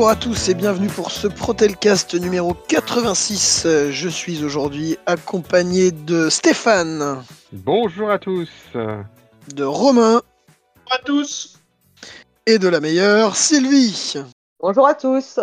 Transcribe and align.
Bonjour 0.00 0.12
à 0.12 0.16
tous 0.16 0.48
et 0.48 0.54
bienvenue 0.54 0.88
pour 0.88 1.10
ce 1.10 1.26
Protelcast 1.26 2.14
numéro 2.14 2.54
86. 2.54 3.66
Je 3.90 4.08
suis 4.08 4.42
aujourd'hui 4.42 4.96
accompagné 5.04 5.90
de 5.90 6.30
Stéphane, 6.30 7.22
Bonjour 7.52 8.10
à 8.10 8.18
tous. 8.18 8.48
de 8.74 9.62
Romain 9.62 10.22
Bonjour 10.74 10.92
à 10.92 10.98
tous. 11.04 11.58
et 12.46 12.58
de 12.58 12.66
la 12.66 12.80
meilleure 12.80 13.36
Sylvie. 13.36 14.14
Bonjour 14.58 14.86
à 14.86 14.94
tous. 14.94 15.38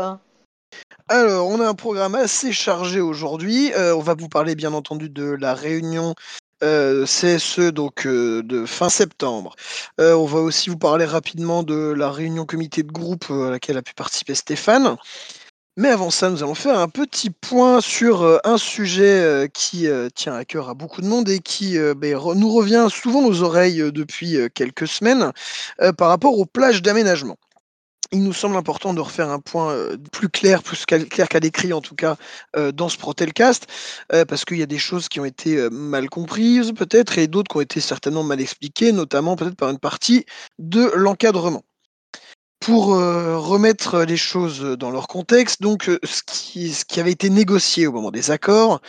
Alors, 1.08 1.48
on 1.48 1.62
a 1.62 1.68
un 1.68 1.76
programme 1.76 2.16
assez 2.16 2.52
chargé 2.52 3.00
aujourd'hui. 3.00 3.72
Euh, 3.76 3.96
on 3.96 4.02
va 4.02 4.16
vous 4.16 4.28
parler 4.28 4.56
bien 4.56 4.74
entendu 4.74 5.08
de 5.08 5.38
la 5.40 5.54
réunion 5.54 6.16
euh, 6.64 7.06
CSE 7.06 7.72
donc 7.72 8.06
euh, 8.06 8.42
de 8.44 8.66
fin 8.66 8.90
septembre. 8.90 9.56
Euh, 10.00 10.14
on 10.16 10.26
va 10.26 10.40
aussi 10.40 10.70
vous 10.70 10.78
parler 10.78 11.06
rapidement 11.06 11.64
de 11.64 11.94
la 11.96 12.12
réunion 12.12 12.46
comité 12.46 12.84
de 12.84 12.92
groupe 12.92 13.26
euh, 13.30 13.48
à 13.48 13.52
laquelle 13.52 13.78
a 13.78 13.82
pu 13.82 13.94
participer 13.94 14.36
Stéphane. 14.36 14.98
Mais 15.78 15.90
avant 15.90 16.10
ça, 16.10 16.30
nous 16.32 16.42
allons 16.42 16.56
faire 16.56 16.80
un 16.80 16.90
petit 16.90 17.30
point 17.30 17.82
sur 17.82 18.40
un 18.44 18.58
sujet 18.58 19.48
qui 19.54 19.88
tient 20.16 20.34
à 20.34 20.44
cœur 20.44 20.70
à 20.70 20.74
beaucoup 20.74 21.04
de 21.04 21.06
monde 21.06 21.30
et 21.30 21.38
qui 21.38 21.78
ben, 21.96 22.18
nous 22.36 22.52
revient 22.52 22.88
souvent 22.90 23.24
aux 23.24 23.44
oreilles 23.44 23.92
depuis 23.92 24.38
quelques 24.56 24.88
semaines 24.88 25.32
par 26.00 26.10
rapport 26.10 26.36
aux 26.40 26.48
plages 26.48 26.82
d'aménagement 26.82 27.38
il 28.12 28.24
nous 28.24 28.34
semble 28.34 28.56
important 28.56 28.94
de 28.94 29.02
refaire 29.02 29.30
un 29.30 29.40
point 29.40 29.72
euh, 29.72 29.98
plus 30.12 30.30
clair, 30.30 30.64
plus 30.64 30.86
clair 30.86 31.28
qu'à 31.30 31.40
l'écrit 31.40 31.74
en 31.74 31.82
tout 31.82 31.96
cas, 31.96 32.18
euh, 32.56 32.72
dans 32.72 32.90
ce 32.90 32.98
Protelcast, 32.98 33.68
euh, 34.14 34.26
parce 34.26 34.46
qu'il 34.46 34.58
y 34.58 34.64
a 34.64 34.68
des 34.68 34.78
choses 34.78 35.10
qui 35.10 35.20
ont 35.20 35.26
été 35.26 35.70
mal 35.70 36.10
comprises 36.10 36.74
peut-être, 36.74 37.18
et 37.18 37.28
d'autres 37.28 37.50
qui 37.50 37.58
ont 37.58 37.62
été 37.62 37.82
certainement 37.82 38.24
mal 38.24 38.42
expliquées, 38.42 38.92
notamment 38.92 39.36
peut-être 39.36 39.56
par 39.56 39.70
une 39.70 39.80
partie 39.80 40.26
de 40.60 40.92
l'encadrement. 40.96 41.64
Pour 42.60 42.88
remettre 42.88 44.02
les 44.02 44.18
choses 44.18 44.62
dans 44.62 44.90
leur 44.90 45.08
contexte, 45.08 45.62
donc 45.62 45.92
ce 46.04 46.24
qui, 46.26 47.00
avait 47.00 47.12
été 47.12 47.30
négocié 47.30 47.86
au 47.86 47.92
moment 47.92 48.10
des 48.10 48.32
accords, 48.32 48.82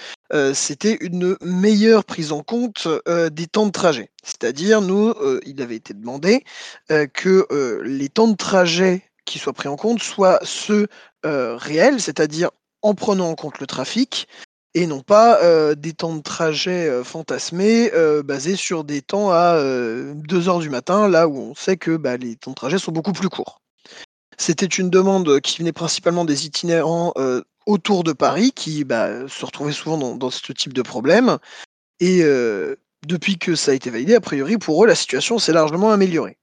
c'était 0.55 0.97
une 1.03 1.37
meilleure 1.43 2.05
prise 2.05 2.33
en 2.33 2.43
compte 2.43 2.89
des 3.07 3.47
temps 3.47 3.67
de 3.67 3.73
trajet. 3.73 4.11
C'est-à-dire, 4.25 4.81
nous, 4.81 5.15
il 5.45 5.61
avait 5.61 5.77
été 5.77 5.93
demandé 5.93 6.45
que 6.89 7.47
les 7.85 8.09
temps 8.09 8.29
de 8.29 8.37
trajet 8.37 9.08
qui 9.29 9.39
soient 9.39 9.53
pris 9.53 9.69
en 9.69 9.77
compte 9.77 10.03
soient 10.03 10.41
ceux 10.43 10.89
euh, 11.27 11.57
réels, 11.57 12.01
c'est-à-dire 12.01 12.51
en 12.83 12.95
prenant 12.95 13.29
en 13.29 13.35
compte 13.35 13.61
le 13.61 13.67
trafic, 13.67 14.29
et 14.75 14.87
non 14.87 15.01
pas 15.01 15.43
euh, 15.43 15.75
des 15.75 15.93
temps 15.93 16.15
de 16.15 16.23
trajet 16.23 16.89
euh, 16.89 17.05
fantasmés 17.05 17.91
basés 18.25 18.57
sur 18.57 18.85
des 18.85 19.03
temps 19.03 19.31
à 19.31 19.61
2 19.61 20.49
heures 20.49 20.61
du 20.61 20.71
matin, 20.71 21.09
là 21.09 21.29
où 21.29 21.39
on 21.39 21.55
sait 21.55 21.77
que 21.77 21.97
bah, 21.97 22.17
les 22.17 22.37
temps 22.37 22.53
de 22.53 22.57
trajet 22.57 22.79
sont 22.79 22.93
beaucoup 22.93 23.13
plus 23.13 23.29
courts. 23.29 23.61
C'était 24.37 24.67
une 24.67 24.91
demande 24.91 25.41
qui 25.41 25.59
venait 25.59 25.73
principalement 25.73 26.25
des 26.25 26.47
itinérants 26.47 27.13
autour 27.67 28.05
de 28.05 28.13
Paris, 28.13 28.53
qui 28.55 28.85
bah, 28.85 29.29
se 29.29 29.45
retrouvaient 29.45 29.73
souvent 29.73 30.15
dans, 30.15 30.31
ce 30.31 30.53
type 30.53 30.73
de 30.73 30.83
problème. 30.83 31.39
Et 31.99 32.23
depuis 33.07 33.39
que 33.39 33.57
ça 33.57 33.73
a 33.73 33.75
été 33.75 33.91
validé, 33.91 34.15
a 34.15 34.21
priori, 34.21 34.59
pour 34.59 34.85
eux, 34.85 34.87
la 34.87 34.95
situation 34.95 35.41
s'est 35.41 35.53
largement 35.53 35.91
améliorée. 35.91 36.38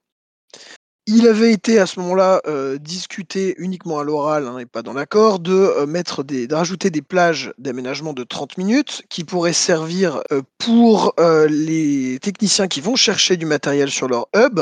Il 1.08 1.28
avait 1.28 1.52
été 1.52 1.78
à 1.78 1.86
ce 1.86 2.00
moment-là 2.00 2.40
euh, 2.48 2.78
discuté 2.78 3.54
uniquement 3.58 4.00
à 4.00 4.02
l'oral 4.02 4.48
hein, 4.48 4.58
et 4.58 4.66
pas 4.66 4.82
dans 4.82 4.92
l'accord 4.92 5.38
de 5.38 5.52
euh, 5.52 5.86
mettre 5.86 6.24
des, 6.24 6.48
de 6.48 6.54
rajouter 6.56 6.90
des 6.90 7.00
plages 7.00 7.52
d'aménagement 7.58 8.12
de 8.12 8.24
30 8.24 8.58
minutes 8.58 9.04
qui 9.08 9.22
pourraient 9.22 9.52
servir 9.52 10.20
euh, 10.32 10.42
pour 10.58 11.14
les 11.48 12.18
techniciens 12.20 12.66
qui 12.66 12.80
vont 12.80 12.96
chercher 12.96 13.36
du 13.36 13.46
matériel 13.46 13.88
sur 13.88 14.08
leur 14.08 14.26
hub. 14.34 14.58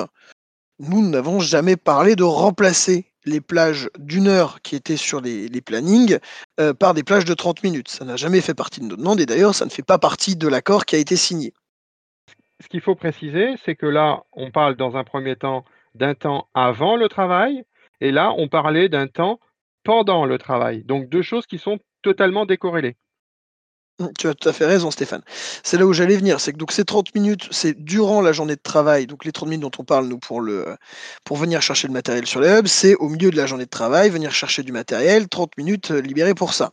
Nous 0.78 1.08
n'avons 1.08 1.40
jamais 1.40 1.76
parlé 1.76 2.14
de 2.14 2.24
remplacer 2.24 3.06
les 3.24 3.40
plages 3.40 3.88
d'une 3.98 4.28
heure 4.28 4.60
qui 4.60 4.76
étaient 4.76 4.98
sur 4.98 5.22
les, 5.22 5.48
les 5.48 5.60
plannings 5.62 6.18
par 6.78 6.92
des 6.92 7.02
plages 7.02 7.24
de 7.24 7.32
30 7.32 7.62
minutes. 7.62 7.88
Ça 7.88 8.04
n'a 8.04 8.16
jamais 8.16 8.42
fait 8.42 8.54
partie 8.54 8.80
de 8.80 8.86
nos 8.86 8.96
demandes 8.96 9.20
et 9.20 9.26
d'ailleurs 9.26 9.54
ça 9.54 9.64
ne 9.64 9.70
fait 9.70 9.82
pas 9.82 9.98
partie 9.98 10.36
de 10.36 10.48
l'accord 10.48 10.84
qui 10.84 10.96
a 10.96 10.98
été 10.98 11.16
signé. 11.16 11.54
Ce 12.60 12.68
qu'il 12.68 12.82
faut 12.82 12.94
préciser, 12.94 13.54
c'est 13.64 13.76
que 13.76 13.86
là, 13.86 14.24
on 14.32 14.50
parle 14.50 14.76
dans 14.76 14.96
un 14.96 15.04
premier 15.04 15.36
temps 15.36 15.64
d'un 15.94 16.14
temps 16.14 16.48
avant 16.54 16.96
le 16.96 17.08
travail, 17.08 17.64
et 18.00 18.10
là, 18.10 18.32
on 18.36 18.48
parlait 18.48 18.88
d'un 18.88 19.06
temps 19.06 19.38
pendant 19.84 20.24
le 20.24 20.38
travail. 20.38 20.82
Donc 20.84 21.08
deux 21.08 21.22
choses 21.22 21.46
qui 21.46 21.58
sont 21.58 21.78
totalement 22.02 22.46
décorrélées. 22.46 22.96
Tu 24.18 24.26
as 24.26 24.34
tout 24.34 24.48
à 24.48 24.52
fait 24.52 24.66
raison, 24.66 24.90
Stéphane. 24.90 25.22
C'est 25.62 25.78
là 25.78 25.86
où 25.86 25.92
j'allais 25.92 26.16
venir. 26.16 26.40
C'est 26.40 26.52
que 26.52 26.56
donc 26.56 26.72
ces 26.72 26.84
30 26.84 27.14
minutes, 27.14 27.46
c'est 27.52 27.78
durant 27.78 28.20
la 28.22 28.32
journée 28.32 28.56
de 28.56 28.60
travail. 28.60 29.06
Donc 29.06 29.24
les 29.24 29.30
30 29.30 29.48
minutes 29.48 29.62
dont 29.62 29.70
on 29.78 29.84
parle, 29.84 30.08
nous, 30.08 30.18
pour 30.18 31.36
venir 31.36 31.62
chercher 31.62 31.86
le 31.86 31.92
matériel 31.92 32.26
sur 32.26 32.40
les 32.40 32.48
hubs, 32.48 32.66
c'est 32.66 32.96
au 32.96 33.08
milieu 33.08 33.30
de 33.30 33.36
la 33.36 33.46
journée 33.46 33.66
de 33.66 33.70
travail, 33.70 34.10
venir 34.10 34.32
chercher 34.32 34.64
du 34.64 34.72
matériel, 34.72 35.28
30 35.28 35.56
minutes 35.58 35.92
euh, 35.92 36.00
libérées 36.00 36.34
pour 36.34 36.54
ça. 36.54 36.72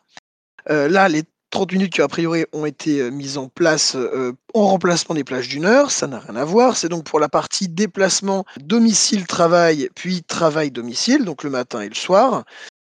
Euh, 0.69 0.89
là, 0.89 1.09
les 1.09 1.23
30 1.51 1.73
minutes 1.73 1.93
qui, 1.93 2.01
a 2.01 2.07
priori, 2.07 2.45
ont 2.53 2.65
été 2.65 3.01
euh, 3.01 3.11
mises 3.11 3.37
en 3.37 3.47
place 3.47 3.95
euh, 3.95 4.33
en 4.53 4.67
remplacement 4.67 5.13
des 5.15 5.23
plages 5.23 5.49
d'une 5.49 5.65
heure, 5.65 5.91
ça 5.91 6.07
n'a 6.07 6.19
rien 6.19 6.35
à 6.35 6.45
voir. 6.45 6.77
C'est 6.77 6.89
donc 6.89 7.03
pour 7.03 7.19
la 7.19 7.29
partie 7.29 7.67
déplacement 7.67 8.45
domicile-travail, 8.59 9.89
puis 9.93 10.23
travail-domicile, 10.23 11.25
donc 11.25 11.43
le 11.43 11.49
matin 11.49 11.81
et 11.81 11.89
le 11.89 11.95
soir. 11.95 12.45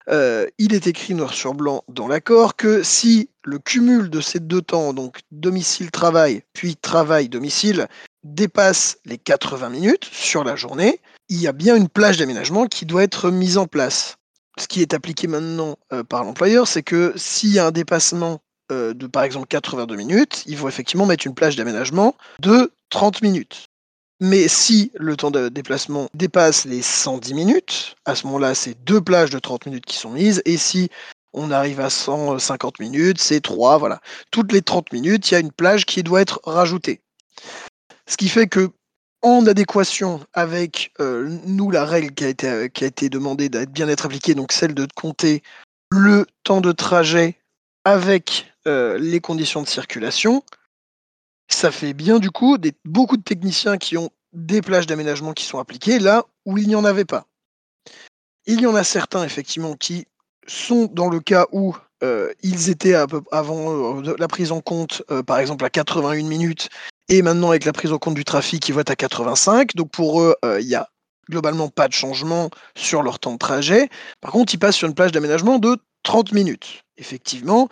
Euh, 0.10 0.48
il 0.58 0.74
est 0.74 0.88
écrit 0.88 1.14
noir 1.14 1.34
sur 1.34 1.54
blanc 1.54 1.84
dans 1.88 2.08
l'accord 2.08 2.56
que 2.56 2.84
si 2.84 3.30
le 3.44 3.60
cumul 3.60 4.10
de 4.10 4.20
ces 4.20 4.40
deux 4.40 4.62
temps, 4.62 4.94
donc 4.94 5.20
domicile-travail, 5.32 6.44
puis 6.54 6.76
travail-domicile, 6.76 7.88
dépasse 8.24 8.98
les 9.06 9.18
80 9.18 9.70
minutes 9.70 10.06
sur 10.06 10.44
la 10.44 10.56
journée, 10.56 11.00
il 11.30 11.40
y 11.40 11.48
a 11.48 11.54
bien 11.54 11.76
une 11.76 11.90
plage 11.90 12.18
d'aménagement 12.18 12.66
qui 12.68 12.86
doit 12.86 13.04
être 13.04 13.32
mise 13.32 13.58
en 13.58 13.68
place. 13.68 14.18
Ce 14.60 14.68
qui 14.68 14.82
est 14.82 14.94
appliqué 14.94 15.28
maintenant 15.28 15.78
euh, 15.94 16.04
par 16.04 16.24
l'employeur, 16.24 16.68
c'est 16.68 16.84
que 16.84 17.14
s'il 17.16 17.54
y 17.54 17.60
a 17.60 17.68
un 17.68 17.72
dépassement 17.72 18.42
euh, 18.74 18.94
de 18.94 19.08
par 19.08 19.24
exemple 19.24 19.48
82 19.48 19.96
minutes, 19.96 20.44
il 20.48 20.58
faut 20.58 20.68
effectivement 20.68 21.06
mettre 21.06 21.28
une 21.28 21.34
plage 21.34 21.56
d'aménagement 21.56 22.16
de 22.40 22.72
30 22.90 23.22
minutes. 23.22 23.68
Mais 24.20 24.48
si 24.48 24.92
le 24.96 25.18
temps 25.18 25.32
de 25.32 25.50
déplacement 25.50 26.08
dépasse 26.14 26.66
les 26.66 26.82
110 26.82 27.34
minutes, 27.34 27.96
à 28.06 28.16
ce 28.16 28.26
moment-là, 28.28 28.56
c'est 28.56 28.82
deux 28.84 29.02
plages 29.02 29.32
de 29.32 29.40
30 29.40 29.66
minutes 29.66 29.86
qui 29.86 29.98
sont 29.98 30.12
mises. 30.12 30.42
Et 30.46 30.58
si 30.58 30.90
on 31.34 31.52
arrive 31.52 31.80
à 31.80 31.90
150 31.90 32.80
minutes, 32.80 33.20
c'est 33.20 33.42
trois. 33.42 33.78
Voilà. 33.78 34.00
Toutes 34.32 34.52
les 34.52 34.62
30 34.62 34.94
minutes, 34.94 35.30
il 35.30 35.34
y 35.34 35.38
a 35.38 35.40
une 35.40 35.52
plage 35.52 35.86
qui 35.86 36.04
doit 36.04 36.22
être 36.22 36.40
rajoutée. 36.46 37.02
Ce 38.08 38.16
qui 38.16 38.30
fait 38.30 38.48
que, 38.48 38.70
en 39.22 39.46
adéquation 39.48 40.22
avec 40.34 40.92
euh, 41.00 41.40
nous, 41.46 41.72
la 41.72 41.86
règle 41.86 42.14
qui 42.14 42.26
a 42.26 42.30
été, 42.30 42.70
qui 42.74 42.84
a 42.84 42.88
été 42.88 43.10
demandée 43.10 43.50
d'être 43.50 43.72
bien 43.72 43.88
être 43.88 44.06
appliquée, 44.06 44.36
donc 44.36 44.52
celle 44.52 44.74
de 44.74 44.88
compter 44.96 45.44
le 45.90 46.26
temps 46.44 46.62
de 46.62 46.72
trajet 46.72 47.38
avec 47.86 48.53
euh, 48.68 48.98
les 48.98 49.20
conditions 49.20 49.62
de 49.62 49.68
circulation, 49.68 50.44
ça 51.48 51.72
fait 51.72 51.94
bien 51.94 52.20
du 52.20 52.32
coup 52.32 52.58
des, 52.58 52.74
beaucoup 52.86 53.18
de 53.18 53.24
techniciens 53.24 53.78
qui 53.78 53.98
ont 53.98 54.10
des 54.32 54.62
plages 54.62 54.88
d'aménagement 54.88 55.34
qui 55.34 55.46
sont 55.46 55.60
appliquées 55.60 56.00
là 56.00 56.26
où 56.46 56.58
il 56.58 56.68
n'y 56.68 56.76
en 56.76 56.86
avait 56.86 57.06
pas. 57.06 57.28
Il 58.46 58.62
y 58.62 58.66
en 58.66 58.76
a 58.76 58.84
certains 58.84 59.24
effectivement 59.24 59.76
qui 59.76 60.08
sont 60.48 60.86
dans 60.92 61.10
le 61.10 61.20
cas 61.20 61.46
où 61.52 61.76
euh, 62.04 62.34
ils 62.42 62.70
étaient 62.70 62.96
avant 63.32 64.00
euh, 64.02 64.16
la 64.18 64.28
prise 64.28 64.52
en 64.52 64.60
compte, 64.60 65.04
par 65.26 65.40
exemple 65.40 65.64
à 65.64 65.70
81 65.70 66.28
minutes, 66.28 66.70
et 67.08 67.22
maintenant 67.22 67.50
avec 67.50 67.66
la 67.66 67.74
prise 67.74 67.94
en 67.94 68.00
compte 68.00 68.16
du 68.16 68.26
trafic, 68.26 68.68
ils 68.68 68.74
vont 68.74 68.82
être 68.82 68.92
à 68.92 68.96
85. 68.96 69.76
Donc 69.76 69.92
pour 69.92 70.22
eux, 70.22 70.36
il 70.60 70.68
y 70.68 70.76
a 70.76 70.90
globalement 71.30 71.70
pas 71.70 71.88
de 71.88 71.94
changement 71.94 72.50
sur 72.76 73.02
leur 73.02 73.20
temps 73.20 73.34
de 73.34 73.38
trajet. 73.38 73.90
Par 74.22 74.32
contre, 74.32 74.54
ils 74.54 74.58
passent 74.58 74.76
sur 74.76 74.88
une 74.88 74.96
plage 74.96 75.12
d'aménagement 75.12 75.60
de 75.60 75.78
30 76.04 76.32
minutes. 76.34 76.84
Effectivement, 76.98 77.70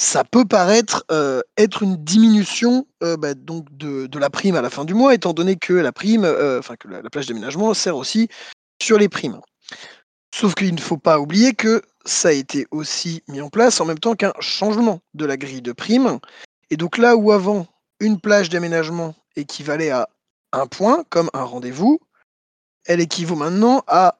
ça 0.00 0.24
peut 0.24 0.46
paraître 0.46 1.04
euh, 1.12 1.42
être 1.58 1.82
une 1.82 2.02
diminution 2.02 2.86
euh, 3.02 3.18
bah, 3.18 3.34
donc 3.34 3.66
de, 3.76 4.08
la 4.18 4.30
prime 4.30 4.56
à 4.56 4.62
la 4.62 4.70
fin 4.70 4.86
du 4.86 4.94
mois, 4.94 5.12
étant 5.12 5.34
donné 5.34 5.56
que 5.56 5.74
la 5.74 5.92
prime, 5.92 6.24
euh, 6.24 6.58
enfin 6.58 6.76
que 6.76 6.88
la, 6.88 7.02
la 7.02 7.10
plage 7.10 7.26
d'aménagement 7.26 7.74
sert 7.74 7.98
aussi 7.98 8.28
sur 8.80 8.96
les 8.96 9.10
primes. 9.10 9.42
Sauf 10.34 10.54
qu'il 10.54 10.74
ne 10.74 10.80
faut 10.80 10.96
pas 10.96 11.20
oublier 11.20 11.52
que 11.52 11.82
ça 12.06 12.28
a 12.28 12.32
été 12.32 12.66
aussi 12.70 13.22
mis 13.28 13.42
en 13.42 13.50
place 13.50 13.78
en 13.78 13.84
même 13.84 13.98
temps 13.98 14.14
qu'un 14.14 14.32
changement 14.40 15.00
de 15.12 15.26
la 15.26 15.36
grille 15.36 15.60
de 15.60 15.72
primes. 15.72 16.18
Et 16.70 16.78
donc 16.78 16.96
là 16.96 17.14
où 17.14 17.30
avant 17.30 17.66
une 18.00 18.18
plage 18.18 18.48
d'aménagement 18.48 19.14
équivalait 19.36 19.90
à 19.90 20.08
un 20.52 20.66
point, 20.66 21.04
comme 21.10 21.28
un 21.34 21.44
rendez-vous, 21.44 22.00
elle 22.86 23.00
équivaut 23.00 23.36
maintenant 23.36 23.84
à 23.86 24.19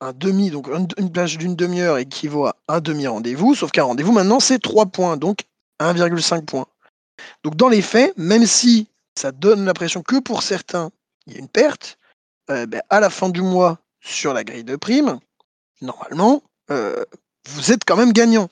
un 0.00 0.12
demi, 0.12 0.50
donc 0.50 0.68
un- 0.68 0.86
une 0.98 1.10
plage 1.10 1.38
d'une 1.38 1.56
demi-heure 1.56 1.98
équivaut 1.98 2.46
à 2.46 2.56
un 2.68 2.80
demi-rendez-vous, 2.80 3.54
sauf 3.54 3.70
qu'un 3.70 3.84
rendez-vous 3.84 4.12
maintenant 4.12 4.40
c'est 4.40 4.58
3 4.58 4.86
points, 4.86 5.16
donc 5.16 5.40
1,5 5.78 6.44
points. 6.44 6.66
Donc 7.44 7.56
dans 7.56 7.68
les 7.68 7.82
faits, 7.82 8.16
même 8.16 8.46
si 8.46 8.88
ça 9.16 9.32
donne 9.32 9.64
l'impression 9.64 10.02
que 10.02 10.20
pour 10.20 10.42
certains 10.42 10.90
il 11.26 11.34
y 11.34 11.36
a 11.36 11.38
une 11.38 11.48
perte, 11.48 11.98
euh, 12.50 12.66
ben, 12.66 12.82
à 12.90 13.00
la 13.00 13.10
fin 13.10 13.28
du 13.28 13.42
mois 13.42 13.78
sur 14.00 14.32
la 14.34 14.44
grille 14.44 14.64
de 14.64 14.76
prime, 14.76 15.18
normalement, 15.80 16.42
euh, 16.70 17.04
vous 17.48 17.72
êtes 17.72 17.84
quand 17.84 17.96
même 17.96 18.12
gagnant. 18.12 18.48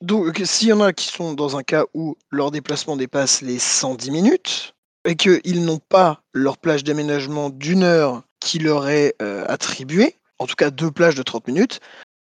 Donc 0.00 0.40
s'il 0.44 0.68
y 0.68 0.72
en 0.72 0.80
a 0.80 0.92
qui 0.92 1.08
sont 1.08 1.34
dans 1.34 1.56
un 1.56 1.62
cas 1.62 1.84
où 1.94 2.16
leur 2.30 2.50
déplacement 2.50 2.96
dépasse 2.96 3.40
les 3.42 3.58
110 3.58 4.10
minutes 4.10 4.74
et 5.04 5.16
qu'ils 5.16 5.64
n'ont 5.64 5.78
pas 5.78 6.20
leur 6.32 6.58
plage 6.58 6.84
d'aménagement 6.84 7.50
d'une 7.50 7.82
heure 7.82 8.22
qui 8.44 8.58
leur 8.58 8.88
est 8.88 9.14
euh, 9.22 9.44
attribuée, 9.48 10.16
en 10.38 10.46
tout 10.46 10.54
cas 10.54 10.70
deux 10.70 10.90
plages 10.90 11.14
de 11.14 11.22
30 11.22 11.48
minutes, 11.48 11.80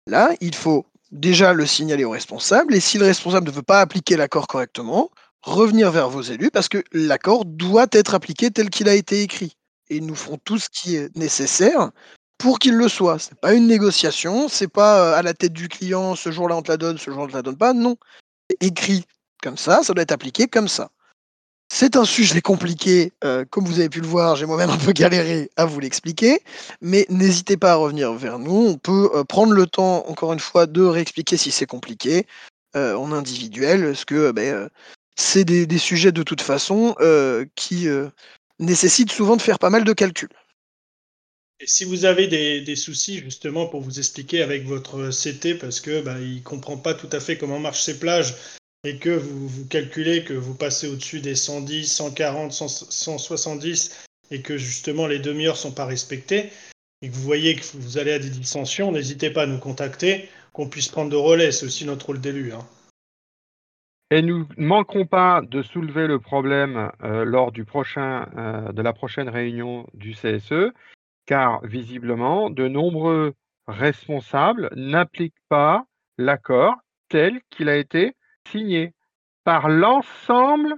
là, 0.07 0.31
il 0.41 0.55
faut 0.55 0.87
déjà 1.11 1.55
le 1.55 1.67
signaler 1.67 2.05
au 2.05 2.11
responsable, 2.11 2.75
et 2.75 2.81
si 2.81 2.99
le 2.99 3.07
responsable 3.07 3.47
ne 3.47 3.53
veut 3.53 3.63
pas 3.63 3.81
appliquer 3.81 4.17
l'accord 4.17 4.47
correctement, 4.47 5.11
revenir 5.43 5.91
vers 5.91 6.11
vos 6.11 6.21
élus 6.21 6.51
parce 6.51 6.69
que 6.69 6.85
l'accord 6.93 7.47
doit 7.47 7.87
être 7.93 8.15
appliqué 8.15 8.51
tel 8.51 8.69
qu'il 8.69 8.89
a 8.89 8.95
été 8.95 9.23
écrit. 9.23 9.57
Et 9.89 10.01
nous 10.01 10.15
feront 10.15 10.39
tout 10.45 10.59
ce 10.59 10.69
qui 10.69 10.95
est 10.95 11.17
nécessaire 11.17 11.91
pour 12.39 12.59
qu'il 12.59 12.75
le 12.75 12.89
soit. 12.89 13.19
C'est 13.19 13.41
pas 13.41 13.55
une 13.55 13.67
négociation, 13.67 14.49
c'est 14.49 14.69
pas 14.69 15.17
à 15.17 15.23
la 15.23 15.33
tête 15.35 15.55
du 15.55 15.69
client, 15.69 16.15
ce 16.15 16.31
jour-là 16.31 16.57
on 16.57 16.63
te 16.63 16.71
la 16.71 16.77
donne, 16.77 16.99
ce 16.99 17.11
jour-là 17.11 17.25
on 17.25 17.29
te 17.29 17.33
la 17.33 17.43
donne 17.43 17.57
pas. 17.57 17.73
Non. 17.73 17.97
Écrit 18.61 19.05
comme 19.43 19.57
ça, 19.57 19.83
ça 19.83 19.95
doit 19.95 20.03
être 20.03 20.13
appliqué 20.13 20.47
comme 20.47 20.69
ça. 20.69 20.91
C'est 21.81 21.97
un 21.97 22.05
sujet 22.05 22.43
compliqué, 22.43 23.11
comme 23.49 23.65
vous 23.65 23.79
avez 23.79 23.89
pu 23.89 24.03
le 24.03 24.07
voir, 24.07 24.37
j'ai 24.37 24.45
moi-même 24.45 24.69
un 24.69 24.77
peu 24.77 24.93
galéré 24.93 25.51
à 25.57 25.65
vous 25.65 25.81
l'expliquer, 25.81 26.43
mais 26.83 27.07
n'hésitez 27.09 27.57
pas 27.57 27.73
à 27.73 27.77
revenir 27.77 28.13
vers 28.13 28.39
nous. 28.39 28.67
On 28.67 28.77
peut 28.77 29.09
prendre 29.27 29.55
le 29.55 29.65
temps, 29.65 30.07
encore 30.07 30.35
une 30.35 30.41
fois, 30.41 30.67
de 30.67 30.83
réexpliquer 30.83 31.39
si 31.39 31.51
c'est 31.51 31.65
compliqué 31.65 32.27
en 32.75 33.13
individuel, 33.13 33.83
parce 33.83 34.05
que 34.05 34.31
ben, 34.31 34.69
c'est 35.17 35.45
des, 35.45 35.79
sujets 35.79 36.13
de 36.13 36.23
toute 36.23 36.43
façon 36.43 36.95
qui 37.55 37.89
nécessitent 38.59 39.13
souvent 39.13 39.39
de 39.39 39.43
faire 39.43 39.59
pas 39.59 39.71
mal 39.71 39.85
de 39.85 39.95
calculs. 39.95 40.29
Et 41.61 41.67
si 41.67 41.87
vous 41.87 42.05
avez 42.05 42.27
des, 42.27 42.77
soucis 42.77 43.21
justement 43.21 43.65
pour 43.69 43.81
vous 43.81 43.99
expliquer 43.99 44.43
avec 44.43 44.67
votre 44.67 45.09
CT 45.09 45.55
parce 45.55 45.81
que 45.81 46.03
bah, 46.03 46.21
il 46.21 46.43
comprend 46.43 46.77
pas 46.77 46.93
tout 46.93 47.09
à 47.11 47.21
fait 47.21 47.39
comment 47.39 47.59
marchent 47.59 47.85
ces 47.85 47.99
plages 47.99 48.35
et 48.85 48.97
que 48.97 49.11
vous, 49.11 49.49
vous 49.49 49.67
calculez 49.67 50.25
que 50.25 50.33
vous 50.33 50.55
passez 50.55 50.89
au-dessus 50.89 51.21
des 51.21 51.35
110, 51.35 51.91
140, 51.91 52.53
170 52.53 54.07
et 54.31 54.43
que 54.43 54.57
justement 54.57 55.07
les 55.07 55.19
demi-heures 55.19 55.57
sont 55.57 55.73
pas 55.73 55.87
respectées 55.87 56.51
et 57.03 57.09
que 57.09 57.15
vous 57.15 57.23
voyez 57.23 57.57
que 57.57 57.65
vous 57.75 57.99
allez 57.99 58.13
à 58.13 58.19
des 58.19 58.31
dissensions, 58.31 58.93
n'hésitez 58.93 59.31
pas 59.31 59.43
à 59.43 59.47
nous 59.47 59.59
contacter, 59.59 60.29
qu'on 60.53 60.69
puisse 60.69 60.89
prendre 60.89 61.11
de 61.11 61.17
relais. 61.17 61.53
C'est 61.53 61.67
aussi 61.67 61.87
notre 61.87 62.07
rôle 62.07 62.21
d'élu. 62.21 62.53
Hein. 62.53 62.67
Et 64.11 64.23
nous 64.23 64.47
ne 64.57 64.67
manquerons 64.67 65.07
pas 65.07 65.41
de 65.41 65.63
soulever 65.63 66.07
le 66.07 66.19
problème 66.19 66.91
euh, 67.03 67.25
lors 67.25 67.53
du 67.53 67.65
prochain, 67.65 68.29
euh, 68.37 68.73
de 68.73 68.83
la 68.83 68.93
prochaine 68.93 69.29
réunion 69.29 69.87
du 69.95 70.13
CSE, 70.13 70.73
car 71.27 71.65
visiblement, 71.65 72.51
de 72.51 72.69
nombreux 72.69 73.35
responsables 73.69 74.69
n'appliquent 74.75 75.33
pas 75.49 75.87
l'accord 76.19 76.75
tel 77.09 77.41
qu'il 77.51 77.69
a 77.69 77.77
été 77.77 78.15
signé 78.49 78.95
par 79.45 79.69
l'ensemble 79.69 80.75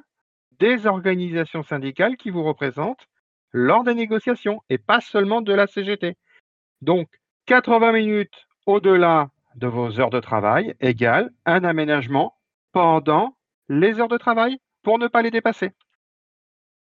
des 0.59 0.87
organisations 0.87 1.63
syndicales 1.63 2.17
qui 2.17 2.31
vous 2.31 2.45
représentent 2.45 3.07
lors 3.53 3.85
des 3.85 3.95
négociations 3.95 4.63
et 4.71 4.79
pas 4.79 5.01
seulement 5.01 5.43
de 5.43 5.53
la 5.53 5.67
CGT. 5.67 6.17
Donc, 6.81 7.09
80 7.47 7.93
minutes 7.93 8.47
au-delà 8.67 9.31
de 9.57 9.67
vos 9.67 10.01
heures 10.01 10.11
de 10.11 10.21
travail 10.21 10.75
égale 10.81 11.31
un 11.45 11.65
aménagement 11.65 12.35
pendant 12.73 13.37
les 13.69 14.01
heures 14.01 14.09
de 14.09 14.17
travail 14.17 14.59
pour 14.83 14.99
ne 14.99 15.09
pas 15.09 15.23
les 15.23 15.31
dépasser. 15.31 15.73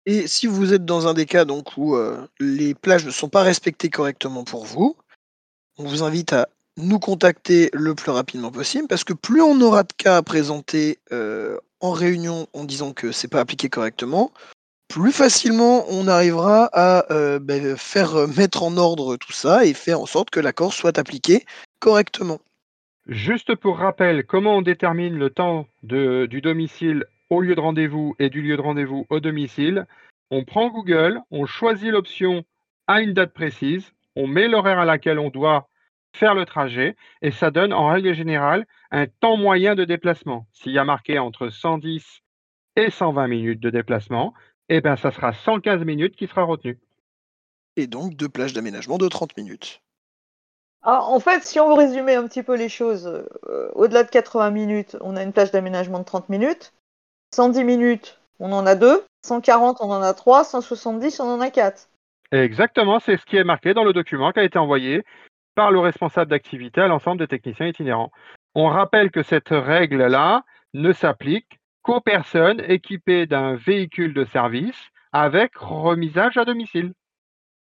Et 0.05 0.27
si 0.27 0.47
vous 0.47 0.73
êtes 0.73 0.85
dans 0.85 1.07
un 1.07 1.13
des 1.13 1.25
cas 1.25 1.45
donc 1.45 1.77
où 1.77 1.95
euh, 1.95 2.27
les 2.39 2.75
plages 2.75 3.05
ne 3.05 3.11
sont 3.11 3.29
pas 3.29 3.43
respectées 3.43 3.89
correctement 3.89 4.43
pour 4.43 4.65
vous, 4.65 4.95
on 5.77 5.83
vous 5.83 6.03
invite 6.03 6.33
à 6.33 6.47
nous 6.77 6.99
contacter 6.99 7.69
le 7.73 7.95
plus 7.95 8.11
rapidement 8.11 8.51
possible, 8.51 8.87
parce 8.87 9.03
que 9.03 9.13
plus 9.13 9.41
on 9.41 9.59
aura 9.61 9.83
de 9.83 9.93
cas 9.93 10.17
à 10.17 10.23
présenter 10.23 10.99
euh, 11.11 11.57
en 11.79 11.91
réunion 11.91 12.47
en 12.53 12.63
disant 12.63 12.93
que 12.93 13.11
c'est 13.11 13.27
pas 13.29 13.39
appliqué 13.39 13.69
correctement, 13.69 14.31
plus 14.87 15.11
facilement 15.11 15.85
on 15.89 16.07
arrivera 16.07 16.69
à 16.73 17.11
euh, 17.11 17.39
ben, 17.39 17.77
faire 17.77 18.15
euh, 18.15 18.27
mettre 18.27 18.63
en 18.63 18.77
ordre 18.77 19.15
tout 19.17 19.31
ça 19.31 19.65
et 19.65 19.73
faire 19.73 20.01
en 20.01 20.05
sorte 20.05 20.29
que 20.29 20.39
l'accord 20.39 20.73
soit 20.73 20.97
appliqué 20.97 21.45
correctement. 21.79 22.39
Juste 23.07 23.55
pour 23.55 23.77
rappel, 23.77 24.25
comment 24.25 24.57
on 24.57 24.61
détermine 24.61 25.15
le 25.15 25.29
temps 25.29 25.67
du 25.83 26.41
domicile 26.41 27.05
au 27.29 27.39
lieu 27.39 27.53
de 27.53 27.59
rendez-vous 27.59 28.15
et 28.17 28.29
du 28.29 28.41
lieu 28.41 28.57
de 28.57 28.61
rendez-vous 28.61 29.05
au 29.09 29.19
domicile? 29.19 29.85
On 30.31 30.43
prend 30.43 30.69
Google, 30.69 31.21
on 31.29 31.45
choisit 31.45 31.91
l'option 31.91 32.43
à 32.87 33.01
une 33.01 33.13
date 33.13 33.33
précise, 33.33 33.93
on 34.15 34.25
met 34.25 34.47
l'horaire 34.47 34.79
à 34.79 34.85
laquelle 34.85 35.19
on 35.19 35.29
doit 35.29 35.67
faire 36.15 36.33
le 36.33 36.45
trajet 36.45 36.95
et 37.21 37.31
ça 37.31 37.51
donne 37.51 37.73
en 37.73 37.87
règle 37.87 38.13
générale 38.13 38.65
un 38.91 39.05
temps 39.07 39.37
moyen 39.37 39.75
de 39.75 39.85
déplacement. 39.85 40.47
S'il 40.51 40.71
y 40.71 40.79
a 40.79 40.83
marqué 40.83 41.19
entre 41.19 41.49
110 41.49 42.21
et 42.77 42.89
120 42.89 43.27
minutes 43.27 43.59
de 43.59 43.69
déplacement, 43.69 44.33
eh 44.69 44.81
bien 44.81 44.95
ça 44.95 45.11
sera 45.11 45.33
115 45.33 45.83
minutes 45.83 46.15
qui 46.15 46.27
sera 46.27 46.43
retenu. 46.43 46.79
Et 47.75 47.87
donc 47.87 48.15
deux 48.15 48.29
plages 48.29 48.53
d'aménagement 48.53 48.97
de 48.97 49.07
30 49.07 49.37
minutes. 49.37 49.81
Ah, 50.87 51.01
en 51.03 51.19
fait, 51.19 51.43
si 51.43 51.59
on 51.59 51.69
veut 51.69 51.73
résumer 51.73 52.13
un 52.13 52.27
petit 52.27 52.43
peu 52.43 52.55
les 52.55 52.69
choses, 52.69 53.07
euh, 53.49 53.69
au-delà 53.73 54.03
de 54.03 54.09
80 54.09 54.51
minutes, 54.51 54.97
on 55.01 55.15
a 55.15 55.23
une 55.23 55.33
plage 55.33 55.49
d'aménagement 55.49 55.97
de 55.97 56.05
30 56.05 56.29
minutes. 56.29 56.73
110 57.33 57.63
minutes, 57.63 58.19
on 58.39 58.51
en 58.51 58.67
a 58.67 58.75
deux. 58.75 59.03
140, 59.25 59.77
on 59.81 59.89
en 59.89 60.01
a 60.03 60.13
trois. 60.13 60.43
170, 60.43 61.19
on 61.19 61.23
en 61.23 61.41
a 61.41 61.49
quatre. 61.49 61.89
Exactement, 62.31 62.99
c'est 62.99 63.17
ce 63.17 63.25
qui 63.25 63.37
est 63.37 63.43
marqué 63.43 63.73
dans 63.73 63.83
le 63.83 63.93
document 63.93 64.31
qui 64.31 64.39
a 64.39 64.43
été 64.43 64.59
envoyé 64.59 65.03
par 65.55 65.71
le 65.71 65.79
responsable 65.79 66.31
d'activité 66.31 66.81
à 66.81 66.87
l'ensemble 66.87 67.19
des 67.19 67.27
techniciens 67.27 67.67
itinérants. 67.67 68.11
On 68.53 68.67
rappelle 68.67 69.11
que 69.11 69.23
cette 69.23 69.49
règle-là 69.49 70.43
ne 70.73 70.91
s'applique 70.91 71.59
qu'aux 71.81 72.01
personnes 72.01 72.61
équipées 72.67 73.25
d'un 73.25 73.55
véhicule 73.55 74.13
de 74.13 74.25
service 74.25 74.89
avec 75.11 75.55
remisage 75.55 76.37
à 76.37 76.45
domicile. 76.45 76.93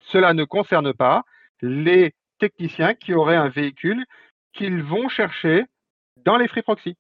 Cela 0.02 0.34
ne 0.34 0.44
concerne 0.44 0.94
pas 0.94 1.24
les 1.62 2.14
techniciens 2.40 2.94
qui 2.94 3.14
auraient 3.14 3.36
un 3.36 3.50
véhicule 3.50 4.06
qu'ils 4.54 4.84
vont 4.84 5.10
chercher 5.10 5.66
dans 6.24 6.38
les 6.38 6.48
free 6.48 6.62
proxy. 6.62 6.96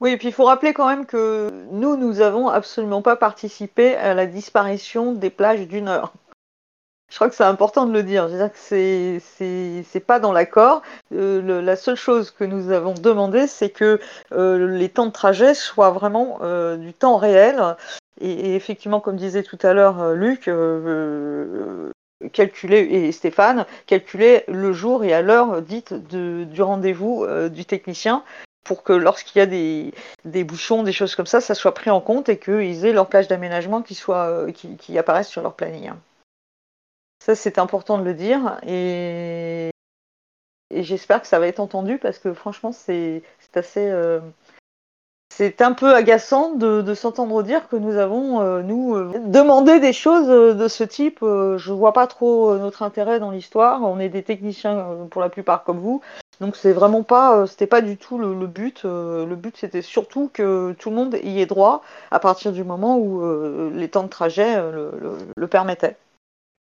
Oui, 0.00 0.12
et 0.12 0.16
puis 0.16 0.28
il 0.28 0.32
faut 0.32 0.44
rappeler 0.44 0.72
quand 0.72 0.88
même 0.88 1.04
que 1.04 1.50
nous, 1.70 1.96
nous 1.96 2.14
n'avons 2.14 2.48
absolument 2.48 3.02
pas 3.02 3.16
participé 3.16 3.96
à 3.96 4.14
la 4.14 4.26
disparition 4.26 5.12
des 5.12 5.28
plages 5.28 5.68
d'une 5.68 5.88
heure. 5.88 6.14
Je 7.10 7.16
crois 7.16 7.28
que 7.28 7.34
c'est 7.34 7.44
important 7.44 7.86
de 7.86 7.92
le 7.92 8.04
dire. 8.04 8.28
Je 8.28 8.32
veux 8.32 8.38
dire 8.38 8.52
que 8.52 8.58
c'est 8.58 9.20
c'est 9.84 10.00
pas 10.00 10.20
dans 10.20 10.32
l'accord. 10.32 10.82
Euh, 11.12 11.60
la 11.60 11.76
seule 11.76 11.96
chose 11.96 12.30
que 12.30 12.44
nous 12.44 12.70
avons 12.70 12.94
demandé, 12.94 13.48
c'est 13.48 13.70
que 13.70 13.98
euh, 14.32 14.68
les 14.68 14.88
temps 14.88 15.06
de 15.06 15.12
trajet 15.12 15.54
soient 15.54 15.90
vraiment 15.90 16.38
euh, 16.42 16.76
du 16.76 16.94
temps 16.94 17.16
réel. 17.16 17.76
Et, 18.20 18.54
effectivement, 18.54 19.00
comme 19.00 19.16
disait 19.16 19.42
tout 19.42 19.58
à 19.62 19.72
l'heure 19.72 20.14
Luc, 20.14 20.48
calculer 22.32 22.78
et 22.78 23.12
Stéphane, 23.12 23.66
calculer 23.86 24.44
le 24.46 24.72
jour 24.72 25.04
et 25.04 25.12
à 25.12 25.22
l'heure 25.22 25.62
dite 25.62 25.94
de, 25.94 26.44
du 26.44 26.62
rendez-vous 26.62 27.26
du 27.48 27.64
technicien 27.64 28.22
pour 28.62 28.82
que 28.82 28.92
lorsqu'il 28.92 29.38
y 29.38 29.42
a 29.42 29.46
des, 29.46 29.94
des, 30.26 30.44
bouchons, 30.44 30.82
des 30.82 30.92
choses 30.92 31.16
comme 31.16 31.26
ça, 31.26 31.40
ça 31.40 31.54
soit 31.54 31.72
pris 31.72 31.90
en 31.90 32.02
compte 32.02 32.28
et 32.28 32.38
qu'ils 32.38 32.84
aient 32.84 32.92
leur 32.92 33.08
plage 33.08 33.26
d'aménagement 33.26 33.80
qui, 33.80 33.94
soit, 33.94 34.52
qui, 34.52 34.76
qui 34.76 34.98
apparaisse 34.98 35.28
sur 35.28 35.42
leur 35.42 35.54
planning. 35.54 35.90
Ça, 37.20 37.34
c'est 37.34 37.58
important 37.58 37.98
de 37.98 38.04
le 38.04 38.14
dire. 38.14 38.58
Et, 38.66 39.70
j'espère 40.74 41.20
que 41.20 41.26
ça 41.26 41.38
va 41.38 41.46
être 41.48 41.60
entendu 41.60 41.98
parce 41.98 42.18
que 42.18 42.32
franchement, 42.32 42.72
c'est 42.72 43.22
assez. 43.54 43.88
Euh, 43.90 44.20
c'est 45.32 45.60
un 45.62 45.72
peu 45.72 45.94
agaçant 45.94 46.54
de, 46.54 46.94
s'entendre 46.94 47.42
dire 47.42 47.68
que 47.68 47.76
nous 47.76 47.96
avons, 47.96 48.40
euh, 48.40 48.62
nous, 48.62 48.94
euh, 48.94 49.12
demandé 49.26 49.80
des 49.80 49.92
choses 49.92 50.28
de 50.28 50.68
ce 50.68 50.82
type. 50.82 51.20
je 51.22 51.72
vois 51.72 51.92
pas 51.92 52.06
trop 52.06 52.56
notre 52.56 52.82
intérêt 52.82 53.20
dans 53.20 53.30
l'histoire. 53.30 53.82
On 53.82 54.00
est 54.00 54.08
des 54.08 54.22
techniciens 54.22 55.06
pour 55.10 55.20
la 55.20 55.28
plupart 55.28 55.62
comme 55.62 55.78
vous. 55.78 56.00
Donc 56.40 56.56
c'est 56.56 56.72
vraiment 56.72 57.02
pas, 57.02 57.46
c'était 57.46 57.66
pas 57.66 57.82
du 57.82 57.98
tout 57.98 58.16
le, 58.18 58.46
but. 58.46 58.84
le 58.84 59.34
but 59.34 59.56
c'était 59.58 59.82
surtout 59.82 60.30
que 60.32 60.74
tout 60.78 60.88
le 60.88 60.96
monde 60.96 61.16
y 61.22 61.40
ait 61.40 61.46
droit 61.46 61.82
à 62.10 62.18
partir 62.18 62.52
du 62.52 62.64
moment 62.64 62.98
où 62.98 63.22
les 63.72 63.88
temps 63.88 64.04
de 64.04 64.08
trajet 64.08 64.56
le 65.36 65.46
permettaient. 65.46 65.96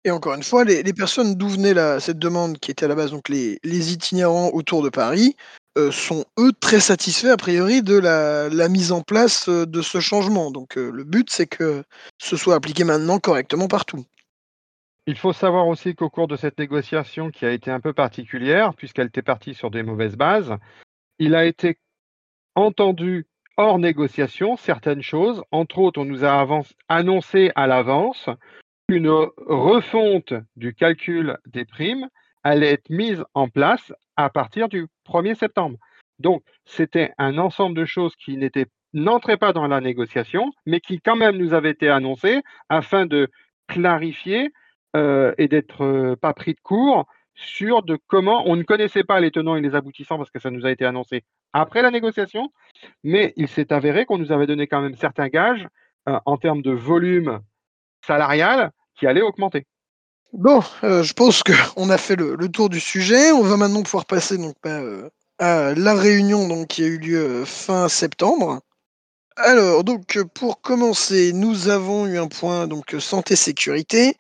Et 0.07 0.13
encore 0.13 0.35
une 0.35 0.45
fois, 0.45 0.63
les, 0.63 0.85
personnes 0.93 1.35
d'où 1.35 1.49
venait 1.49 1.75
cette 1.99 2.21
demande 2.21 2.59
qui 2.59 2.71
était 2.71 2.85
à 2.85 2.89
la 2.89 2.95
base, 2.95 3.11
donc 3.11 3.29
les, 3.29 3.59
itinérants 3.65 4.51
autour 4.53 4.85
de 4.85 4.89
Paris, 4.89 5.35
euh, 5.77 5.91
sont 5.91 6.25
eux 6.39 6.53
très 6.61 6.79
satisfaits 6.79 7.27
a 7.27 7.37
priori 7.37 7.83
de 7.83 7.99
la, 7.99 8.69
mise 8.69 8.93
en 8.93 9.03
place 9.03 9.49
euh, 9.49 9.67
de 9.67 9.83
ce 9.83 9.99
changement. 9.99 10.53
Donc 10.53 10.79
euh, 10.79 10.93
le 10.93 11.03
but, 11.03 11.29
c'est 11.29 11.49
que 11.49 11.83
ce 12.19 12.37
soit 12.37 12.55
appliqué 12.55 12.85
maintenant 12.85 13.19
correctement 13.19 13.67
partout. 13.67 14.05
Il 15.09 15.19
faut 15.19 15.33
savoir 15.33 15.67
aussi 15.67 15.97
qu'au 15.97 16.09
cours 16.09 16.29
de 16.29 16.37
cette 16.37 16.61
négociation 16.61 17.33
qui 17.33 17.45
a 17.45 17.51
été 17.51 17.73
un 17.73 17.81
peu 17.81 17.93
particulière, 17.93 18.75
puisqu'elle 18.75 19.09
était 19.09 19.23
partie 19.23 19.55
sur 19.55 19.73
des 19.73 19.83
mauvaises 19.83 20.17
bases, 20.17 20.55
il 21.19 21.35
a 21.35 21.45
été 21.45 21.79
entendu 22.55 23.27
hors 23.57 23.81
négociation 23.81 24.57
certaines 24.57 25.03
choses. 25.03 25.43
Entre 25.51 25.81
autres, 25.81 26.01
on 26.01 26.05
nous 26.05 26.25
a 26.25 26.47
annoncé 26.89 27.51
à 27.57 27.67
l'avance 27.67 28.31
une 28.89 29.09
refonte 29.47 30.35
du 30.55 30.75
calcul 30.75 31.39
des 31.47 31.65
primes 31.65 32.09
allait 32.45 32.73
être 32.73 32.89
mise 32.91 33.25
en 33.35 33.49
place 33.49 33.93
à 34.17 34.31
partir 34.31 34.69
du 34.69 34.87
1er 35.09 35.35
septembre. 35.35 35.79
Donc, 36.21 36.43
c'était 36.65 37.13
un 37.19 37.39
ensemble 37.39 37.77
de 37.77 37.85
choses 37.85 38.15
qui 38.17 38.39
n'entraient 38.93 39.37
pas 39.37 39.53
dans 39.53 39.67
la 39.67 39.81
négociation, 39.81 40.53
mais 40.65 40.81
qui 40.81 41.01
quand 41.01 41.17
même 41.17 41.37
nous 41.37 41.53
avaient 41.53 41.71
été 41.71 41.89
annoncées 41.89 42.43
afin 42.69 43.07
de 43.07 43.29
clarifier 43.67 44.53
euh, 44.95 45.35
et 45.37 45.49
d'être 45.49 45.83
euh, 45.83 46.17
pas 46.17 46.33
pris 46.33 46.55
de 46.55 46.61
court 46.61 47.07
sur 47.35 47.83
de 47.83 47.99
comment 48.07 48.49
on 48.49 48.57
ne 48.57 48.63
connaissait 48.63 49.05
pas 49.05 49.21
les 49.21 49.31
tenants 49.31 49.57
et 49.57 49.61
les 49.61 49.75
aboutissants 49.75 50.17
parce 50.17 50.31
que 50.31 50.39
ça 50.39 50.51
nous 50.51 50.65
a 50.65 50.71
été 50.71 50.87
annoncé 50.87 51.25
après 51.53 51.83
la 51.83 51.91
négociation, 51.91 52.51
mais 53.03 53.35
il 53.37 53.49
s'est 53.49 53.73
avéré 53.73 54.07
qu'on 54.07 54.17
nous 54.17 54.33
avait 54.33 54.47
donné 54.47 54.69
quand 54.69 54.81
même 54.81 54.95
certains 54.95 55.29
gages 55.29 55.69
euh, 56.09 56.19
en 56.25 56.37
termes 56.39 56.63
de 56.63 56.71
volume 56.71 57.41
salarial 58.05 58.71
qui 58.99 59.07
allait 59.07 59.23
augmenter. 59.23 59.67
Bon, 60.33 60.63
euh, 60.85 61.03
je 61.03 61.13
pense 61.13 61.43
qu'on 61.43 61.91
a 61.91 61.99
fait 61.99 62.17
le, 62.17 62.37
tour 62.49 62.69
du 62.69 62.81
sujet. 62.81 63.33
On 63.33 63.43
va 63.43 63.57
maintenant 63.57 63.83
pouvoir 63.83 64.07
passer 64.07 64.39
donc, 64.39 64.55
bah, 64.63 64.81
euh, 64.81 65.09
à 65.39 65.75
la 65.75 65.95
réunion 65.95 66.65
qui 66.65 66.83
a 66.83 66.87
eu 66.87 66.99
lieu 66.99 67.45
fin 67.45 67.89
septembre. 67.89 68.61
Alors, 69.39 69.85
donc, 69.85 70.19
pour 70.33 70.63
commencer, 70.63 71.33
nous 71.35 71.69
avons 71.69 72.07
eu 72.07 72.17
un 72.17 72.27
point 72.27 72.67
donc 72.67 72.97
santé-sécurité 72.99 74.17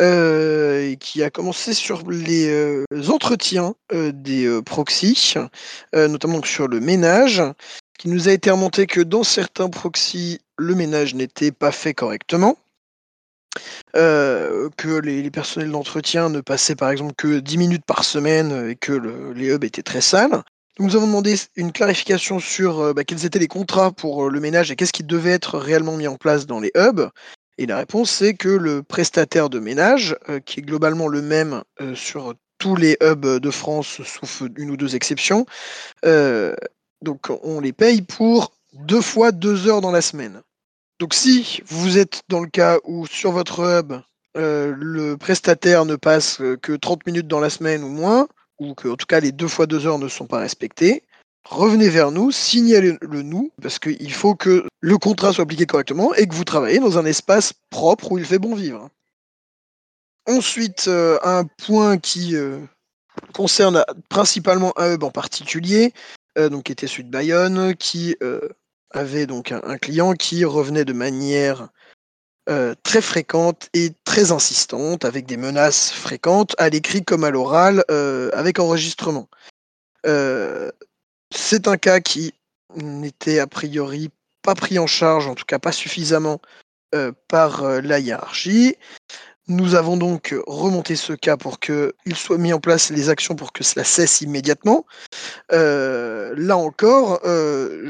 euh, 0.00 0.94
qui 0.94 1.24
a 1.24 1.30
commencé 1.30 1.74
sur 1.74 2.08
les 2.08 2.48
euh, 2.48 2.84
entretiens 3.08 3.74
euh, 3.92 4.12
des 4.14 4.60
proxys, 4.64 5.34
notamment 5.92 6.40
sur 6.44 6.68
le 6.68 6.78
ménage, 6.78 7.42
qui 7.98 8.08
nous 8.08 8.28
a 8.28 8.32
été 8.32 8.52
remonté 8.52 8.86
que 8.86 9.00
dans 9.00 9.24
certains 9.24 9.68
proxys, 9.68 10.38
le 10.56 10.76
ménage 10.76 11.16
n'était 11.16 11.50
pas 11.50 11.72
fait 11.72 11.92
correctement. 11.92 12.56
Que 13.94 14.98
les, 15.00 15.30
personnels 15.30 15.70
d'entretien 15.70 16.28
ne 16.28 16.40
passaient 16.40 16.76
par 16.76 16.90
exemple 16.90 17.14
que 17.16 17.40
10 17.40 17.58
minutes 17.58 17.84
par 17.84 18.04
semaine 18.04 18.70
et 18.70 18.76
que 18.76 18.92
les 19.34 19.52
hubs 19.52 19.64
étaient 19.64 19.82
très 19.82 20.00
sales. 20.00 20.42
Nous 20.78 20.96
avons 20.96 21.06
demandé 21.06 21.34
une 21.54 21.70
clarification 21.70 22.40
sur 22.40 22.80
euh, 22.80 22.92
bah, 22.94 23.04
quels 23.04 23.26
étaient 23.26 23.38
les 23.38 23.48
contrats 23.48 23.92
pour 23.92 24.24
euh, 24.24 24.30
le 24.30 24.40
ménage 24.40 24.70
et 24.70 24.76
qu'est-ce 24.76 24.92
qui 24.92 25.04
devait 25.04 25.30
être 25.30 25.58
réellement 25.58 25.96
mis 25.96 26.08
en 26.08 26.16
place 26.16 26.46
dans 26.46 26.60
les 26.60 26.72
hubs. 26.74 27.10
Et 27.58 27.66
la 27.66 27.76
réponse, 27.76 28.10
c'est 28.10 28.32
que 28.32 28.48
le 28.48 28.82
prestataire 28.82 29.50
de 29.50 29.58
ménage, 29.58 30.16
euh, 30.30 30.40
qui 30.40 30.60
est 30.60 30.62
globalement 30.62 31.08
le 31.08 31.20
même 31.20 31.62
sur 31.94 32.34
tous 32.58 32.74
les 32.74 32.96
hubs 33.02 33.38
de 33.38 33.50
France, 33.50 34.00
sauf 34.02 34.42
une 34.56 34.70
ou 34.70 34.76
deux 34.76 34.94
exceptions, 34.94 35.46
donc 37.02 37.30
on 37.42 37.60
les 37.60 37.72
paye 37.72 38.02
pour 38.02 38.52
deux 38.72 39.00
fois 39.00 39.32
deux 39.32 39.66
heures 39.66 39.80
dans 39.80 39.90
la 39.90 40.00
semaine. 40.00 40.40
Donc 41.02 41.14
si 41.14 41.60
vous 41.66 41.98
êtes 41.98 42.22
dans 42.28 42.38
le 42.38 42.46
cas 42.46 42.78
où 42.84 43.08
sur 43.08 43.32
votre 43.32 43.58
hub, 43.58 43.94
le 44.36 45.16
prestataire 45.16 45.84
ne 45.84 45.96
passe 45.96 46.40
que 46.62 46.76
30 46.76 47.04
minutes 47.06 47.26
dans 47.26 47.40
la 47.40 47.50
semaine 47.50 47.82
ou 47.82 47.88
moins, 47.88 48.28
ou 48.60 48.74
que 48.74 48.86
en 48.86 48.94
tout 48.94 49.06
cas 49.06 49.18
les 49.18 49.32
deux 49.32 49.48
fois 49.48 49.66
deux 49.66 49.84
heures 49.84 49.98
ne 49.98 50.06
sont 50.06 50.28
pas 50.28 50.38
respectées, 50.38 51.02
revenez 51.44 51.88
vers 51.88 52.12
nous, 52.12 52.30
signalez-le 52.30 53.22
nous, 53.22 53.50
parce 53.60 53.80
qu'il 53.80 54.12
faut 54.12 54.36
que 54.36 54.64
le 54.78 54.96
contrat 54.96 55.32
soit 55.32 55.42
appliqué 55.42 55.66
correctement 55.66 56.14
et 56.14 56.28
que 56.28 56.36
vous 56.36 56.44
travaillez 56.44 56.78
dans 56.78 56.98
un 56.98 57.04
espace 57.04 57.52
propre 57.70 58.12
où 58.12 58.18
il 58.18 58.24
fait 58.24 58.38
bon 58.38 58.54
vivre. 58.54 58.88
Ensuite, 60.28 60.84
euh, 60.86 61.18
un 61.24 61.42
point 61.66 61.98
qui 61.98 62.36
euh, 62.36 62.60
concerne 63.32 63.84
principalement 64.08 64.72
un 64.76 64.94
hub 64.94 65.02
en 65.02 65.10
particulier, 65.10 65.94
euh, 66.38 66.48
donc 66.48 66.62
qui 66.62 66.70
était 66.70 66.86
celui 66.86 67.02
de 67.02 67.10
Bayonne, 67.10 67.74
qui 67.74 68.14
avait 68.92 69.26
donc 69.26 69.52
un, 69.52 69.78
client 69.78 70.14
qui 70.14 70.44
revenait 70.44 70.84
de 70.84 70.92
manière 70.92 71.68
euh, 72.48 72.74
très 72.82 73.00
fréquente 73.00 73.68
et 73.74 73.92
très 74.04 74.32
insistante, 74.32 75.04
avec 75.04 75.26
des 75.26 75.36
menaces 75.36 75.92
fréquentes, 75.92 76.54
à 76.58 76.68
l'écrit 76.68 77.04
comme 77.04 77.24
à 77.24 77.30
l'oral, 77.30 77.84
euh, 77.90 78.30
avec 78.32 78.58
enregistrement. 78.58 79.28
Euh, 80.06 80.70
c'est 81.30 81.68
un 81.68 81.76
cas 81.76 82.00
qui 82.00 82.34
n'était 82.74 83.38
a 83.38 83.46
priori 83.46 84.10
pas 84.42 84.54
pris 84.54 84.78
en 84.78 84.86
charge, 84.86 85.28
en 85.28 85.34
tout 85.34 85.44
cas 85.44 85.58
pas 85.58 85.72
suffisamment, 85.72 86.40
par 87.26 87.64
la 87.80 88.00
hiérarchie. 88.00 88.76
Nous 89.52 89.74
avons 89.74 89.96
donc 89.96 90.34
remonté 90.46 90.96
ce 90.96 91.12
cas 91.12 91.36
pour 91.36 91.60
qu'il 91.60 92.16
soit 92.16 92.38
mis 92.38 92.52
en 92.52 92.60
place 92.60 92.90
les 92.90 93.10
actions 93.10 93.34
pour 93.34 93.52
que 93.52 93.62
cela 93.62 93.84
cesse 93.84 94.22
immédiatement. 94.22 94.86
là 95.50 96.56
encore, 96.56 97.20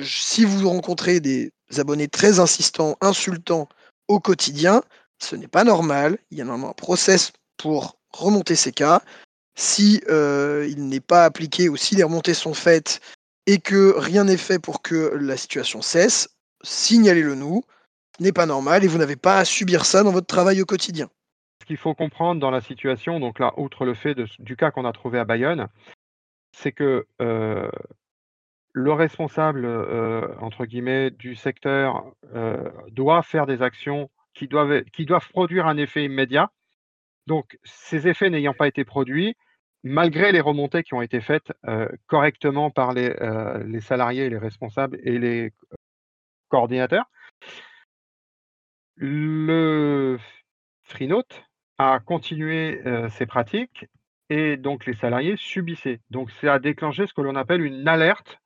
si 0.04 0.44
vous 0.44 0.68
rencontrez 0.68 1.20
des 1.20 1.52
abonnés 1.78 2.08
très 2.08 2.40
insistants, 2.40 2.96
insultants, 3.00 3.68
au 4.08 4.20
quotidien. 4.20 4.82
Ce 5.18 5.36
n'est 5.36 5.48
pas 5.48 5.64
normal. 5.64 6.18
Il 6.30 6.38
y 6.38 6.40
a 6.40 6.44
normalement 6.44 6.70
un 6.70 6.74
process 6.74 7.32
pour 7.56 7.96
remonter 8.10 8.56
ces 8.56 8.72
cas. 8.72 9.02
Si 9.54 10.02
euh, 10.08 10.66
il 10.68 10.88
n'est 10.88 11.00
pas 11.00 11.24
appliqué 11.24 11.68
ou 11.68 11.76
si 11.76 11.94
les 11.94 12.02
remontées 12.02 12.34
sont 12.34 12.54
faites 12.54 13.00
et 13.46 13.58
que 13.58 13.94
rien 13.96 14.24
n'est 14.24 14.36
fait 14.36 14.58
pour 14.58 14.82
que 14.82 15.14
la 15.20 15.36
situation 15.36 15.82
cesse, 15.82 16.28
signalez-le 16.62 17.34
nous. 17.34 17.62
Ce 18.18 18.22
n'est 18.22 18.32
pas 18.32 18.46
normal 18.46 18.84
et 18.84 18.88
vous 18.88 18.98
n'avez 18.98 19.16
pas 19.16 19.38
à 19.38 19.44
subir 19.44 19.84
ça 19.84 20.02
dans 20.02 20.12
votre 20.12 20.26
travail 20.26 20.60
au 20.62 20.66
quotidien. 20.66 21.08
Ce 21.62 21.64
qu'il 21.64 21.76
faut 21.76 21.94
comprendre 21.94 22.40
dans 22.40 22.50
la 22.50 22.60
situation, 22.60 23.20
donc 23.20 23.38
là, 23.38 23.54
outre 23.56 23.84
le 23.84 23.94
fait 23.94 24.18
du 24.40 24.56
cas 24.56 24.72
qu'on 24.72 24.84
a 24.84 24.92
trouvé 24.92 25.20
à 25.20 25.24
Bayonne, 25.24 25.68
c'est 26.50 26.72
que 26.72 27.06
euh, 27.20 27.70
le 28.72 28.92
responsable, 28.92 29.64
euh, 29.64 30.26
entre 30.40 30.64
guillemets, 30.66 31.12
du 31.12 31.36
secteur 31.36 32.04
euh, 32.34 32.68
doit 32.90 33.22
faire 33.22 33.46
des 33.46 33.62
actions 33.62 34.10
qui 34.34 34.48
doivent, 34.48 34.82
produire 35.30 35.68
un 35.68 35.76
effet 35.76 36.04
immédiat. 36.04 36.50
Donc, 37.28 37.56
ces 37.62 38.08
effets 38.08 38.28
n'ayant 38.28 38.54
pas 38.54 38.66
été 38.66 38.84
produits, 38.84 39.36
malgré 39.84 40.32
les 40.32 40.40
remontées 40.40 40.82
qui 40.82 40.94
ont 40.94 41.02
été 41.02 41.20
faites 41.20 41.52
correctement 42.08 42.72
par 42.72 42.92
les, 42.92 43.14
les, 43.66 43.80
salariés, 43.80 44.28
les 44.28 44.38
responsables 44.38 44.98
et 45.04 45.16
les 45.16 45.52
coordinateurs, 46.48 47.08
le 48.96 50.18
Freenote 50.82 51.44
a 51.78 52.00
continué 52.00 52.80
ses 53.10 53.26
pratiques 53.26 53.86
et 54.30 54.56
donc 54.56 54.86
les 54.86 54.94
salariés 54.94 55.36
subissaient. 55.36 56.00
Donc, 56.10 56.30
ça 56.30 56.54
a 56.54 56.58
déclenché 56.58 57.06
ce 57.06 57.14
que 57.14 57.20
l'on 57.20 57.36
appelle 57.36 57.62
une 57.62 57.86
alerte 57.86 58.38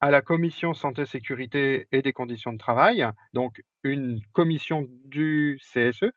à 0.00 0.10
la 0.12 0.22
commission 0.22 0.74
santé, 0.74 1.06
sécurité 1.06 1.88
et 1.90 2.02
des 2.02 2.12
conditions 2.12 2.52
de 2.52 2.58
travail, 2.58 3.04
donc 3.32 3.62
une 3.82 4.20
commission 4.32 4.86
du 5.04 5.60
CSE, 5.60 6.12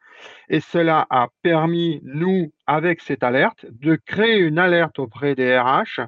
et 0.50 0.60
cela 0.60 1.08
a 1.10 1.30
permis, 1.42 2.00
nous, 2.04 2.54
avec 2.68 3.02
cette 3.02 3.24
alerte, 3.24 3.66
de 3.72 3.96
créer 3.96 4.38
une 4.38 4.60
alerte 4.60 5.00
auprès 5.00 5.34
des 5.34 5.58
RH 5.58 6.02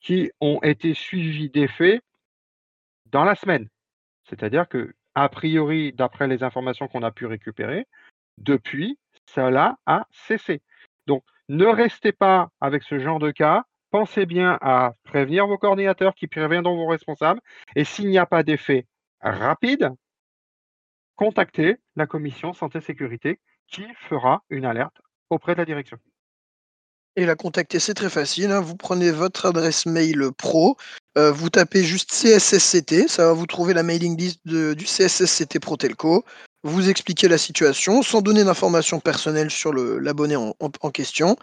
qui 0.00 0.30
ont 0.40 0.62
été 0.62 0.94
suivis 0.94 1.50
des 1.50 1.68
faits 1.68 2.02
dans 3.06 3.24
la 3.24 3.34
semaine. 3.34 3.68
C'est-à-dire 4.24 4.66
que, 4.66 4.94
a 5.14 5.28
priori, 5.28 5.92
d'après 5.92 6.26
les 6.26 6.42
informations 6.42 6.88
qu'on 6.88 7.02
a 7.02 7.10
pu 7.10 7.26
récupérer, 7.26 7.86
depuis, 8.38 8.98
cela 9.34 9.76
a 9.86 10.06
cessé. 10.10 10.62
Donc, 11.06 11.22
ne 11.48 11.66
restez 11.66 12.12
pas 12.12 12.50
avec 12.60 12.82
ce 12.82 12.98
genre 12.98 13.18
de 13.18 13.30
cas 13.30 13.64
pensez 13.90 14.26
bien 14.26 14.58
à 14.60 14.94
prévenir 15.04 15.46
vos 15.46 15.58
coordinateurs 15.58 16.14
qui 16.14 16.26
préviendront 16.26 16.76
vos 16.76 16.86
responsables. 16.86 17.40
Et 17.76 17.84
s'il 17.84 18.08
n'y 18.08 18.18
a 18.18 18.26
pas 18.26 18.42
d'effet 18.42 18.86
rapide, 19.20 19.90
contactez 21.16 21.76
la 21.96 22.06
commission 22.06 22.52
santé-sécurité 22.52 23.40
qui 23.66 23.84
fera 24.08 24.42
une 24.48 24.64
alerte 24.64 25.00
auprès 25.28 25.54
de 25.54 25.58
la 25.58 25.64
direction. 25.64 25.98
Et 27.16 27.26
la 27.26 27.34
contacter, 27.34 27.80
c'est 27.80 27.94
très 27.94 28.08
facile. 28.08 28.52
Hein. 28.52 28.60
Vous 28.60 28.76
prenez 28.76 29.10
votre 29.10 29.46
adresse 29.46 29.84
mail 29.84 30.30
pro, 30.38 30.76
euh, 31.18 31.32
vous 31.32 31.50
tapez 31.50 31.82
juste 31.82 32.10
CSSCT, 32.10 33.08
ça 33.08 33.26
va 33.26 33.32
vous 33.32 33.46
trouver 33.46 33.74
la 33.74 33.82
mailing 33.82 34.16
list 34.16 34.40
du 34.46 34.84
CSSCT 34.84 35.58
Protelco. 35.58 36.24
Vous 36.62 36.90
expliquez 36.90 37.26
la 37.28 37.38
situation 37.38 38.02
sans 38.02 38.20
donner 38.20 38.44
d'informations 38.44 39.00
personnelles 39.00 39.50
sur 39.50 39.72
l'abonné 39.72 40.36
en, 40.36 40.90
question. 40.90 41.36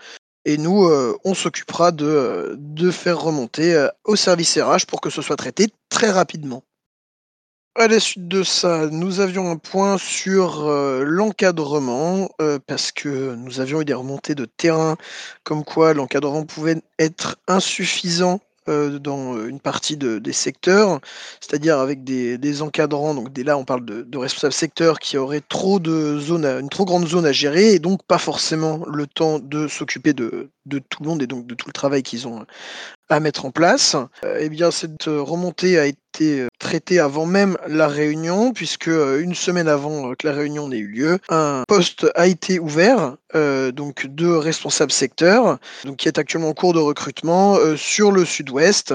Et 0.46 0.58
nous, 0.58 0.86
euh, 0.86 1.18
on 1.26 1.34
s'occupera 1.34 1.92
de, 1.92 2.56
de, 2.58 2.92
faire 2.92 3.20
remonter 3.20 3.74
euh, 3.74 3.90
au 4.06 4.16
service 4.16 4.58
RH 4.58 4.86
pour 4.88 5.02
que 5.02 5.10
ce 5.10 5.22
soit 5.22 5.36
traité 5.36 5.68
très 5.90 6.12
rapidement. 6.12 6.64
À 7.76 7.88
la 7.88 8.00
suite 8.00 8.28
de 8.28 8.44
ça, 8.44 8.88
nous 8.92 9.20
avions 9.20 9.50
un 9.52 9.58
point 9.58 9.98
sur 9.98 10.68
euh, 10.68 11.04
l'encadrement, 11.04 12.30
parce 12.66 12.92
que 12.92 13.36
nous 13.36 13.60
avions 13.60 13.82
eu 13.82 13.86
des 13.86 13.94
remontées 13.94 14.36
de 14.36 14.46
terrain, 14.46 14.98
comme 15.44 15.64
quoi 15.64 15.94
l'encadrement 15.94 16.46
pouvait 16.46 16.82
être 17.00 17.38
insuffisant 17.48 18.40
euh, 18.70 19.00
dans 19.00 19.36
euh, 19.36 19.48
une 19.48 19.60
partie 19.60 19.98
des 19.98 20.34
secteurs, 20.34 21.00
c'est-à-dire 21.40 21.80
avec 21.80 22.04
des, 22.04 22.62
encadrants, 22.62 23.14
donc 23.14 23.32
dès 23.32 23.44
là 23.44 23.58
on 23.58 23.66
parle 23.66 23.86
de, 23.86 24.18
responsables 24.18 24.54
secteurs 24.54 25.00
qui 25.00 25.18
auraient 25.18 25.44
trop 25.48 25.80
de 25.80 26.20
zones, 26.20 26.46
une 26.46 26.70
trop 26.70 26.86
grande 26.86 27.08
zone 27.08 27.26
à 27.26 27.32
gérer 27.32 27.74
et 27.74 27.80
donc 27.80 28.04
pas 28.04 28.18
forcément 28.18 28.84
le 28.88 29.06
temps 29.06 29.40
de 29.40 29.68
s'occuper 29.68 30.14
de, 30.14 30.50
de 30.66 30.80
tout 30.80 31.04
le 31.04 31.10
monde 31.10 31.22
et 31.22 31.28
donc 31.28 31.46
de 31.46 31.56
tout 31.56 31.68
le 31.68 31.74
travail 31.74 32.04
qu'ils 32.04 32.28
ont 32.28 32.46
à 33.10 33.20
mettre 33.20 33.46
en 33.46 33.52
place. 33.52 33.96
Euh, 34.24 34.38
eh 34.40 34.50
bien, 34.50 34.72
cette 34.72 35.06
remontée 35.06 35.78
a 35.80 35.86
été 35.86 36.48
euh, 36.68 36.70
traitée 36.70 37.00
avant 37.00 37.26
même 37.26 37.58
la 37.68 37.88
réunion, 37.88 38.52
puisque 38.52 38.90
euh, 38.90 39.22
une 39.22 39.36
semaine 39.36 39.68
avant 39.68 40.14
que 40.16 40.28
la 40.28 40.34
réunion 40.34 40.68
n'ait 40.68 40.78
eu 40.78 40.88
lieu, 40.88 41.20
un 41.30 41.64
poste 41.68 42.08
a 42.16 42.28
été 42.28 42.60
ouvert, 42.60 43.16
donc 43.74 44.08
de 44.08 44.28
responsable 44.28 44.92
secteur, 44.92 45.60
donc 45.86 45.98
qui 45.98 46.08
est 46.08 46.18
actuellement 46.18 46.50
en 46.50 46.54
cours 46.54 46.74
de 46.74 46.80
recrutement 46.80 47.58
sur 47.76 48.12
le 48.12 48.26
sud-ouest 48.26 48.94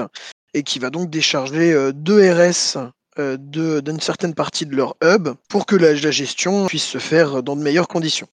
et 0.53 0.63
qui 0.63 0.79
va 0.79 0.89
donc 0.89 1.09
décharger 1.09 1.91
deux 1.93 2.31
RS 2.31 2.77
d'une 3.17 3.99
certaine 4.01 4.33
partie 4.33 4.65
de 4.65 4.75
leur 4.75 4.95
hub 5.03 5.29
pour 5.49 5.65
que 5.65 5.75
la 5.75 5.95
gestion 5.95 6.67
puisse 6.67 6.85
se 6.85 6.97
faire 6.97 7.43
dans 7.43 7.55
de 7.55 7.61
meilleures 7.61 7.87
conditions. 7.87 8.27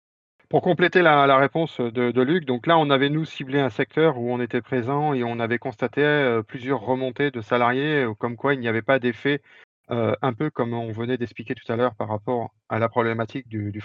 Pour 0.50 0.62
compléter 0.62 1.00
la, 1.00 1.36
réponse 1.36 1.80
de, 1.80 2.22
Luc, 2.22 2.44
donc 2.44 2.66
là, 2.66 2.76
on 2.76 2.90
avait 2.90 3.08
nous 3.08 3.24
ciblé 3.24 3.60
un 3.60 3.70
secteur 3.70 4.18
où 4.18 4.32
on 4.32 4.40
était 4.40 4.60
présent 4.60 5.14
et 5.14 5.22
on 5.22 5.38
avait 5.38 5.60
constaté 5.60 6.02
euh, 6.02 6.42
plusieurs 6.42 6.80
remontées 6.80 7.30
de 7.30 7.40
salariés, 7.40 8.02
euh, 8.02 8.14
comme 8.14 8.34
quoi 8.34 8.54
il 8.54 8.58
n'y 8.58 8.66
avait 8.66 8.82
pas 8.82 8.98
d'effet, 8.98 9.42
euh, 9.92 10.12
un 10.22 10.32
peu 10.32 10.50
comme 10.50 10.74
on 10.74 10.90
venait 10.90 11.18
d'expliquer 11.18 11.54
tout 11.54 11.72
à 11.72 11.76
l'heure 11.76 11.94
par 11.94 12.08
rapport 12.08 12.52
à 12.68 12.80
la 12.80 12.88
problématique 12.88 13.46
du, 13.46 13.70
du 13.70 13.80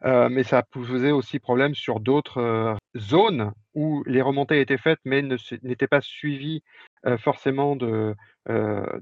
FreeNote. 0.00 0.32
mais 0.32 0.42
ça 0.42 0.62
posait 0.62 1.12
aussi 1.12 1.38
problème 1.38 1.74
sur 1.74 2.00
d'autres 2.00 2.76
zones 2.96 3.52
où 3.74 4.02
les 4.06 4.22
remontées 4.22 4.60
étaient 4.60 4.78
faites 4.78 4.98
mais 5.04 5.22
n'étaient 5.62 5.86
pas 5.86 6.00
suivies 6.00 6.62
forcément 7.18 7.76
de, 7.76 8.14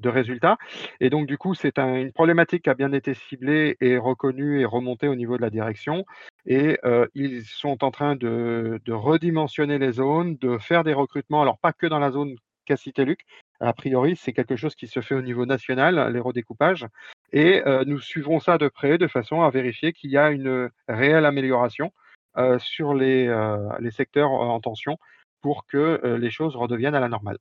résultats. 0.04 0.56
Et 1.00 1.10
donc, 1.10 1.26
du 1.26 1.36
coup, 1.36 1.54
c'est 1.54 1.78
une 1.78 2.12
problématique 2.12 2.64
qui 2.64 2.70
a 2.70 2.74
bien 2.74 2.92
été 2.92 3.14
ciblée 3.14 3.76
et 3.80 3.98
reconnue 3.98 4.60
et 4.60 4.64
remontée 4.64 5.08
au 5.08 5.16
niveau 5.16 5.36
de 5.36 5.42
la 5.42 5.50
direction. 5.50 6.04
Et 6.46 6.78
ils 7.14 7.44
sont 7.44 7.82
en 7.82 7.90
train 7.90 8.14
de, 8.14 8.80
de, 8.84 8.92
redimensionner 8.92 9.78
les 9.78 9.92
zones, 9.92 10.36
de 10.36 10.58
faire 10.58 10.84
des 10.84 10.94
recrutements, 10.94 11.42
alors 11.42 11.58
pas 11.58 11.72
que 11.72 11.86
dans 11.86 11.98
la 11.98 12.10
zone 12.10 12.36
qu'a 12.68 12.76
cité 12.76 13.04
Luc. 13.04 13.20
A 13.60 13.72
priori, 13.72 14.14
c'est 14.14 14.32
quelque 14.32 14.56
chose 14.56 14.76
qui 14.76 14.86
se 14.86 15.00
fait 15.00 15.16
au 15.16 15.22
niveau 15.22 15.46
national, 15.46 16.12
les 16.12 16.20
redécoupages. 16.20 16.86
Et 17.32 17.62
nous 17.86 18.00
suivrons 18.00 18.40
ça 18.40 18.56
de 18.58 18.68
près 18.68 18.96
de 18.98 19.06
façon 19.06 19.42
à 19.42 19.50
vérifier 19.50 19.92
qu'il 19.92 20.10
y 20.10 20.16
a 20.16 20.30
une 20.30 20.70
réelle 20.88 21.26
amélioration 21.26 21.92
sur 22.58 22.94
les, 22.94 23.26
les 23.80 23.90
secteurs 23.90 24.30
en 24.30 24.60
tension 24.60 24.96
pour 25.42 25.66
que 25.66 26.16
les 26.18 26.30
choses 26.30 26.56
redeviennent 26.56 26.94
à 26.94 27.00
la 27.00 27.08
normale. 27.08 27.38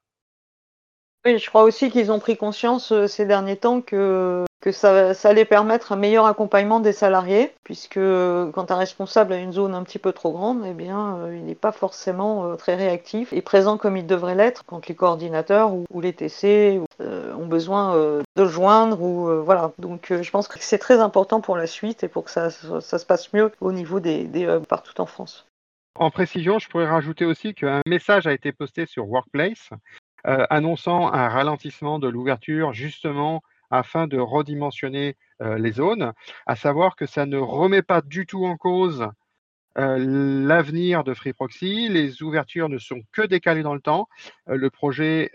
Oui, 1.27 1.39
je 1.39 1.49
crois 1.49 1.63
aussi 1.63 1.91
qu'ils 1.91 2.11
ont 2.11 2.19
pris 2.19 2.37
conscience 2.37 2.93
euh, 2.93 3.07
ces 3.07 3.25
derniers 3.25 3.57
temps 3.57 3.81
que, 3.81 4.45
que 4.59 4.71
ça, 4.71 5.13
allait 5.23 5.45
permettre 5.45 5.91
un 5.91 5.95
meilleur 5.95 6.25
accompagnement 6.25 6.79
des 6.79 6.93
salariés, 6.93 7.53
puisque 7.63 7.97
euh, 7.97 8.51
quand 8.51 8.71
un 8.71 8.75
responsable 8.75 9.33
a 9.33 9.37
une 9.37 9.53
zone 9.53 9.75
un 9.75 9.83
petit 9.83 9.99
peu 9.99 10.11
trop 10.11 10.31
grande, 10.31 10.63
eh 10.65 10.73
bien, 10.73 11.17
euh, 11.17 11.35
il 11.35 11.45
n'est 11.45 11.55
pas 11.55 11.71
forcément 11.71 12.55
très 12.57 12.75
réactif 12.75 13.33
et 13.33 13.41
présent 13.41 13.77
comme 13.77 13.97
il 13.97 14.07
devrait 14.07 14.35
l'être 14.35 14.63
quand 14.65 14.87
les 14.87 14.95
coordinateurs 14.95 15.73
ou, 15.73 16.01
les 16.01 16.13
TC 16.13 16.79
ont 16.99 17.47
besoin 17.47 17.95
de 17.95 18.23
le 18.35 18.47
joindre. 18.47 19.01
Ou, 19.01 19.43
voilà. 19.43 19.71
Donc 19.79 20.07
je 20.09 20.31
pense 20.31 20.47
que 20.47 20.59
c'est 20.59 20.77
très 20.77 20.99
important 20.99 21.41
pour 21.41 21.57
la 21.57 21.67
suite 21.67 22.03
et 22.03 22.07
pour 22.07 22.25
que 22.25 22.31
ça, 22.31 22.49
ça 22.49 22.99
se 22.99 23.05
passe 23.05 23.33
mieux 23.33 23.51
au 23.61 23.71
niveau 23.71 23.99
des, 23.99 24.27
hubs 24.43 24.65
partout 24.65 24.99
en 25.01 25.05
France. 25.05 25.47
En 25.95 26.11
précision, 26.11 26.59
je 26.59 26.69
pourrais 26.69 26.87
rajouter 26.87 27.25
aussi 27.25 27.55
qu'un 27.55 27.81
message 27.87 28.27
a 28.27 28.33
été 28.33 28.51
posté 28.51 28.85
sur 28.85 29.09
Workplace 29.09 29.71
euh, 30.27 30.45
annonçant 30.49 31.11
un 31.13 31.29
ralentissement 31.29 31.99
de 31.99 32.07
l'ouverture 32.07 32.73
justement 32.73 33.41
afin 33.69 34.07
de 34.07 34.17
redimensionner 34.17 35.15
euh, 35.41 35.57
les 35.57 35.73
zones, 35.73 36.13
à 36.45 36.55
savoir 36.55 36.95
que 36.95 37.05
ça 37.05 37.25
ne 37.25 37.37
remet 37.37 37.81
pas 37.81 38.01
du 38.01 38.25
tout 38.25 38.45
en 38.45 38.57
cause 38.57 39.07
euh, 39.77 39.97
l'avenir 39.99 41.03
de 41.03 41.13
Free 41.13 41.33
Proxy. 41.33 41.89
Les 41.89 42.23
ouvertures 42.23 42.69
ne 42.69 42.77
sont 42.77 43.01
que 43.11 43.21
décalées 43.21 43.63
dans 43.63 43.75
le 43.75 43.81
temps. 43.81 44.07
le 44.47 44.69
projet 44.69 45.31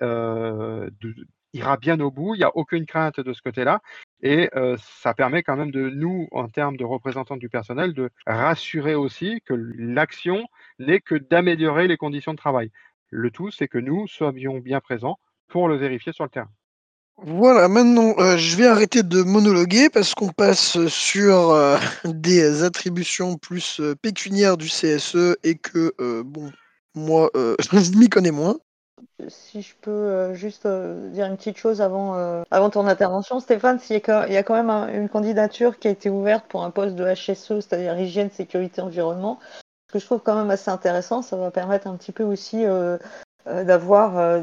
ira 1.54 1.76
bien 1.76 2.00
au 2.00 2.10
bout. 2.10 2.34
Il 2.34 2.38
n'y 2.38 2.44
a 2.44 2.56
aucune 2.56 2.86
crainte 2.86 3.20
de 3.20 3.32
ce 3.32 3.42
côté-là. 3.42 3.80
Et 4.22 4.50
ça 4.78 5.14
permet 5.14 5.42
quand 5.42 5.56
même 5.56 5.70
de 5.70 5.90
nous, 5.90 6.26
en 6.32 6.48
termes 6.48 6.76
de 6.76 6.84
représentants 6.84 7.36
du 7.36 7.48
personnel, 7.48 7.92
de 7.92 8.10
rassurer 8.26 8.94
aussi 8.96 9.40
que 9.44 9.54
l'action 9.54 10.44
n'est 10.80 11.00
que 11.00 11.14
d'améliorer 11.14 11.86
les 11.86 11.96
conditions 11.96 12.32
de 12.32 12.38
travail. 12.38 12.70
Le 13.12 13.30
tout, 13.30 13.50
c'est 13.50 13.68
que 13.68 13.78
nous 13.78 14.08
soyons 14.08 14.58
bien 14.58 14.80
présents 14.80 15.18
pour 15.46 15.68
le 15.68 15.76
vérifier 15.76 16.14
sur 16.14 16.24
le 16.24 16.30
terrain. 16.30 16.50
Voilà, 17.18 17.68
maintenant, 17.68 18.14
euh, 18.18 18.36
je 18.36 18.56
vais 18.56 18.66
arrêter 18.66 19.02
de 19.04 19.22
monologuer 19.22 19.88
parce 19.90 20.14
qu'on 20.14 20.30
passe 20.30 20.86
sur 20.88 21.50
euh, 21.50 21.78
des 22.04 22.64
attributions 22.64 23.36
plus 23.36 23.80
euh, 23.80 23.94
pécuniaires 23.94 24.56
du 24.56 24.66
CSE 24.66 25.36
et 25.44 25.56
que, 25.56 25.94
bon, 26.22 26.50
moi, 26.94 27.30
je 27.34 27.98
m'y 27.98 28.08
connais 28.08 28.30
moins. 28.30 28.56
Si 29.28 29.62
je 29.62 29.74
peux 29.80 30.34
juste 30.34 30.66
dire 30.66 31.26
une 31.26 31.36
petite 31.36 31.56
chose 31.56 31.80
avant, 31.80 32.44
ton 32.70 32.86
intervention, 32.86 33.38
Stéphane, 33.38 33.78
s'il 33.78 33.96
y, 33.96 34.10
a 34.10 34.42
quand 34.42 34.54
même 34.54 34.70
une 34.92 35.08
candidature 35.08 35.78
qui 35.78 35.86
a 35.86 35.92
été 35.92 36.10
ouverte 36.10 36.46
pour 36.48 36.64
un 36.64 36.70
poste 36.70 36.96
de 36.96 37.04
HSE, 37.04 37.60
c'est-à-dire 37.60 37.98
hygiène, 38.00 38.30
sécurité, 38.30 38.80
environnement, 38.80 39.38
que 39.92 40.00
je 40.00 40.06
trouve 40.06 40.20
quand 40.20 40.34
même 40.34 40.50
assez 40.50 40.70
intéressant. 40.70 41.22
Ça 41.22 41.36
va 41.36 41.52
permettre 41.52 41.86
un 41.86 41.96
petit 41.96 42.12
peu 42.12 42.24
aussi 42.24 42.64
d'avoir 43.46 44.18
euh, 44.18 44.40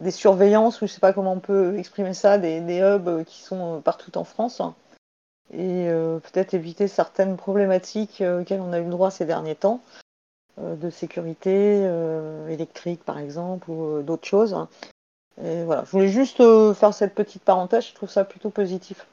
des, 0.00 0.10
surveillances, 0.10 0.80
ou 0.80 0.86
je 0.86 0.92
sais 0.92 1.00
pas 1.00 1.12
comment 1.12 1.32
on 1.32 1.40
peut 1.40 1.76
exprimer 1.78 2.14
ça, 2.14 2.38
des, 2.38 2.80
hubs 2.80 3.24
qui 3.24 3.40
sont 3.42 3.80
partout 3.82 4.16
en 4.16 4.24
France. 4.24 4.62
et 5.52 5.88
peut-être 6.22 6.54
éviter 6.54 6.88
certaines 6.88 7.36
problématiques 7.36 8.22
auxquelles 8.22 8.60
on 8.60 8.72
a 8.72 8.78
eu 8.78 8.84
le 8.84 8.90
droit 8.90 9.10
ces 9.10 9.24
derniers 9.24 9.56
temps, 9.56 9.80
de 10.60 10.90
sécurité 10.90 11.82
électrique 12.48 13.04
par 13.04 13.18
exemple, 13.18 13.70
ou 13.70 14.02
d'autres 14.02 14.28
choses. 14.28 14.56
Et 15.42 15.64
voilà, 15.64 15.84
je 15.84 15.90
voulais 15.90 16.08
juste 16.08 16.42
faire 16.74 16.94
cette 16.94 17.14
petite 17.14 17.42
parenthèse, 17.42 17.88
je 17.88 17.94
trouve 17.94 18.10
ça 18.10 18.24
plutôt 18.24 18.50
positif. 18.50 19.06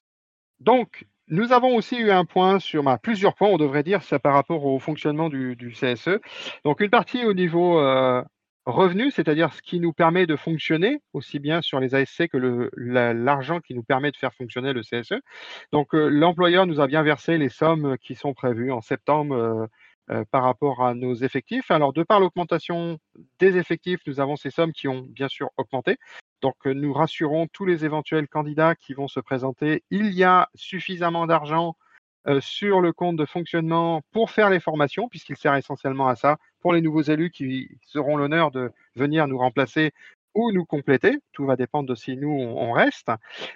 Donc, 0.59 1.05
nous 1.27 1.51
avons 1.51 1.75
aussi 1.75 1.95
eu 1.95 2.11
un 2.11 2.25
point 2.25 2.59
sur 2.59 2.83
bah, 2.83 2.99
plusieurs 3.01 3.33
points, 3.33 3.49
on 3.49 3.57
devrait 3.57 3.83
dire, 3.83 4.03
ça 4.03 4.19
par 4.19 4.33
rapport 4.33 4.65
au 4.65 4.77
fonctionnement 4.79 5.29
du, 5.29 5.55
CSE. 5.73 6.19
Donc 6.63 6.81
une 6.81 6.89
partie 6.89 7.25
au 7.25 7.33
niveau 7.33 7.79
euh, 7.79 8.23
revenu, 8.65 9.11
c'est-à-dire 9.11 9.53
ce 9.53 9.61
qui 9.61 9.79
nous 9.79 9.93
permet 9.93 10.25
de 10.25 10.35
fonctionner 10.35 10.99
aussi 11.13 11.39
bien 11.39 11.61
sur 11.61 11.79
les 11.79 11.95
ASC 11.95 12.27
que 12.27 12.69
l'argent 12.75 13.59
qui 13.59 13.75
nous 13.75 13.83
permet 13.83 14.11
de 14.11 14.17
faire 14.17 14.33
fonctionner 14.33 14.73
le 14.73 14.81
CSE. 14.81 15.21
Donc 15.71 15.93
euh, 15.93 16.07
l'employeur 16.09 16.65
nous 16.65 16.79
a 16.79 16.87
bien 16.87 17.03
versé 17.03 17.37
les 17.37 17.49
sommes 17.49 17.97
qui 17.99 18.15
sont 18.15 18.33
prévues 18.33 18.71
en 18.71 18.81
septembre 18.81 19.69
euh, 20.11 20.23
par 20.31 20.43
rapport 20.43 20.85
à 20.85 20.93
nos 20.93 21.15
effectifs. 21.15 21.71
Alors 21.71 21.93
de 21.93 22.03
par 22.03 22.19
l'augmentation 22.19 22.99
des 23.39 23.57
effectifs, 23.57 24.01
nous 24.05 24.19
avons 24.19 24.35
ces 24.35 24.51
sommes 24.51 24.73
qui 24.73 24.87
ont 24.87 25.01
bien 25.01 25.27
sûr 25.27 25.49
augmenté. 25.57 25.97
Donc, 26.41 26.55
euh, 26.67 26.73
nous 26.73 26.93
rassurons 26.93 27.47
tous 27.47 27.65
les 27.65 27.85
éventuels 27.85 28.27
candidats 28.27 28.75
qui 28.75 28.93
vont 28.93 29.07
se 29.07 29.19
présenter. 29.19 29.83
Il 29.89 30.11
y 30.13 30.23
a 30.23 30.49
suffisamment 30.53 31.25
d'argent 31.25 31.75
euh, 32.27 32.41
sur 32.41 32.81
le 32.81 32.93
compte 32.93 33.15
de 33.15 33.25
fonctionnement 33.25 34.01
pour 34.11 34.31
faire 34.31 34.49
les 34.49 34.59
formations, 34.59 35.07
puisqu'il 35.07 35.37
sert 35.37 35.55
essentiellement 35.55 36.07
à 36.07 36.15
ça, 36.15 36.37
pour 36.59 36.73
les 36.73 36.81
nouveaux 36.81 37.01
élus 37.01 37.31
qui 37.31 37.69
seront 37.85 38.17
l'honneur 38.17 38.51
de 38.51 38.71
venir 38.95 39.27
nous 39.27 39.37
remplacer 39.37 39.91
ou 40.33 40.51
nous 40.51 40.65
compléter. 40.65 41.17
Tout 41.33 41.45
va 41.45 41.55
dépendre 41.55 41.89
de 41.89 41.95
si 41.95 42.17
nous, 42.17 42.29
on 42.29 42.71
reste. 42.71 43.11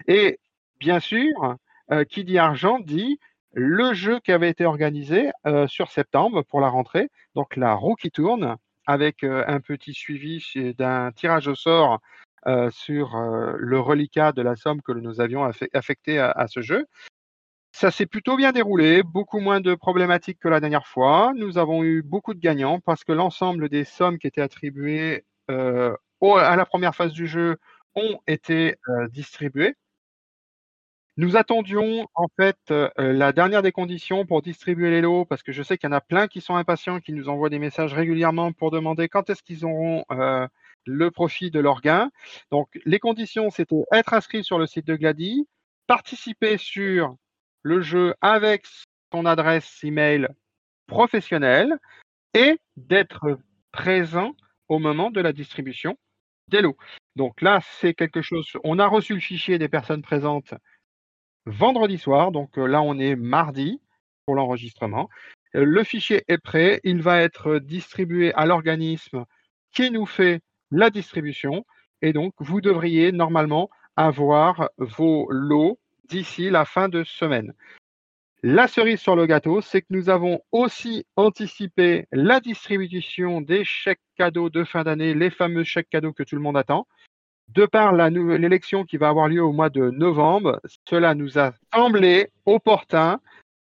Et 0.08 0.40
bien 0.80 1.00
sûr, 1.00 1.56
euh, 1.92 2.04
qui 2.04 2.24
dit 2.24 2.38
argent 2.38 2.80
dit 2.80 3.20
le 3.54 3.94
jeu 3.94 4.20
qui 4.20 4.32
avait 4.32 4.50
été 4.50 4.66
organisé 4.66 5.32
sur 5.66 5.90
septembre 5.90 6.44
pour 6.44 6.62
la 6.62 6.70
rentrée, 6.70 7.10
donc 7.34 7.56
la 7.56 7.74
roue 7.74 7.96
qui 7.96 8.12
tourne, 8.12 8.58
avec 8.86 9.24
un 9.24 9.60
petit 9.60 9.96
suivi 9.96 10.44
d'un 10.78 11.12
tirage 11.12 11.48
au 11.48 11.56
sort 11.56 12.00
euh, 12.48 12.72
sur 12.72 13.18
euh, 13.18 13.54
le 13.58 13.82
reliquat 13.82 14.32
de 14.32 14.42
la 14.42 14.56
somme 14.56 14.82
que 14.82 14.94
nous 14.94 15.20
avions 15.20 15.44
affectée 15.74 16.20
à, 16.20 16.48
ce 16.48 16.62
jeu. 16.62 16.86
Ça 17.80 17.92
s'est 17.92 18.08
plutôt 18.08 18.36
bien 18.36 18.52
déroulé, 18.52 19.04
beaucoup 19.04 19.40
moins 19.40 19.62
de 19.62 19.74
problématiques 19.74 20.40
que 20.40 20.50
la 20.50 20.60
dernière 20.60 20.86
fois. 20.86 21.32
Nous 21.38 21.58
avons 21.58 21.82
eu 21.86 22.02
beaucoup 22.02 22.34
de 22.34 22.40
gagnants 22.42 22.82
parce 22.82 23.06
que 23.06 23.14
l'ensemble 23.14 23.70
des 23.70 23.86
sommes 23.86 24.20
qui 24.20 24.28
étaient 24.28 24.42
attribuées 24.42 25.24
euh, 25.50 25.96
à 26.22 26.58
la 26.58 26.66
première 26.66 26.94
phase 26.94 27.14
du 27.14 27.26
jeu 27.26 27.56
ont 27.96 28.20
été 28.28 28.76
distribuées. 29.12 29.76
Nous 31.16 31.38
attendions 31.38 32.06
en 32.16 32.28
fait 32.36 32.58
la 32.98 33.32
dernière 33.32 33.62
des 33.62 33.72
conditions 33.72 34.26
pour 34.26 34.42
distribuer 34.42 34.92
les 34.92 35.00
lots 35.00 35.24
parce 35.24 35.42
que 35.42 35.54
je 35.54 35.64
sais 35.64 35.78
qu'il 35.78 35.90
y 35.90 35.94
en 35.94 35.96
a 35.96 36.02
plein 36.02 36.28
qui 36.28 36.42
sont 36.42 36.58
impatients, 36.58 37.00
qui 37.00 37.14
nous 37.14 37.30
envoient 37.30 37.50
des 37.50 37.60
messages 37.60 37.94
régulièrement 37.94 38.52
pour 38.52 38.72
demander 38.72 39.08
quand 39.08 39.30
est-ce 39.30 39.42
qu'ils 39.42 39.64
auront 39.64 40.04
le 40.86 41.12
profit 41.12 41.50
de 41.50 41.62
leur 41.62 41.80
gain. 41.80 42.12
Donc, 42.52 42.78
les 42.84 43.00
conditions, 43.00 43.50
c'était 43.52 43.78
être 43.94 44.14
inscrit 44.14 44.44
sur 44.44 44.60
le 44.60 44.68
site 44.68 44.86
de 44.86 44.98
Glady, 44.98 45.48
participer 45.88 46.58
sur 46.58 47.16
le 47.64 47.82
jeu 47.82 48.14
avec 48.22 48.66
son 49.12 49.26
adresse 49.26 49.84
email 49.84 50.28
professionnelle 50.88 51.78
et 52.34 52.60
d'être 52.78 53.40
présent 53.72 54.36
au 54.68 54.80
moment 54.80 55.12
de 55.12 55.22
la 55.22 55.34
distribution 55.34 55.98
des 56.48 56.62
lots. 56.62 56.78
Donc 57.16 57.42
là, 57.42 57.60
c'est 57.80 57.94
quelque 57.94 58.22
chose. 58.22 58.52
On 58.64 58.80
a 58.80 58.88
reçu 58.88 59.14
le 59.14 59.20
fichier 59.20 59.58
des 59.58 59.70
personnes 59.70 60.02
présentes 60.02 60.54
vendredi 61.46 61.98
soir. 61.98 62.32
Donc 62.32 62.58
euh, 62.58 62.68
là, 62.68 62.82
on 62.82 62.98
est 62.98 63.16
mardi 63.16 63.82
pour 64.26 64.36
l'enregistrement. 64.36 65.10
Euh, 65.56 65.64
le 65.66 65.84
fichier 65.84 66.24
est 66.28 66.38
prêt. 66.38 66.80
Il 66.84 67.02
va 67.02 67.22
être 67.22 67.60
distribué 67.60 68.34
à 68.34 68.46
l'organisme 68.46 69.26
qui 69.74 69.92
nous 69.92 70.06
fait 70.06 70.42
la 70.72 70.90
distribution. 70.90 71.66
Et 72.02 72.14
donc, 72.14 72.34
vous 72.40 72.62
devriez 72.62 73.12
normalement 73.12 73.70
avoir 73.96 74.70
vos 74.78 75.28
lots 75.30 75.80
d'ici 76.10 76.50
la 76.50 76.66
fin 76.66 76.90
de 76.90 77.04
semaine. 77.04 77.54
La 78.42 78.68
cerise 78.68 79.02
sur 79.02 79.16
le 79.16 79.26
gâteau, 79.26 79.60
c'est 79.62 79.82
que 79.82 79.88
nous 79.90 80.10
avons 80.10 80.42
aussi 80.52 81.06
anticipé 81.18 82.08
la 82.12 82.40
distribution 82.40 83.42
des 83.42 83.66
chèques 83.66 84.00
cadeaux 84.16 84.50
de 84.50 84.64
fin 84.64 84.84
d'année, 84.84 85.14
les 85.14 85.30
fameux 85.30 85.64
chèques 85.64 85.90
cadeaux 85.90 86.14
que 86.14 86.24
tout 86.24 86.36
le 86.36 86.42
monde 86.42 86.58
attend. 86.58 86.88
De 87.50 87.66
par 87.66 87.94
l'élection 87.94 88.86
qui 88.86 88.98
va 88.98 89.10
avoir 89.10 89.28
lieu 89.28 89.44
au 89.44 89.52
mois 89.52 89.70
de 89.70 89.90
novembre, 89.90 90.62
cela 90.88 91.16
nous 91.16 91.38
a 91.38 91.52
semblé 91.74 92.30
opportun 92.46 93.20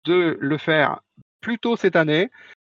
de 0.05 0.37
le 0.39 0.57
faire 0.57 1.01
plus 1.41 1.59
tôt 1.59 1.75
cette 1.75 1.95
année 1.95 2.29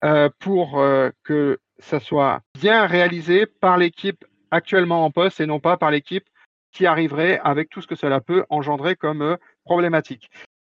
euh, 0.04 0.28
pour 0.40 0.80
euh, 0.80 1.10
que 1.22 1.60
ça 1.78 2.00
soit 2.00 2.40
bien 2.60 2.86
réalisé 2.86 3.46
par 3.46 3.76
l'équipe 3.76 4.24
actuellement 4.50 5.04
en 5.04 5.10
poste 5.10 5.40
et 5.40 5.46
non 5.46 5.60
pas 5.60 5.76
par 5.76 5.90
l'équipe 5.90 6.26
qui 6.72 6.86
arriverait 6.86 7.38
avec 7.44 7.70
tout 7.70 7.80
ce 7.80 7.86
que 7.86 7.94
cela 7.94 8.20
peut 8.20 8.44
engendrer 8.48 8.96
comme 8.96 9.22
euh, 9.22 9.36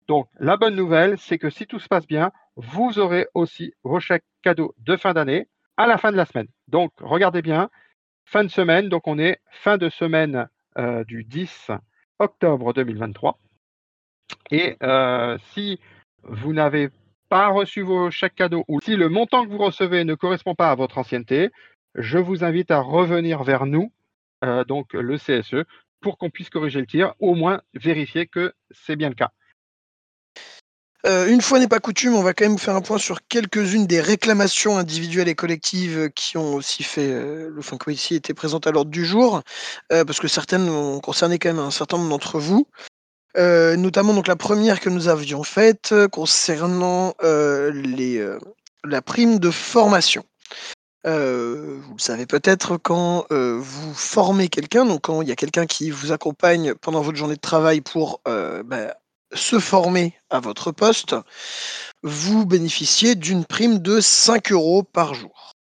Donc, 0.08 0.28
la 0.40 0.58
bonne 0.58 0.76
nouvelle, 0.76 1.18
c'est 1.18 1.38
que 1.38 1.50
si 1.50 1.66
tout 1.66 1.80
se 1.80 1.88
passe 1.88 2.08
bien, 2.08 2.32
vous 2.56 3.00
aurez 3.00 3.28
aussi 3.34 3.74
vos 3.84 4.00
chèques 4.00 4.26
cadeaux 4.42 4.76
de 4.80 4.96
fin 4.96 5.14
d'année 5.14 5.48
à 5.78 5.88
la 5.88 5.98
fin 5.98 6.12
de 6.12 6.18
la 6.18 6.26
semaine. 6.26 6.48
Donc, 6.68 6.92
regardez 7.00 7.42
bien, 7.42 7.70
fin 8.26 8.44
de 8.44 8.50
semaine, 8.50 8.90
donc 8.90 9.08
on 9.08 9.18
est 9.18 9.40
fin 9.50 9.78
de 9.78 9.90
semaine 9.90 10.48
euh, 10.78 11.04
du 11.04 11.24
10 11.24 11.72
octobre 12.20 12.74
2023. 12.74 13.40
Et 14.52 14.78
euh, 14.84 15.38
si 15.54 15.80
vous 16.24 16.54
n'avez 16.54 16.90
pas 17.30 17.48
reçu 17.48 17.82
vos 17.82 18.12
chèques 18.12 18.36
cadeaux 18.36 18.64
ou 18.68 18.80
si 18.82 18.96
le 18.96 19.10
montant 19.10 19.46
que 19.46 19.50
vous 19.50 19.58
recevez 19.58 20.04
ne 20.04 20.16
correspond 20.16 20.56
pas 20.56 20.70
à 20.70 20.76
votre 20.76 20.98
ancienneté, 20.98 21.50
je 21.96 22.18
vous 22.18 22.44
invite 22.44 22.72
à 22.72 22.80
revenir 22.80 23.44
vers 23.44 23.66
nous, 23.66 23.92
euh, 24.44 24.64
donc 24.64 24.94
le 24.94 25.18
CSE, 25.18 25.66
pour 26.04 26.20
qu'on 26.20 26.30
puisse 26.30 26.52
corriger 26.52 26.80
le 26.80 26.86
tir, 26.86 27.16
au 27.20 27.34
moins 27.34 27.62
vérifier 27.74 28.28
que 28.28 28.54
c'est 28.70 28.96
bien 28.96 29.10
le 29.10 29.16
cas. 29.16 29.32
Euh, 31.06 31.28
une 31.28 31.42
fois 31.42 31.60
n'est 31.60 31.68
pas 31.68 31.82
coutume, 31.82 32.16
on 32.16 32.24
va 32.24 32.34
quand 32.34 32.48
même 32.48 32.58
faire 32.58 32.76
un 32.76 32.82
point 32.82 32.98
sur 32.98 33.28
quelques-unes 33.28 33.88
des 33.88 34.00
réclamations 34.00 34.78
individuelles 34.78 35.28
et 35.28 35.36
collectives 35.36 36.10
qui 36.16 36.38
ont 36.38 36.54
aussi 36.54 36.84
fait 36.84 37.12
euh, 37.12 37.50
le 37.50 37.62
ont 37.62 37.92
ici 37.92 38.16
été 38.16 38.34
présentes 38.34 38.68
à 38.68 38.72
l'ordre 38.72 38.90
du 38.90 39.04
jour, 39.04 39.42
euh, 39.92 40.06
parce 40.06 40.20
que 40.20 40.30
certaines 40.30 40.70
ont 40.70 41.02
concerné 41.02 41.40
quand 41.40 41.50
même 41.50 41.60
un 41.60 41.72
certain 41.72 41.98
nombre 41.98 42.10
d'entre 42.10 42.40
vous. 42.40 42.68
Euh, 43.36 43.76
notamment 43.76 44.14
donc 44.14 44.28
la 44.28 44.36
première 44.36 44.80
que 44.80 44.90
nous 44.90 45.08
avions 45.10 45.44
faite 45.44 45.94
concernant 46.12 47.16
les, 47.22 48.26
la 48.86 49.02
prime 49.02 49.40
de 49.40 49.52
formation. 49.52 50.24
Euh, 51.06 51.80
vous 51.82 51.96
le 51.96 52.02
savez 52.02 52.26
peut-être 52.26 52.78
quand 52.78 53.26
euh, 53.32 53.58
vous 53.60 53.94
formez 53.94 54.48
quelqu'un, 54.48 54.86
donc 54.86 55.02
quand 55.02 55.22
il 55.22 55.28
y 55.28 55.32
a 55.32 55.36
quelqu'un 55.36 55.66
qui 55.66 55.90
vous 55.90 56.12
accompagne 56.12 56.76
pendant 56.76 57.02
votre 57.02 57.18
journée 57.18 57.36
de 57.36 57.42
travail 57.42 57.82
pour 57.82 58.22
euh, 58.28 58.64
bah, 58.64 58.96
se 59.34 59.60
former 59.60 60.14
à 60.30 60.40
votre 60.40 60.72
poste, 60.72 61.16
vous 62.04 62.46
bénéficiez 62.46 63.16
d'une 63.16 63.44
prime 63.44 63.80
de 63.80 64.00
5 64.00 64.52
euros 64.54 64.84
par 64.84 65.14
jour. 65.14 65.54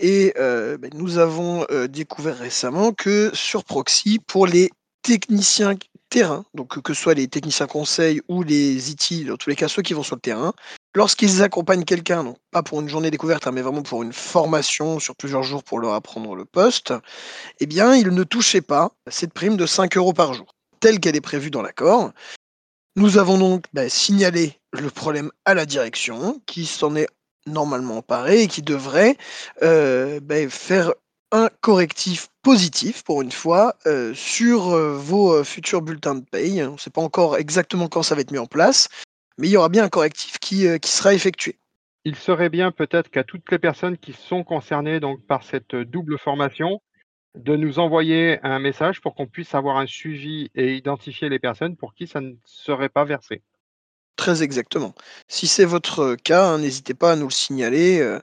Et 0.00 0.32
bah, 0.36 0.88
nous 0.94 1.18
avons 1.18 1.66
découvert 1.88 2.38
récemment 2.38 2.92
que 2.92 3.32
sur 3.34 3.64
Proxy, 3.64 4.20
pour 4.24 4.46
les 4.46 4.70
techniciens 5.02 5.74
terrain, 6.08 6.44
donc 6.54 6.80
que 6.80 6.94
ce 6.94 7.02
soit 7.02 7.14
les 7.14 7.28
techniciens 7.28 7.66
conseils 7.66 8.20
ou 8.28 8.42
les 8.42 8.90
IT, 8.90 9.26
dans 9.26 9.36
tous 9.36 9.50
les 9.50 9.56
cas 9.56 9.68
ceux 9.68 9.82
qui 9.82 9.94
vont 9.94 10.02
sur 10.02 10.16
le 10.16 10.20
terrain, 10.20 10.52
lorsqu'ils 10.94 11.42
accompagnent 11.42 11.84
quelqu'un, 11.84 12.24
donc 12.24 12.36
pas 12.50 12.62
pour 12.62 12.80
une 12.80 12.88
journée 12.88 13.10
découverte, 13.10 13.46
hein, 13.46 13.52
mais 13.52 13.62
vraiment 13.62 13.82
pour 13.82 14.02
une 14.02 14.12
formation 14.12 14.98
sur 14.98 15.16
plusieurs 15.16 15.42
jours 15.42 15.62
pour 15.62 15.78
leur 15.78 15.94
apprendre 15.94 16.34
le 16.34 16.44
poste, 16.44 16.92
eh 17.60 17.66
bien, 17.66 17.94
ils 17.94 18.08
ne 18.08 18.24
touchaient 18.24 18.60
pas 18.60 18.92
cette 19.08 19.32
prime 19.32 19.56
de 19.56 19.66
5 19.66 19.96
euros 19.96 20.12
par 20.12 20.34
jour, 20.34 20.54
telle 20.80 21.00
qu'elle 21.00 21.16
est 21.16 21.20
prévue 21.20 21.50
dans 21.50 21.62
l'accord. 21.62 22.12
Nous 22.96 23.18
avons 23.18 23.38
donc 23.38 23.64
bah, 23.72 23.88
signalé 23.88 24.58
le 24.72 24.90
problème 24.90 25.30
à 25.44 25.54
la 25.54 25.66
direction, 25.66 26.40
qui 26.46 26.66
s'en 26.66 26.96
est 26.96 27.08
normalement 27.46 27.98
emparée 27.98 28.42
et 28.42 28.48
qui 28.48 28.62
devrait 28.62 29.16
euh, 29.62 30.20
bah, 30.20 30.48
faire 30.48 30.92
un 31.30 31.48
correctif 31.60 32.28
positif 32.42 33.02
pour 33.04 33.20
une 33.22 33.32
fois 33.32 33.76
euh, 33.86 34.14
sur 34.14 34.70
euh, 34.70 34.96
vos 34.96 35.44
futurs 35.44 35.82
bulletins 35.82 36.14
de 36.16 36.24
paye. 36.24 36.62
On 36.64 36.72
ne 36.72 36.78
sait 36.78 36.90
pas 36.90 37.02
encore 37.02 37.36
exactement 37.36 37.88
quand 37.88 38.02
ça 38.02 38.14
va 38.14 38.22
être 38.22 38.30
mis 38.30 38.38
en 38.38 38.46
place, 38.46 38.88
mais 39.38 39.48
il 39.48 39.52
y 39.52 39.56
aura 39.56 39.68
bien 39.68 39.84
un 39.84 39.88
correctif 39.88 40.38
qui, 40.38 40.66
euh, 40.66 40.78
qui 40.78 40.90
sera 40.90 41.14
effectué. 41.14 41.56
Il 42.04 42.16
serait 42.16 42.48
bien 42.48 42.70
peut-être 42.70 43.10
qu'à 43.10 43.24
toutes 43.24 43.50
les 43.50 43.58
personnes 43.58 43.96
qui 43.96 44.12
sont 44.12 44.44
concernées 44.44 45.00
donc 45.00 45.24
par 45.26 45.42
cette 45.42 45.74
double 45.74 46.18
formation, 46.18 46.80
de 47.34 47.56
nous 47.56 47.78
envoyer 47.78 48.38
un 48.42 48.58
message 48.58 49.00
pour 49.00 49.14
qu'on 49.14 49.26
puisse 49.26 49.54
avoir 49.54 49.76
un 49.76 49.86
suivi 49.86 50.50
et 50.54 50.74
identifier 50.74 51.28
les 51.28 51.38
personnes 51.38 51.76
pour 51.76 51.94
qui 51.94 52.06
ça 52.06 52.20
ne 52.20 52.34
serait 52.44 52.88
pas 52.88 53.04
versé. 53.04 53.42
Très 54.16 54.42
exactement. 54.42 54.94
Si 55.28 55.46
c'est 55.46 55.64
votre 55.64 56.16
cas, 56.16 56.48
hein, 56.48 56.58
n'hésitez 56.58 56.94
pas 56.94 57.12
à 57.12 57.16
nous 57.16 57.28
le 57.28 57.32
signaler, 57.32 58.00
euh, 58.00 58.18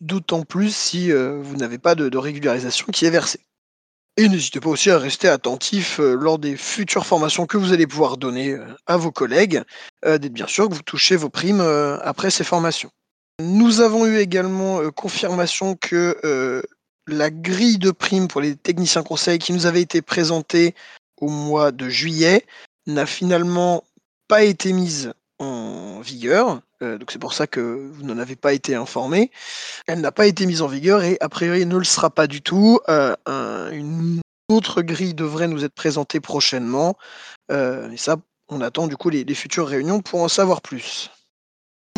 d'autant 0.00 0.42
plus 0.44 0.74
si 0.74 1.12
euh, 1.12 1.40
vous 1.42 1.56
n'avez 1.56 1.78
pas 1.78 1.94
de, 1.94 2.08
de 2.08 2.18
régularisation 2.18 2.86
qui 2.86 3.04
est 3.04 3.10
versée. 3.10 3.40
Et 4.18 4.28
n'hésitez 4.28 4.60
pas 4.60 4.68
aussi 4.68 4.90
à 4.90 4.98
rester 4.98 5.28
attentif 5.28 5.98
euh, 5.98 6.14
lors 6.14 6.38
des 6.38 6.56
futures 6.56 7.06
formations 7.06 7.46
que 7.46 7.56
vous 7.56 7.72
allez 7.72 7.86
pouvoir 7.86 8.18
donner 8.18 8.50
euh, 8.50 8.66
à 8.86 8.98
vos 8.98 9.10
collègues, 9.10 9.62
euh, 10.04 10.18
d'être 10.18 10.34
bien 10.34 10.46
sûr 10.46 10.68
que 10.68 10.74
vous 10.74 10.82
touchez 10.82 11.16
vos 11.16 11.30
primes 11.30 11.62
après 12.02 12.30
ces 12.30 12.44
formations. 12.44 12.90
Nous 13.40 13.80
avons 13.80 14.04
eu 14.04 14.18
également 14.18 14.90
confirmation 14.90 15.74
que 15.74 16.62
la 17.08 17.30
grille 17.30 17.78
de 17.78 17.90
primes 17.90 18.28
pour 18.28 18.42
les 18.42 18.54
techniciens 18.54 19.02
conseils 19.02 19.38
qui 19.38 19.52
nous 19.52 19.66
avait 19.66 19.80
été 19.80 20.02
présentée 20.02 20.74
au 21.20 21.28
mois 21.28 21.72
de 21.72 21.88
juillet 21.88 22.44
n'a 22.86 23.06
finalement 23.06 23.84
pas 24.28 24.44
été 24.44 24.72
mise 24.72 25.12
vigueur. 26.02 26.60
Euh, 26.82 26.98
donc 26.98 27.10
c'est 27.10 27.18
pour 27.18 27.32
ça 27.32 27.46
que 27.46 27.60
vous 27.92 28.02
n'en 28.02 28.18
avez 28.18 28.36
pas 28.36 28.52
été 28.52 28.74
informé. 28.74 29.30
Elle 29.86 30.00
n'a 30.00 30.12
pas 30.12 30.26
été 30.26 30.44
mise 30.46 30.60
en 30.62 30.66
vigueur 30.66 31.02
et 31.02 31.16
a 31.20 31.28
priori 31.28 31.64
ne 31.64 31.76
le 31.78 31.84
sera 31.84 32.10
pas 32.10 32.26
du 32.26 32.42
tout. 32.42 32.78
Euh, 32.88 33.14
un- 33.26 33.70
une 33.70 34.20
autre 34.50 34.82
grille 34.82 35.14
devrait 35.14 35.48
nous 35.48 35.64
être 35.64 35.74
présentée 35.74 36.20
prochainement. 36.20 36.96
Euh, 37.50 37.90
et 37.90 37.96
ça, 37.96 38.16
on 38.48 38.60
attend 38.60 38.86
du 38.86 38.96
coup 38.96 39.08
les 39.08 39.34
futures 39.34 39.66
réunions 39.68 40.00
pour 40.02 40.20
en 40.20 40.28
savoir 40.28 40.60
plus. 40.60 41.10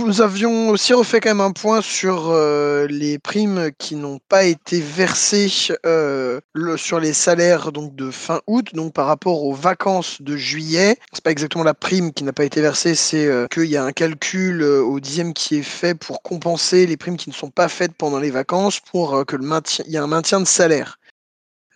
Nous 0.00 0.20
avions 0.20 0.70
aussi 0.70 0.92
refait 0.92 1.20
quand 1.20 1.30
même 1.30 1.40
un 1.40 1.52
point 1.52 1.80
sur 1.80 2.28
euh, 2.28 2.86
les 2.88 3.18
primes 3.18 3.70
qui 3.78 3.94
n'ont 3.94 4.18
pas 4.28 4.44
été 4.44 4.80
versées 4.80 5.48
euh, 5.86 6.40
sur 6.76 6.98
les 6.98 7.12
salaires 7.12 7.70
donc 7.70 7.94
de 7.94 8.10
fin 8.10 8.40
août, 8.46 8.74
donc 8.74 8.92
par 8.92 9.06
rapport 9.06 9.44
aux 9.44 9.54
vacances 9.54 10.20
de 10.20 10.36
juillet. 10.36 10.98
C'est 11.12 11.22
pas 11.22 11.30
exactement 11.30 11.64
la 11.64 11.74
prime 11.74 12.12
qui 12.12 12.24
n'a 12.24 12.32
pas 12.32 12.44
été 12.44 12.60
versée, 12.60 12.94
c'est 12.96 13.24
euh, 13.26 13.46
qu'il 13.46 13.66
y 13.66 13.76
a 13.76 13.84
un 13.84 13.92
calcul 13.92 14.62
au 14.62 14.98
dixième 14.98 15.32
qui 15.32 15.56
est 15.56 15.62
fait 15.62 15.94
pour 15.94 16.22
compenser 16.22 16.86
les 16.86 16.96
primes 16.96 17.16
qui 17.16 17.30
ne 17.30 17.34
sont 17.34 17.50
pas 17.50 17.68
faites 17.68 17.94
pendant 17.94 18.18
les 18.18 18.30
vacances, 18.30 18.80
pour 18.80 19.24
que 19.24 19.36
le 19.36 19.44
y 19.86 19.96
a 19.96 20.02
un 20.02 20.06
maintien 20.06 20.40
de 20.40 20.46
salaire. 20.46 20.98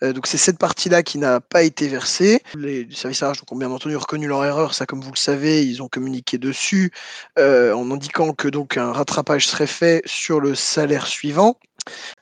Euh, 0.03 0.13
donc 0.13 0.27
c'est 0.27 0.37
cette 0.37 0.57
partie-là 0.57 1.03
qui 1.03 1.17
n'a 1.17 1.39
pas 1.39 1.63
été 1.63 1.87
versée. 1.87 2.41
Les 2.55 2.87
services 2.91 3.23
RH 3.23 3.39
donc, 3.39 3.51
ont 3.51 3.55
bien 3.55 3.71
entendu 3.71 3.95
reconnu 3.95 4.27
leur 4.27 4.43
erreur, 4.45 4.73
ça 4.73 4.85
comme 4.85 5.01
vous 5.01 5.11
le 5.11 5.17
savez, 5.17 5.65
ils 5.65 5.81
ont 5.81 5.87
communiqué 5.87 6.37
dessus 6.37 6.91
euh, 7.37 7.73
en 7.73 7.91
indiquant 7.91 8.33
que 8.33 8.47
donc 8.47 8.77
un 8.77 8.91
rattrapage 8.91 9.47
serait 9.47 9.67
fait 9.67 10.01
sur 10.05 10.39
le 10.39 10.55
salaire 10.55 11.07
suivant. 11.07 11.57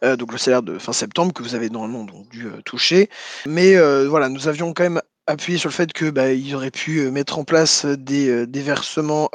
Euh, 0.04 0.16
donc 0.16 0.32
le 0.32 0.38
salaire 0.38 0.64
de 0.64 0.78
fin 0.78 0.94
septembre 0.94 1.34
que 1.34 1.44
vous 1.44 1.56
avez 1.56 1.70
normalement 1.70 2.06
dû 2.30 2.48
toucher. 2.66 3.10
Mais 3.46 3.76
voilà, 4.06 4.30
nous 4.30 4.48
avions 4.48 4.74
quand 4.74 4.84
même 4.84 5.02
appuyé 5.28 5.60
sur 5.60 5.70
le 5.70 5.74
fait 5.74 5.92
que 5.92 6.10
bah, 6.10 6.32
ils 6.32 6.56
auraient 6.56 6.72
pu 6.72 7.10
mettre 7.12 7.38
en 7.38 7.44
place 7.44 7.86
des, 7.86 8.46
versements 8.54 9.30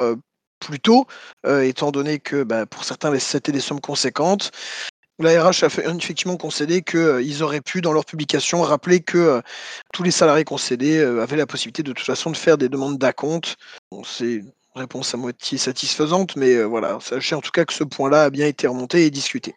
plus 0.59 0.79
tôt, 0.79 1.05
étant 1.45 1.91
donné 1.91 2.19
que 2.19 2.43
bah, 2.43 2.65
pour 2.65 2.83
certains 2.83 3.17
c'était 3.19 3.51
des 3.51 3.59
sommes 3.59 3.81
conséquentes. 3.81 4.51
La 5.19 5.43
RH 5.43 5.63
a 5.63 5.67
effectivement 5.67 6.37
concédé 6.37 6.81
qu'ils 6.81 7.43
auraient 7.43 7.61
pu, 7.61 7.81
dans 7.81 7.93
leur 7.93 8.05
publication, 8.05 8.61
rappeler 8.61 8.99
que 8.99 9.17
euh, 9.17 9.41
tous 9.93 10.01
les 10.01 10.09
salariés 10.11 10.43
concédés 10.43 10.97
euh, 10.97 11.21
avaient 11.21 11.37
la 11.37 11.45
possibilité 11.45 11.83
de 11.83 11.93
toute 11.93 12.05
façon 12.05 12.31
de 12.31 12.37
faire 12.37 12.57
des 12.57 12.67
demandes 12.67 12.97
d'acompte. 12.97 13.55
C'est 14.03 14.33
une 14.33 14.51
réponse 14.75 15.13
à 15.13 15.17
moitié 15.17 15.59
satisfaisante, 15.59 16.35
mais 16.35 16.55
euh, 16.55 16.63
voilà, 16.63 16.97
sachez 16.99 17.35
en 17.35 17.41
tout 17.41 17.51
cas 17.51 17.63
que 17.65 17.73
ce 17.73 17.83
point-là 17.83 18.23
a 18.23 18.29
bien 18.31 18.47
été 18.47 18.65
remonté 18.65 19.05
et 19.05 19.11
discuté. 19.11 19.53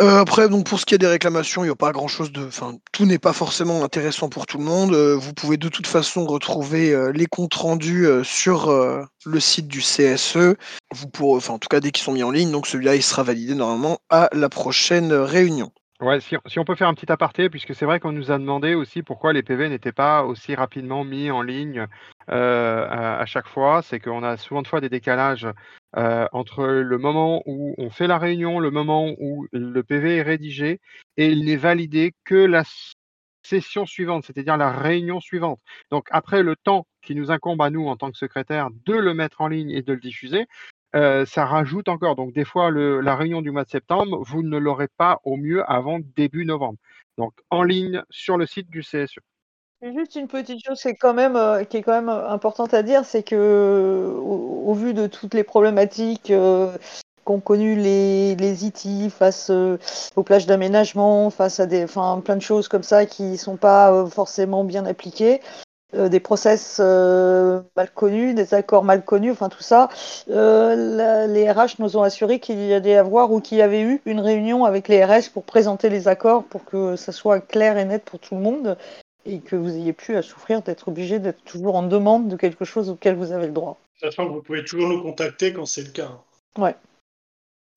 Euh, 0.00 0.20
après, 0.20 0.48
donc 0.48 0.64
pour 0.66 0.80
ce 0.80 0.86
qui 0.86 0.94
est 0.94 0.98
des 0.98 1.06
réclamations, 1.06 1.62
il 1.62 1.66
n'y 1.66 1.72
a 1.72 1.76
pas 1.76 1.92
grand-chose 1.92 2.32
de, 2.32 2.46
enfin, 2.46 2.76
tout 2.92 3.04
n'est 3.04 3.18
pas 3.18 3.34
forcément 3.34 3.84
intéressant 3.84 4.30
pour 4.30 4.46
tout 4.46 4.56
le 4.56 4.64
monde. 4.64 4.94
Euh, 4.94 5.14
vous 5.16 5.34
pouvez 5.34 5.58
de 5.58 5.68
toute 5.68 5.86
façon 5.86 6.24
retrouver 6.24 6.94
euh, 6.94 7.12
les 7.12 7.26
comptes 7.26 7.54
rendus 7.54 8.06
sur 8.24 8.72
le 9.26 9.40
site 9.40 9.68
du 9.68 9.80
CSE. 9.80 10.56
Vous 10.92 11.08
pourrez, 11.08 11.36
enfin, 11.36 11.54
en 11.54 11.58
tout 11.58 11.68
cas, 11.68 11.80
dès 11.80 11.90
qu'ils 11.90 12.04
sont 12.04 12.12
mis 12.12 12.22
en 12.22 12.30
ligne, 12.30 12.50
donc 12.50 12.66
celui-là, 12.66 12.96
il 12.96 13.02
sera 13.02 13.22
validé 13.22 13.54
normalement 13.54 13.98
à 14.08 14.28
la 14.32 14.48
prochaine 14.48 15.12
réunion. 15.12 15.70
Ouais, 16.00 16.18
si, 16.20 16.58
on 16.58 16.64
peut 16.64 16.74
faire 16.74 16.88
un 16.88 16.94
petit 16.94 17.12
aparté, 17.12 17.48
puisque 17.48 17.76
c'est 17.76 17.84
vrai 17.84 18.00
qu'on 18.00 18.10
nous 18.10 18.32
a 18.32 18.38
demandé 18.38 18.74
aussi 18.74 19.02
pourquoi 19.02 19.32
les 19.32 19.44
PV 19.44 19.68
n'étaient 19.68 19.92
pas 19.92 20.24
aussi 20.24 20.54
rapidement 20.56 21.04
mis 21.04 21.30
en 21.30 21.42
ligne 21.42 21.86
à, 22.26 23.20
à 23.20 23.26
chaque 23.26 23.46
fois, 23.46 23.82
c'est 23.82 24.00
qu'on 24.00 24.24
a 24.24 24.36
souvent 24.36 24.62
de 24.62 24.68
fois 24.68 24.80
des 24.80 24.88
décalages 24.88 25.46
euh, 25.96 26.26
entre 26.32 26.64
le 26.66 26.98
moment 26.98 27.42
où 27.46 27.74
on 27.78 27.90
fait 27.90 28.06
la 28.06 28.18
réunion, 28.18 28.60
le 28.60 28.70
moment 28.70 29.14
où 29.18 29.46
le 29.52 29.82
PV 29.82 30.16
est 30.16 30.22
rédigé, 30.22 30.80
et 31.16 31.28
il 31.28 31.44
n'est 31.44 31.56
validé 31.56 32.14
que 32.24 32.34
la 32.34 32.64
session 33.42 33.86
suivante, 33.86 34.24
c'est-à-dire 34.24 34.56
la 34.56 34.70
réunion 34.70 35.20
suivante. 35.20 35.60
Donc 35.90 36.06
après 36.10 36.42
le 36.42 36.56
temps 36.56 36.86
qui 37.02 37.14
nous 37.14 37.30
incombe 37.30 37.60
à 37.60 37.70
nous 37.70 37.88
en 37.88 37.96
tant 37.96 38.10
que 38.10 38.18
secrétaire 38.18 38.68
de 38.86 38.94
le 38.94 39.14
mettre 39.14 39.40
en 39.40 39.48
ligne 39.48 39.70
et 39.70 39.82
de 39.82 39.92
le 39.92 40.00
diffuser, 40.00 40.46
euh, 40.94 41.24
ça 41.24 41.46
rajoute 41.46 41.88
encore. 41.88 42.16
Donc, 42.16 42.32
des 42.32 42.44
fois, 42.44 42.70
la 42.70 43.16
réunion 43.16 43.42
du 43.42 43.50
mois 43.50 43.64
de 43.64 43.70
septembre, 43.70 44.22
vous 44.22 44.42
ne 44.42 44.58
l'aurez 44.58 44.88
pas 44.88 45.20
au 45.24 45.36
mieux 45.36 45.68
avant 45.70 46.00
début 46.16 46.44
novembre. 46.44 46.78
Donc, 47.18 47.32
en 47.50 47.62
ligne 47.62 48.02
sur 48.10 48.36
le 48.36 48.46
site 48.46 48.68
du 48.70 48.82
CSE. 48.82 49.18
Juste 49.82 50.14
une 50.14 50.28
petite 50.28 50.64
chose 50.64 50.80
qui 50.80 50.88
est 50.88 50.94
quand 50.94 51.12
même, 51.12 51.34
euh, 51.34 51.64
qui 51.64 51.76
est 51.78 51.82
quand 51.82 51.92
même 51.92 52.08
euh, 52.08 52.28
importante 52.28 52.72
à 52.72 52.84
dire, 52.84 53.04
c'est 53.04 53.24
que 53.24 54.12
au, 54.16 54.62
au 54.66 54.74
vu 54.74 54.94
de 54.94 55.08
toutes 55.08 55.34
les 55.34 55.42
problématiques 55.42 56.30
euh, 56.30 56.70
qu'ont 57.24 57.40
connu 57.40 57.74
les, 57.74 58.36
les 58.36 58.64
IT 58.64 59.10
face 59.10 59.50
euh, 59.50 59.78
aux 60.16 60.22
plages 60.22 60.46
d'aménagement, 60.46 61.30
face 61.30 61.58
à 61.60 61.66
des, 61.66 61.86
plein 61.86 62.36
de 62.36 62.42
choses 62.42 62.68
comme 62.68 62.82
ça 62.84 63.06
qui 63.06 63.36
sont 63.38 63.56
pas 63.56 63.92
euh, 63.92 64.06
forcément 64.06 64.64
bien 64.64 64.86
appliquées. 64.86 65.40
Euh, 65.94 66.08
des 66.08 66.20
process 66.20 66.78
mal 66.78 67.90
connus, 67.94 68.32
des 68.32 68.54
accords 68.54 68.82
mal 68.82 69.04
connus, 69.04 69.32
enfin 69.32 69.50
tout 69.50 69.62
ça. 69.62 69.88
Les 70.26 71.50
RH 71.50 71.80
nous 71.80 71.98
ont 71.98 72.02
assuré 72.02 72.40
qu'il 72.40 72.64
y 72.64 72.72
allait 72.72 72.96
avoir 72.96 73.30
ou 73.30 73.40
qu'il 73.40 73.58
y 73.58 73.62
avait 73.62 73.82
eu 73.82 74.00
une 74.06 74.20
réunion 74.20 74.64
avec 74.64 74.88
les 74.88 75.04
RS 75.04 75.28
pour 75.34 75.44
présenter 75.44 75.90
les 75.90 76.08
accords 76.08 76.44
pour 76.44 76.64
que 76.64 76.96
ça 76.96 77.12
soit 77.12 77.40
clair 77.40 77.76
et 77.76 77.84
net 77.84 78.04
pour 78.04 78.20
tout 78.20 78.34
le 78.36 78.40
monde 78.40 78.78
et 79.26 79.38
que 79.40 79.56
vous 79.56 79.70
ayez 79.70 79.92
plus 79.92 80.16
à 80.16 80.22
souffrir 80.22 80.62
d'être 80.62 80.88
obligé 80.88 81.18
d'être 81.18 81.42
toujours 81.44 81.76
en 81.76 81.82
demande 81.82 82.28
de 82.28 82.36
quelque 82.36 82.64
chose 82.64 82.90
auquel 82.90 83.14
vous 83.16 83.32
avez 83.32 83.46
le 83.46 83.52
droit. 83.52 83.78
Sachant 84.00 84.26
que 84.26 84.32
vous 84.32 84.42
pouvez 84.42 84.64
toujours 84.64 84.88
nous 84.88 85.02
contacter 85.02 85.52
quand 85.52 85.66
c'est 85.66 85.82
le 85.82 85.90
cas. 85.90 86.10
Ouais. 86.58 86.74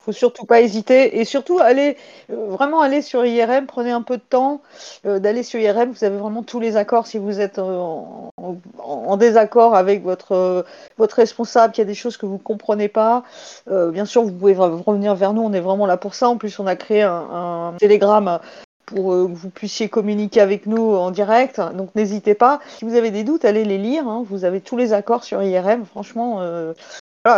Faut 0.02 0.12
surtout 0.12 0.44
pas 0.46 0.60
hésiter 0.60 1.18
et 1.18 1.24
surtout 1.24 1.58
aller 1.58 1.96
euh, 2.30 2.46
vraiment 2.48 2.80
aller 2.80 3.02
sur 3.02 3.26
IRM. 3.26 3.66
Prenez 3.66 3.90
un 3.90 4.02
peu 4.02 4.18
de 4.18 4.22
temps 4.22 4.60
euh, 5.04 5.18
d'aller 5.18 5.42
sur 5.42 5.58
IRM. 5.58 5.90
Vous 5.90 6.04
avez 6.04 6.16
vraiment 6.16 6.44
tous 6.44 6.60
les 6.60 6.76
accords. 6.76 7.08
Si 7.08 7.18
vous 7.18 7.40
êtes 7.40 7.58
euh, 7.58 7.76
en, 7.76 8.30
en- 8.36 8.56
en 8.78 9.16
désaccord 9.16 9.74
avec 9.74 10.04
votre 10.04 10.64
votre 10.96 11.16
responsable, 11.16 11.72
qu'il 11.72 11.82
y 11.82 11.86
a 11.86 11.88
des 11.88 11.94
choses 11.94 12.16
que 12.16 12.26
vous 12.26 12.38
comprenez 12.38 12.86
pas, 12.88 13.24
bien 13.68 14.04
sûr 14.04 14.22
vous 14.22 14.30
pouvez 14.32 14.54
revenir 14.54 15.16
vers 15.16 15.32
nous. 15.32 15.42
On 15.42 15.52
est 15.52 15.60
vraiment 15.60 15.86
là 15.86 15.96
pour 15.96 16.14
ça. 16.14 16.28
En 16.28 16.36
plus, 16.36 16.56
on 16.60 16.66
a 16.68 16.76
créé 16.76 17.02
un, 17.02 17.72
un 17.72 17.74
Telegram 17.78 18.38
pour 18.86 19.12
euh, 19.12 19.26
que 19.26 19.34
vous 19.34 19.50
puissiez 19.50 19.88
communiquer 19.88 20.40
avec 20.40 20.66
nous 20.66 20.94
en 20.94 21.10
direct. 21.10 21.60
Donc 21.74 21.94
n'hésitez 21.94 22.34
pas. 22.34 22.60
Si 22.78 22.84
vous 22.84 22.94
avez 22.94 23.10
des 23.10 23.24
doutes, 23.24 23.44
allez 23.44 23.64
les 23.64 23.78
lire. 23.78 24.08
hein. 24.08 24.24
Vous 24.26 24.44
avez 24.44 24.60
tous 24.60 24.76
les 24.76 24.92
accords 24.92 25.24
sur 25.24 25.42
IRM. 25.42 25.84
Franchement, 25.84 26.40
euh, 26.40 26.72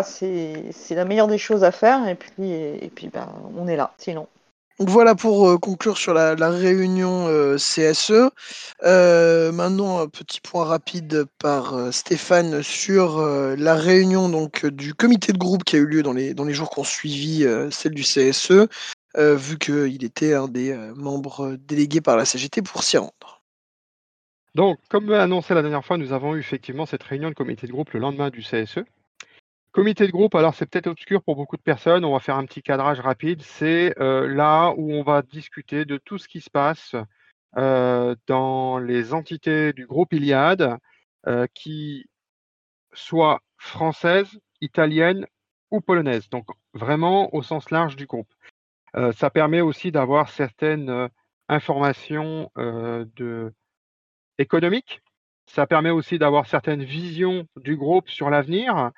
c'est 0.03 0.95
la 0.95 1.05
meilleure 1.05 1.29
des 1.29 1.39
choses 1.39 1.65
à 1.65 1.73
faire. 1.73 2.07
Et 2.07 2.15
puis, 2.15 2.51
et, 2.53 2.91
puis 2.95 3.09
bah, 3.09 3.29
on 3.57 3.67
est 3.67 3.77
là. 3.77 3.93
Sinon. 3.99 4.29
Voilà 4.81 5.17
pour 5.17 5.49
euh, 5.49 5.59
conclure 5.59 5.99
sur 5.99 6.15
la, 6.15 6.35
réunion 6.51 7.27
CSE. 7.57 8.31
Maintenant, 8.85 9.99
un 9.99 10.07
petit 10.07 10.41
point 10.41 10.65
rapide 10.65 11.25
par 11.39 11.93
Stéphane 11.93 12.63
sur 12.63 13.21
la 13.21 13.75
réunion 13.75 14.29
donc, 14.29 14.67
du 14.67 14.95
comité 14.95 15.33
de 15.33 15.39
groupe 15.39 15.65
qui 15.65 15.77
a 15.77 15.79
eu 15.81 15.87
lieu 15.87 16.03
dans 16.03 16.13
les, 16.13 16.33
dans 16.35 16.45
les 16.45 16.55
jours 16.55 16.71
qui 16.71 16.79
ont 16.79 16.85
suivi 16.85 17.45
euh, 17.45 17.71
celle 17.71 17.95
du 17.95 18.03
CSE, 18.03 18.69
euh, 19.19 19.37
vu 19.37 19.59
qu'il 19.59 20.05
était 20.05 20.35
un 20.35 20.49
des 20.49 20.71
euh, 20.71 20.95
membres 20.95 21.57
délégués 21.57 22.01
par 22.01 22.17
la 22.17 22.25
CGT 22.25 22.63
pour 22.63 22.83
s'y 22.83 22.99
rendre. 22.99 23.43
Donc, 24.55 24.79
comme 24.89 25.13
annoncé 25.13 25.55
la 25.55 25.63
dernière 25.63 25.85
fois, 25.85 25.99
nous 25.99 26.13
avons 26.13 26.35
eu 26.35 26.41
effectivement 26.41 26.87
cette 26.87 27.03
réunion 27.03 27.29
de 27.29 27.35
comité 27.35 27.67
de 27.67 27.73
groupe 27.73 27.91
le 27.93 28.01
lendemain 28.01 28.31
du 28.31 28.41
CSE. 28.41 28.81
Comité 29.73 30.07
de 30.07 30.13
groupe, 30.13 30.35
alors 30.35 30.55
c'est 30.55 30.67
peut-être 30.67 30.87
obscur 30.87 31.23
pour 31.23 31.37
beaucoup 31.37 31.57
de 31.57 31.63
personnes, 31.63 32.05
on 32.05 32.13
va 32.13 32.21
faire 32.21 32.37
un 32.37 32.47
petit 32.47 32.63
cadrage 32.63 33.01
rapide. 33.01 33.43
C'est 33.43 33.95
euh, 34.01 34.27
là 34.27 34.73
où 34.77 34.93
on 34.93 35.03
va 35.03 35.23
discuter 35.23 35.85
de 35.85 35.99
tout 35.99 36.19
ce 36.19 36.27
qui 36.27 36.41
se 36.41 36.51
passe 36.51 36.97
euh, 37.57 38.17
dans 38.27 38.79
les 38.79 39.13
entités 39.13 39.73
du 39.73 39.87
groupe 39.87 40.13
Iliad, 40.13 40.79
euh, 41.27 41.47
qui 41.55 42.07
soient 42.95 43.41
françaises, 43.59 44.41
italiennes 44.61 45.27
ou 45.71 45.81
polonaises. 45.81 46.31
Donc 46.31 46.47
vraiment 46.73 47.35
au 47.35 47.43
sens 47.43 47.71
large 47.71 47.95
du 47.95 48.07
groupe. 48.07 48.33
Euh, 48.97 49.13
ça 49.13 49.31
permet 49.31 49.61
aussi 49.61 49.93
d'avoir 49.93 50.29
certaines 50.31 50.91
euh, 50.91 51.09
informations 51.49 52.51
euh, 52.59 53.51
économiques. 54.39 55.03
Ça 55.47 55.67
permet 55.67 55.91
aussi 55.91 56.19
d'avoir 56.19 56.47
certaines 56.47 56.85
visions 56.85 57.47
du 57.57 57.77
groupe 57.77 58.09
sur 58.09 58.31
l'avenir. 58.31 58.91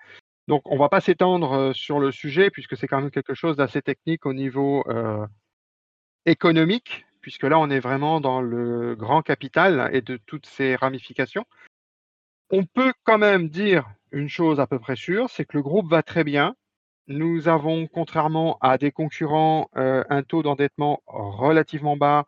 Donc, 0.48 0.62
on 0.64 0.74
ne 0.74 0.80
va 0.80 0.88
pas 0.88 1.00
s'étendre 1.00 1.72
sur 1.74 2.00
le 2.00 2.10
sujet 2.10 2.50
puisque 2.50 2.76
c'est 2.76 2.88
quand 2.88 3.00
même 3.00 3.12
quelque 3.12 3.34
chose 3.34 3.56
d'assez 3.56 3.82
technique 3.82 4.26
au 4.26 4.32
niveau 4.32 4.84
économique, 6.26 7.06
puisque 7.20 7.44
là, 7.44 7.56
on 7.60 7.70
est 7.70 7.78
vraiment 7.78 8.20
dans 8.20 8.40
le 8.40 8.96
grand 8.96 9.22
capital 9.22 9.90
et 9.92 10.00
de 10.00 10.16
toutes 10.16 10.46
ses 10.46 10.74
ramifications. 10.74 11.44
On 12.50 12.64
peut 12.64 12.92
quand 13.04 13.18
même 13.18 13.48
dire 13.48 13.88
une 14.10 14.28
chose 14.28 14.58
à 14.58 14.66
peu 14.66 14.80
près 14.80 14.96
sûre, 14.96 15.30
c'est 15.30 15.44
que 15.44 15.56
le 15.56 15.62
groupe 15.62 15.88
va 15.88 16.02
très 16.02 16.24
bien. 16.24 16.56
Nous 17.08 17.48
avons, 17.48 17.86
contrairement 17.86 18.58
à 18.60 18.78
des 18.78 18.92
concurrents, 18.92 19.68
euh, 19.76 20.04
un 20.10 20.22
taux 20.22 20.42
d'endettement 20.42 21.02
relativement 21.06 21.96
bas, 21.96 22.24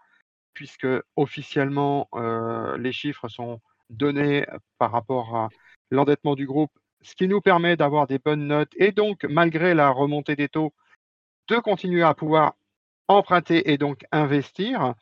puisque 0.54 0.88
officiellement, 1.16 2.08
euh, 2.14 2.76
les 2.78 2.92
chiffres 2.92 3.28
sont 3.28 3.60
donnés 3.90 4.46
par 4.78 4.90
rapport 4.90 5.36
à 5.36 5.48
l'endettement 5.90 6.34
du 6.34 6.46
groupe, 6.46 6.72
ce 7.02 7.14
qui 7.14 7.28
nous 7.28 7.40
permet 7.40 7.76
d'avoir 7.76 8.06
des 8.06 8.18
bonnes 8.18 8.46
notes 8.46 8.72
et 8.76 8.92
donc, 8.92 9.24
malgré 9.24 9.74
la 9.74 9.90
remontée 9.90 10.36
des 10.36 10.48
taux, 10.48 10.72
de 11.48 11.56
continuer 11.56 12.02
à 12.02 12.14
pouvoir 12.14 12.54
emprunter 13.08 13.72
et 13.72 13.78
donc 13.78 14.04
investir. 14.12 14.94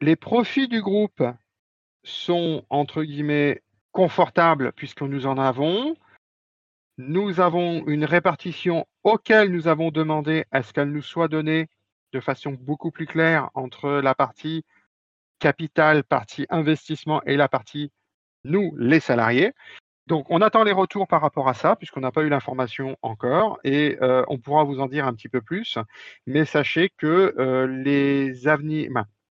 Les 0.00 0.16
profits 0.16 0.68
du 0.68 0.82
groupe 0.82 1.22
sont, 2.04 2.64
entre 2.70 3.02
guillemets, 3.02 3.62
confortables 3.92 4.72
puisque 4.72 5.02
nous 5.02 5.26
en 5.26 5.38
avons. 5.38 5.96
Nous 6.98 7.40
avons 7.40 7.86
une 7.86 8.04
répartition 8.04 8.86
auquel 9.04 9.50
nous 9.50 9.68
avons 9.68 9.90
demandé 9.90 10.44
à 10.50 10.62
ce 10.62 10.72
qu'elle 10.72 10.90
nous 10.90 11.02
soit 11.02 11.28
donnée 11.28 11.68
de 12.12 12.20
façon 12.20 12.52
beaucoup 12.52 12.90
plus 12.90 13.06
claire 13.06 13.50
entre 13.54 13.90
la 13.90 14.14
partie 14.14 14.64
capital, 15.38 16.04
partie 16.04 16.46
investissement 16.48 17.22
et 17.24 17.36
la 17.36 17.48
partie 17.48 17.92
nous, 18.44 18.74
les 18.78 19.00
salariés. 19.00 19.52
Donc, 20.06 20.26
on 20.28 20.42
attend 20.42 20.64
les 20.64 20.72
retours 20.72 21.08
par 21.08 21.22
rapport 21.22 21.48
à 21.48 21.54
ça, 21.54 21.76
puisqu'on 21.76 22.00
n'a 22.00 22.12
pas 22.12 22.22
eu 22.22 22.28
l'information 22.28 22.98
encore, 23.00 23.58
et 23.64 23.96
euh, 24.02 24.22
on 24.28 24.38
pourra 24.38 24.64
vous 24.64 24.80
en 24.80 24.86
dire 24.86 25.06
un 25.06 25.14
petit 25.14 25.30
peu 25.30 25.40
plus. 25.40 25.78
Mais 26.26 26.44
sachez 26.44 26.90
que 26.98 27.34
euh, 27.38 27.66
les 27.66 28.46
avenirs, 28.46 28.90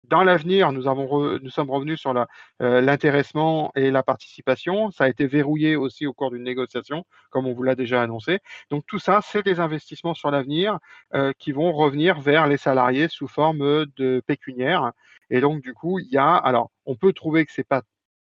dans 0.07 0.23
l'avenir, 0.23 0.71
nous, 0.71 0.87
avons 0.87 1.05
re- 1.05 1.39
nous 1.41 1.49
sommes 1.49 1.69
revenus 1.69 1.99
sur 1.99 2.13
euh, 2.61 2.81
l'intéressement 2.81 3.71
et 3.75 3.91
la 3.91 4.03
participation. 4.03 4.89
Ça 4.91 5.05
a 5.05 5.09
été 5.09 5.27
verrouillé 5.27 5.75
aussi 5.75 6.07
au 6.07 6.13
cours 6.13 6.31
d'une 6.31 6.43
négociation, 6.43 7.05
comme 7.29 7.45
on 7.45 7.53
vous 7.53 7.63
l'a 7.63 7.75
déjà 7.75 8.01
annoncé. 8.01 8.39
Donc, 8.69 8.85
tout 8.87 8.99
ça, 8.99 9.21
c'est 9.21 9.43
des 9.43 9.59
investissements 9.59 10.13
sur 10.13 10.31
l'avenir 10.31 10.79
euh, 11.13 11.33
qui 11.37 11.51
vont 11.51 11.71
revenir 11.73 12.19
vers 12.19 12.47
les 12.47 12.57
salariés 12.57 13.07
sous 13.09 13.27
forme 13.27 13.85
de 13.97 14.21
pécuniaire. 14.25 14.91
Et 15.29 15.41
donc, 15.41 15.61
du 15.61 15.73
coup, 15.73 15.99
il 15.99 16.07
y 16.07 16.17
a, 16.17 16.35
alors, 16.35 16.71
on 16.85 16.95
peut 16.95 17.13
trouver 17.13 17.45
que 17.45 17.51
c'est 17.51 17.67
pas 17.67 17.81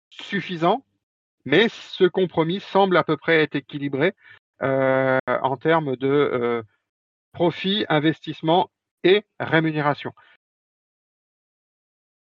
suffisant, 0.09 0.85
mais 1.43 1.67
ce 1.69 2.05
compromis 2.05 2.61
semble 2.61 2.95
à 2.97 3.03
peu 3.03 3.17
près 3.17 3.43
être 3.43 3.55
équilibré 3.55 4.13
euh, 4.61 5.19
en 5.27 5.57
termes 5.57 5.95
de 5.97 6.07
euh, 6.07 6.63
profit, 7.33 7.85
investissement 7.89 8.69
et 9.03 9.23
rémunération. 9.39 10.13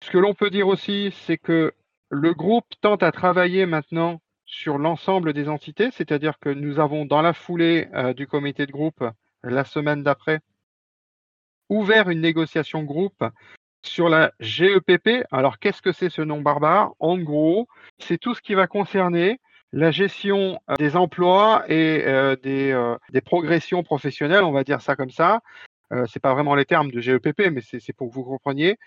Ce 0.04 0.12
que 0.12 0.18
l'on 0.18 0.34
peut 0.34 0.50
dire 0.50 0.68
aussi, 0.68 1.14
c'est 1.22 1.38
que 1.38 1.72
le 2.10 2.34
groupe 2.34 2.66
tente 2.82 3.04
à 3.04 3.14
travailler 3.14 3.66
maintenant 3.66 4.20
sur 4.46 4.78
l'ensemble 4.78 5.32
des 5.32 5.48
entités, 5.48 5.92
c'est-à-dire 5.92 6.40
que 6.40 6.50
nous 6.50 6.82
avons 6.82 7.06
dans 7.06 7.22
la 7.22 7.32
foulée 7.32 7.88
euh, 7.94 8.14
du 8.14 8.28
comité 8.28 8.66
de 8.66 8.74
groupe, 8.74 9.02
la 9.44 9.64
semaine 9.64 10.04
d'après, 10.04 10.42
ouvert 11.70 12.10
une 12.10 12.20
négociation 12.20 12.84
groupe 12.84 13.24
sur 13.82 14.10
la 14.10 14.34
GEPP. 14.42 15.24
Alors, 15.32 15.58
qu'est-ce 15.58 15.82
que 15.82 15.94
c'est 15.94 16.10
ce 16.10 16.22
nom 16.22 16.42
barbare? 16.42 16.92
En 17.00 17.18
gros, 17.18 17.70
c'est 17.98 18.18
tout 18.18 18.36
ce 18.36 18.42
qui 18.42 18.56
va 18.56 18.68
concerner 18.68 19.40
la 19.72 19.92
gestion 19.92 20.60
euh, 20.70 20.76
des 20.76 20.98
emplois 20.98 21.64
et 21.70 22.04
euh, 22.06 22.36
des, 22.36 22.94
des 23.14 23.22
progressions 23.22 23.84
professionnelles, 23.84 24.44
on 24.44 24.52
va 24.52 24.66
dire 24.66 24.82
ça 24.82 24.98
comme 24.98 25.12
ça. 25.12 25.40
Euh, 25.94 26.06
c'est 26.08 26.22
pas 26.22 26.34
vraiment 26.34 26.56
les 26.56 26.66
termes 26.66 26.92
de 26.92 27.00
GEPP, 27.00 27.52
mais 27.52 27.62
c'est 27.62 27.94
pour 27.94 28.10
que 28.10 28.16
vous 28.16 28.24
compreniez. 28.24 28.78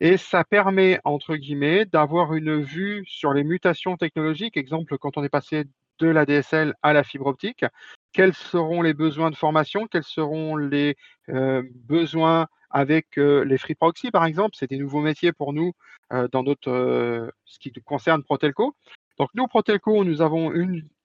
Et 0.00 0.16
ça 0.18 0.44
permet, 0.44 1.00
entre 1.04 1.36
guillemets, 1.36 1.86
d'avoir 1.86 2.34
une 2.34 2.60
vue 2.60 3.04
sur 3.06 3.32
les 3.32 3.44
mutations 3.44 3.96
technologiques. 3.96 4.56
Exemple, 4.56 4.98
quand 4.98 5.16
on 5.16 5.24
est 5.24 5.30
passé 5.30 5.64
de 5.98 6.08
la 6.08 6.26
DSL 6.26 6.74
à 6.82 6.92
la 6.92 7.02
fibre 7.02 7.26
optique, 7.26 7.64
quels 8.12 8.34
seront 8.34 8.82
les 8.82 8.92
besoins 8.92 9.30
de 9.30 9.36
formation, 9.36 9.86
quels 9.86 10.04
seront 10.04 10.56
les 10.56 10.96
euh, 11.30 11.62
besoins 11.74 12.46
avec 12.70 13.18
euh, 13.18 13.44
les 13.44 13.56
free 13.56 13.74
proxy, 13.74 14.10
par 14.10 14.26
exemple? 14.26 14.54
C'est 14.58 14.68
des 14.68 14.78
nouveaux 14.78 15.00
métiers 15.00 15.32
pour 15.32 15.54
nous 15.54 15.72
euh, 16.12 16.28
dans 16.30 16.42
notre, 16.42 17.30
ce 17.46 17.58
qui 17.58 17.72
concerne 17.84 18.22
Protelco. 18.22 18.74
Donc, 19.18 19.30
nous, 19.34 19.46
Protelco, 19.46 20.04
nous 20.04 20.20
avons 20.20 20.52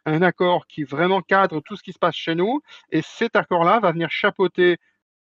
un 0.05 0.21
accord 0.21 0.67
qui 0.67 0.83
vraiment 0.83 1.21
cadre 1.21 1.61
tout 1.61 1.77
ce 1.77 1.83
qui 1.83 1.93
se 1.93 1.99
passe 1.99 2.15
chez 2.15 2.35
nous. 2.35 2.61
Et 2.91 3.01
cet 3.01 3.37
accord-là 3.37 3.79
va 3.79 3.93
venir 3.93 4.11
chapeauter 4.11 4.77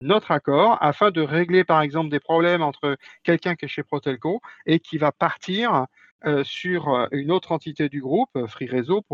notre 0.05 0.31
accord 0.31 0.79
afin 0.81 1.11
de 1.11 1.21
régler, 1.21 1.65
par 1.65 1.81
exemple, 1.83 2.11
des 2.11 2.21
problèmes 2.21 2.63
entre 2.63 2.97
quelqu'un 3.25 3.57
qui 3.57 3.65
est 3.65 3.69
chez 3.69 3.83
Protelco 3.83 4.41
et 4.67 4.79
qui 4.79 4.99
va 4.99 5.13
partir 5.13 5.87
euh, 6.27 6.43
sur 6.45 6.89
euh, 6.89 7.07
une 7.13 7.31
autre 7.31 7.53
entité 7.53 7.89
du 7.89 8.01
groupe, 8.01 8.31
euh, 8.37 8.47
Free 8.47 8.67
Réseau, 8.67 9.05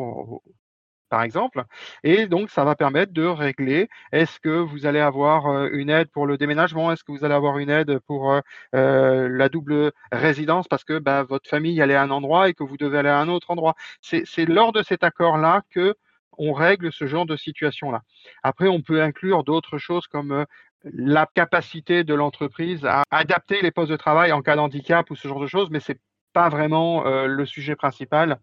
par 1.08 1.22
exemple. 1.22 1.64
Et 2.04 2.26
donc, 2.28 2.50
ça 2.50 2.64
va 2.64 2.76
permettre 2.76 3.12
de 3.12 3.24
régler 3.24 3.88
est-ce 4.12 4.38
que 4.38 4.48
vous 4.48 4.86
allez 4.86 5.00
avoir 5.00 5.66
une 5.72 5.90
aide 5.90 6.08
pour 6.10 6.24
le 6.26 6.38
déménagement? 6.38 6.92
Est-ce 6.92 7.02
que 7.02 7.10
vous 7.10 7.24
allez 7.24 7.34
avoir 7.34 7.58
une 7.58 7.70
aide 7.70 7.98
pour 8.06 8.40
la 8.72 9.48
double 9.48 9.90
résidence 10.12 10.68
parce 10.68 10.84
que 10.84 10.98
bah, 11.00 11.24
votre 11.24 11.50
famille 11.50 11.80
allait 11.82 11.96
à 11.96 12.02
un 12.02 12.10
endroit 12.10 12.48
et 12.48 12.54
que 12.54 12.62
vous 12.62 12.76
devez 12.76 12.98
aller 12.98 13.08
à 13.08 13.18
un 13.18 13.28
autre 13.28 13.50
endroit? 13.50 13.74
C'est 14.00 14.22
c'est 14.24 14.46
lors 14.46 14.72
de 14.72 14.84
cet 14.84 15.02
accord-là 15.02 15.62
que 15.70 15.96
on 16.38 16.52
règle 16.52 16.92
ce 16.92 17.06
genre 17.06 17.26
de 17.26 17.36
situation-là. 17.36 18.02
Après, 18.42 18.68
on 18.68 18.80
peut 18.80 19.02
inclure 19.02 19.44
d'autres 19.44 19.78
choses 19.78 20.06
comme 20.06 20.46
la 20.84 21.26
capacité 21.26 22.04
de 22.04 22.14
l'entreprise 22.14 22.84
à 22.86 23.02
adapter 23.10 23.60
les 23.62 23.70
postes 23.70 23.90
de 23.90 23.96
travail 23.96 24.32
en 24.32 24.42
cas 24.42 24.56
d'handicap 24.56 25.10
ou 25.10 25.16
ce 25.16 25.28
genre 25.28 25.40
de 25.40 25.46
choses, 25.46 25.68
mais 25.70 25.80
c'est 25.80 26.00
pas 26.32 26.48
vraiment 26.48 27.04
le 27.04 27.44
sujet 27.44 27.74
principal 27.76 28.38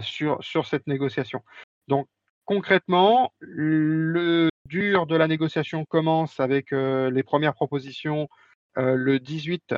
sur, 0.00 0.42
sur 0.42 0.66
cette 0.66 0.86
négociation. 0.86 1.42
Donc, 1.88 2.06
concrètement, 2.44 3.32
le 3.40 4.48
dur 4.66 5.06
de 5.06 5.16
la 5.16 5.26
négociation 5.26 5.84
commence 5.84 6.38
avec 6.40 6.70
les 6.70 7.22
premières 7.22 7.54
propositions 7.54 8.28
le 8.76 9.18
18 9.18 9.74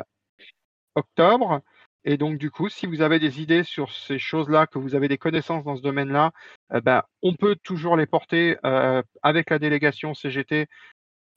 octobre. 0.94 1.62
Et 2.05 2.18
donc, 2.18 2.37
du 2.37 2.50
coup, 2.50 2.68
si 2.68 2.87
vous 2.87 3.00
avez 3.00 3.18
des 3.18 3.40
idées 3.40 3.64
sur 3.64 3.90
ces 3.90 4.18
choses-là, 4.18 4.66
que 4.66 4.79
vous 4.79 4.94
avez 4.94 5.09
des 5.09 5.16
connaissances 5.16 5.64
dans 5.64 5.77
ce 5.77 5.83
domaine-là, 5.83 6.33
ben, 6.83 7.03
on 7.22 7.35
peut 7.35 7.57
toujours 7.62 7.96
les 7.96 8.07
porter 8.07 8.57
avec 9.22 9.48
la 9.48 9.59
délégation 9.59 10.12
CGT 10.12 10.66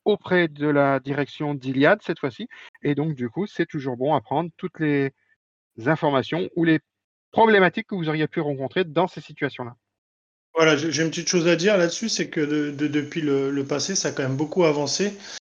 auprès 0.08 0.48
de 0.48 0.67
la 0.67 1.00
direction 1.00 1.54
d'Iliade 1.54 2.00
cette 2.02 2.20
fois-ci. 2.20 2.48
Et 2.82 2.96
donc, 2.96 3.13
du 3.13 3.30
coup, 3.30 3.46
c'est 3.46 3.65
toujours 3.65 3.98
bon 3.98 4.13
à 4.15 4.22
prendre 4.22 4.50
toutes 4.58 4.80
les 4.80 5.12
informations 5.86 6.50
ou 6.56 6.63
les 6.63 6.80
problématiques 7.32 7.88
que 7.88 7.96
vous 7.96 8.10
auriez 8.10 8.28
pu 8.28 8.39
rencontrer 8.39 8.84
dans 8.84 9.08
ces 9.08 9.22
situations-là. 9.22 9.76
Voilà, 10.56 10.76
j'ai 10.76 11.04
une 11.04 11.10
petite 11.10 11.30
chose 11.30 11.48
à 11.48 11.56
dire 11.56 11.78
là-dessus, 11.78 12.10
c'est 12.10 12.30
que 12.30 12.72
depuis 12.72 13.22
le, 13.22 13.63
passé, 13.63 13.93
ça 13.93 14.08
a 14.08 14.12
quand 14.12 14.24
même 14.24 14.38
beaucoup 14.38 14.63
avancé. 14.63 15.13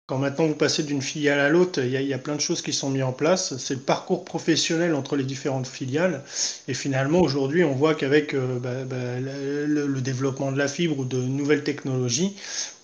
Quand 0.08 0.16
maintenant 0.16 0.46
vous 0.46 0.54
passez 0.54 0.84
d'une 0.84 1.02
filiale 1.02 1.38
à 1.38 1.50
l'autre, 1.50 1.82
il 1.84 1.90
y, 1.90 2.14
a 2.14 2.18
plein 2.18 2.34
de 2.34 2.40
choses 2.40 2.62
qui 2.62 2.72
sont 2.72 2.88
mises 2.88 3.02
en 3.02 3.12
place. 3.12 3.58
C'est 3.58 3.74
le 3.74 3.80
parcours 3.80 4.24
professionnel 4.24 4.94
entre 4.94 5.16
les 5.16 5.24
différentes 5.24 5.66
filiales. 5.66 6.24
Et 6.66 6.72
finalement, 6.72 7.20
aujourd'hui, 7.20 7.62
on 7.62 7.74
voit 7.74 7.94
qu'avec 7.94 8.32
euh, 8.32 8.58
bah, 8.58 8.86
bah, 8.86 9.20
le, 9.20 10.00
développement 10.00 10.50
de 10.50 10.56
la 10.56 10.66
fibre 10.66 11.00
ou 11.00 11.04
de 11.04 11.18
nouvelles 11.18 11.62
technologies, 11.62 12.34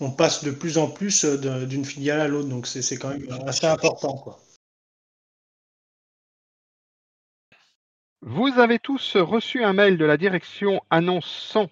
on 0.01 0.11
passe 0.11 0.43
de 0.43 0.51
plus 0.51 0.77
en 0.77 0.87
plus 0.87 1.25
euh, 1.25 1.65
d'une 1.65 1.83
filiale 1.83 2.21
à 2.21 2.27
l'autre. 2.27 2.47
Donc 2.47 2.67
c'est 2.67 2.97
quand 2.97 3.09
même 3.09 3.27
assez 3.47 3.65
important. 3.65 4.13
Quoi. 4.17 4.37
Vous 8.21 8.59
avez 8.59 8.77
tous 8.77 9.17
reçu 9.17 9.63
un 9.63 9.73
mail 9.73 9.97
de 9.97 10.05
la 10.05 10.17
direction 10.17 10.79
annonçant 10.91 11.71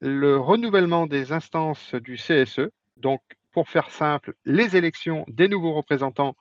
le 0.00 0.38
renouvellement 0.38 1.06
des 1.06 1.30
instances 1.30 1.94
du 1.94 2.16
CSE. 2.16 2.72
Donc, 2.96 3.20
pour 3.58 3.68
faire 3.68 3.90
simple, 3.90 4.34
les 4.44 4.76
élections 4.76 5.24
des 5.26 5.48
nouveaux 5.48 5.72
représentants 5.72 6.36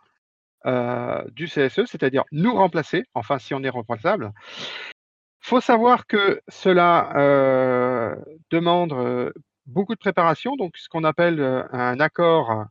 euh, 0.67 1.23
du 1.31 1.45
CSE, 1.47 1.85
c'est-à-dire 1.87 2.25
nous 2.31 2.53
remplacer, 2.53 3.05
enfin 3.15 3.39
si 3.39 3.55
on 3.55 3.63
est 3.63 3.69
remplaçable. 3.69 4.33
Il 5.41 5.47
faut 5.49 5.59
savoir 5.59 6.05
que 6.05 6.39
cela 6.47 7.11
euh, 7.17 8.15
demande 8.51 8.93
euh, 8.93 9.31
beaucoup 9.65 9.95
de 9.95 9.99
préparation, 9.99 10.55
donc 10.57 10.77
ce 10.77 10.89
qu'on 10.89 11.03
appelle 11.03 11.41
un 11.71 11.99
accord 11.99 12.67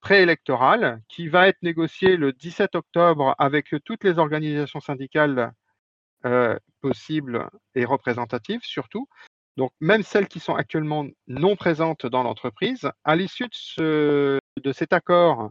préélectoral 0.00 1.02
qui 1.10 1.28
va 1.28 1.48
être 1.48 1.62
négocié 1.62 2.16
le 2.16 2.32
17 2.32 2.76
octobre 2.76 3.34
avec 3.38 3.74
toutes 3.84 4.04
les 4.04 4.18
organisations 4.18 4.80
syndicales 4.80 5.52
possibles 6.80 7.50
et 7.74 7.84
représentatives 7.84 8.62
surtout, 8.62 9.06
donc, 9.58 9.72
même 9.80 10.04
celles 10.04 10.28
qui 10.28 10.38
sont 10.38 10.54
actuellement 10.54 11.04
non 11.26 11.56
présentes 11.56 12.06
dans 12.06 12.22
l'entreprise, 12.22 12.88
à 13.02 13.16
l'issue 13.16 13.48
de, 13.76 14.38
cet 14.72 14.92
accord, 14.92 15.50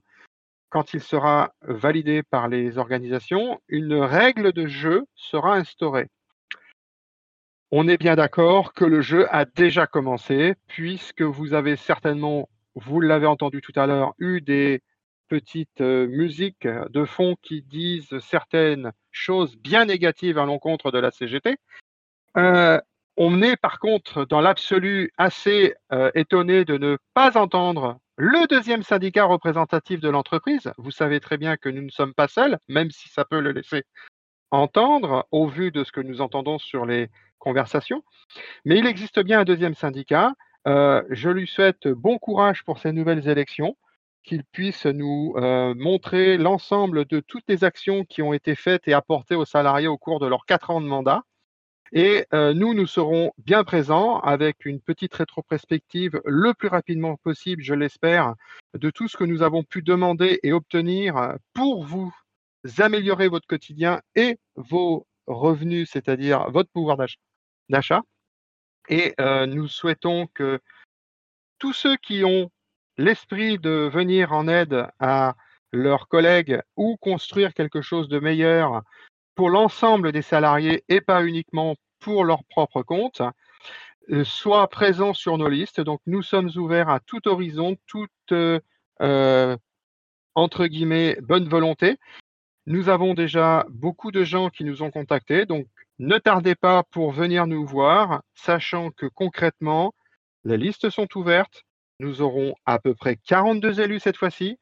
quand 0.69 0.93
il 0.93 1.01
sera 1.01 1.51
validé 1.61 2.23
par 2.23 2.47
les 2.47 2.77
organisations, 2.77 3.59
une 3.67 3.95
règle 3.95 4.53
de 4.53 4.65
jeu 4.65 5.03
sera 5.13 5.55
instaurée. 5.55 6.07
On 7.71 7.89
est 7.89 7.97
bien 7.97 8.15
d'accord 8.15 8.71
que 8.71 8.85
le 8.85 9.01
jeu 9.01 9.27
a 9.29 9.43
déjà 9.43 9.87
commencé, 9.87 10.55
puisque 10.67 11.23
vous 11.23 11.53
avez 11.53 11.75
certainement, 11.75 12.47
vous 12.75 13.01
l'avez 13.01 13.27
entendu 13.27 13.59
tout 13.59 13.77
à 13.77 13.87
l'heure, 13.87 14.13
eu 14.19 14.39
des 14.39 14.83
petites 15.27 15.81
euh, 15.81 16.07
musiques 16.07 16.65
de 16.65 17.03
fond 17.03 17.35
qui 17.41 17.61
disent 17.61 18.17
certaines 18.19 18.93
choses 19.11 19.57
bien 19.57 19.83
négatives 19.83 20.37
à 20.37 20.45
l'encontre 20.45 20.91
de 20.91 20.99
la 20.99 21.11
CGT. 21.11 21.57
Euh, 22.37 22.79
on 23.17 23.41
est 23.41 23.57
par 23.57 23.79
contre 23.79 24.25
dans 24.25 24.41
l'absolu 24.41 25.11
assez 25.17 25.73
euh, 25.91 26.11
étonné 26.13 26.65
de 26.65 26.77
ne 26.77 26.97
pas 27.15 27.37
entendre 27.37 27.97
le 28.15 28.47
deuxième 28.47 28.83
syndicat 28.83 29.25
représentatif 29.25 29.99
de 29.99 30.09
l'entreprise. 30.09 30.71
Vous 30.77 30.91
savez 30.91 31.19
très 31.19 31.37
bien 31.37 31.57
que 31.57 31.69
nous 31.69 31.81
ne 31.81 31.89
sommes 31.89 32.13
pas 32.13 32.27
seuls, 32.27 32.57
même 32.67 32.91
si 32.91 33.09
ça 33.09 33.25
peut 33.25 33.39
le 33.39 33.51
laisser 33.51 33.83
entendre 34.51 35.27
au 35.31 35.47
vu 35.47 35.71
de 35.71 35.83
ce 35.83 35.91
que 35.91 36.01
nous 36.01 36.21
entendons 36.21 36.59
sur 36.59 36.85
les 36.85 37.09
conversations. 37.39 38.03
Mais 38.65 38.77
il 38.77 38.85
existe 38.85 39.19
bien 39.19 39.41
un 39.41 39.45
deuxième 39.45 39.75
syndicat. 39.75 40.33
Euh, 40.67 41.03
je 41.09 41.29
lui 41.29 41.47
souhaite 41.47 41.87
bon 41.87 42.17
courage 42.17 42.63
pour 42.63 42.79
ces 42.79 42.91
nouvelles 42.91 43.27
élections, 43.27 43.77
qu'il 44.23 44.43
puisse 44.43 44.85
nous 44.85 45.33
euh, 45.37 45.73
montrer 45.75 46.37
l'ensemble 46.37 47.05
de 47.05 47.19
toutes 47.19 47.45
les 47.47 47.63
actions 47.63 48.03
qui 48.03 48.21
ont 48.21 48.33
été 48.33 48.55
faites 48.55 48.87
et 48.87 48.93
apportées 48.93 49.35
aux 49.35 49.45
salariés 49.45 49.87
au 49.87 49.97
cours 49.97 50.19
de 50.19 50.27
leurs 50.27 50.45
quatre 50.45 50.69
ans 50.69 50.81
de 50.81 50.87
mandat 50.87 51.23
et 51.91 52.25
euh, 52.33 52.53
nous, 52.53 52.73
nous 52.73 52.87
serons 52.87 53.31
bien 53.37 53.63
présents 53.63 54.19
avec 54.19 54.65
une 54.65 54.81
petite 54.81 55.13
rétrospective 55.13 56.21
le 56.25 56.53
plus 56.53 56.67
rapidement 56.67 57.15
possible, 57.17 57.63
je 57.63 57.73
l'espère, 57.73 58.35
de 58.73 58.89
tout 58.89 59.07
ce 59.07 59.17
que 59.17 59.23
nous 59.23 59.41
avons 59.41 59.63
pu 59.63 59.81
demander 59.81 60.39
et 60.43 60.53
obtenir 60.53 61.35
pour 61.53 61.83
vous 61.83 62.13
améliorer 62.79 63.27
votre 63.27 63.47
quotidien 63.47 64.01
et 64.15 64.37
vos 64.55 65.07
revenus, 65.27 65.89
c'est-à-dire 65.91 66.49
votre 66.51 66.69
pouvoir 66.71 66.97
d'achat. 67.69 68.01
Et 68.89 69.13
euh, 69.19 69.45
nous 69.45 69.67
souhaitons 69.67 70.27
que 70.33 70.59
tous 71.59 71.73
ceux 71.73 71.97
qui 71.97 72.23
ont 72.23 72.51
l'esprit 72.97 73.59
de 73.59 73.89
venir 73.91 74.33
en 74.33 74.47
aide 74.47 74.87
à 74.99 75.35
leurs 75.71 76.07
collègues 76.07 76.61
ou 76.75 76.97
construire 76.97 77.53
quelque 77.53 77.81
chose 77.81 78.07
de 78.07 78.19
meilleur 78.19 78.83
pour 79.37 79.49
l'ensemble 79.51 80.11
des 80.11 80.23
salariés 80.23 80.83
et 80.89 80.99
pas 80.99 81.23
uniquement 81.23 81.75
pour 81.99 82.25
leur 82.25 82.43
propre 82.45 82.81
compte, 82.81 83.21
euh, 84.09 84.23
soit 84.23 84.67
présents 84.67 85.13
sur 85.13 85.37
nos 85.37 85.47
listes. 85.47 85.79
Donc, 85.79 86.01
nous 86.07 86.23
sommes 86.23 86.49
ouverts 86.55 86.89
à 86.89 86.99
tout 86.99 87.27
horizon, 87.27 87.77
toute, 87.85 88.09
euh, 88.31 89.57
entre 90.33 90.65
guillemets, 90.65 91.17
bonne 91.21 91.47
volonté. 91.47 91.97
Nous 92.65 92.89
avons 92.89 93.13
déjà 93.13 93.65
beaucoup 93.69 94.11
de 94.11 94.23
gens 94.23 94.49
qui 94.49 94.63
nous 94.63 94.81
ont 94.81 94.91
contactés, 94.91 95.45
donc 95.45 95.67
ne 95.99 96.17
tardez 96.17 96.55
pas 96.55 96.83
pour 96.83 97.11
venir 97.11 97.47
nous 97.47 97.65
voir, 97.65 98.23
sachant 98.33 98.89
que 98.89 99.05
concrètement, 99.05 99.93
les 100.45 100.57
listes 100.57 100.89
sont 100.89 101.07
ouvertes. 101.15 101.63
Nous 101.99 102.21
aurons 102.21 102.55
à 102.65 102.79
peu 102.79 102.93
près 102.95 103.17
42 103.17 103.81
élus 103.81 103.99
cette 103.99 104.17
fois-ci 104.17 104.57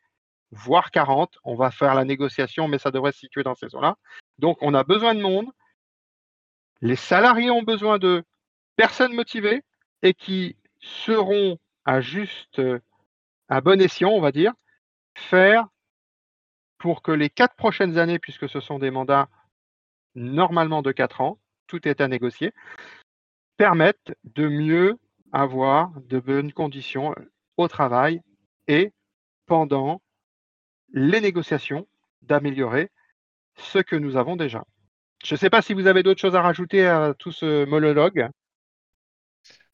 voire 0.55 0.91
40. 0.91 1.37
On 1.43 1.55
va 1.55 1.71
faire 1.71 1.93
la 1.93 2.05
négociation, 2.05 2.67
mais 2.67 2.79
ça 2.79 2.91
devrait 2.91 3.11
se 3.11 3.19
situer 3.19 3.43
dans 3.43 3.55
ces 3.55 3.75
eaux-là. 3.75 3.97
Donc, 4.39 4.57
on 4.61 4.73
a 4.73 4.83
besoin 4.83 5.13
de 5.13 5.21
monde. 5.21 5.47
Les 6.81 6.95
salariés 6.95 7.51
ont 7.51 7.63
besoin 7.63 7.99
de 7.99 8.23
personnes 8.75 9.13
motivées 9.13 9.63
et 10.01 10.13
qui 10.13 10.55
seront 10.79 11.57
à 11.85 12.01
juste, 12.01 12.61
à 13.49 13.61
bon 13.61 13.81
escient, 13.81 14.09
on 14.09 14.21
va 14.21 14.31
dire, 14.31 14.53
faire 15.15 15.67
pour 16.77 17.01
que 17.01 17.11
les 17.11 17.29
quatre 17.29 17.55
prochaines 17.55 17.97
années, 17.97 18.19
puisque 18.19 18.49
ce 18.49 18.59
sont 18.59 18.79
des 18.79 18.91
mandats 18.91 19.29
normalement 20.15 20.81
de 20.81 20.91
quatre 20.91 21.21
ans, 21.21 21.39
tout 21.67 21.87
est 21.87 22.01
à 22.01 22.07
négocier, 22.07 22.53
permettent 23.57 24.13
de 24.23 24.47
mieux 24.47 24.97
avoir 25.31 25.91
de 26.01 26.19
bonnes 26.19 26.53
conditions 26.53 27.15
au 27.57 27.67
travail 27.67 28.21
et 28.67 28.93
pendant 29.45 30.01
les 30.95 31.21
négociations 31.21 31.85
d'améliorer 32.23 32.89
ce 33.55 33.79
que 33.79 33.95
nous 33.95 34.17
avons 34.17 34.35
déjà. 34.35 34.63
Je 35.23 35.35
ne 35.35 35.39
sais 35.39 35.49
pas 35.49 35.61
si 35.61 35.73
vous 35.73 35.87
avez 35.87 36.01
d'autres 36.01 36.21
choses 36.21 36.35
à 36.35 36.41
rajouter 36.41 36.87
à 36.87 37.13
tout 37.17 37.31
ce 37.31 37.65
monologue. 37.65 38.29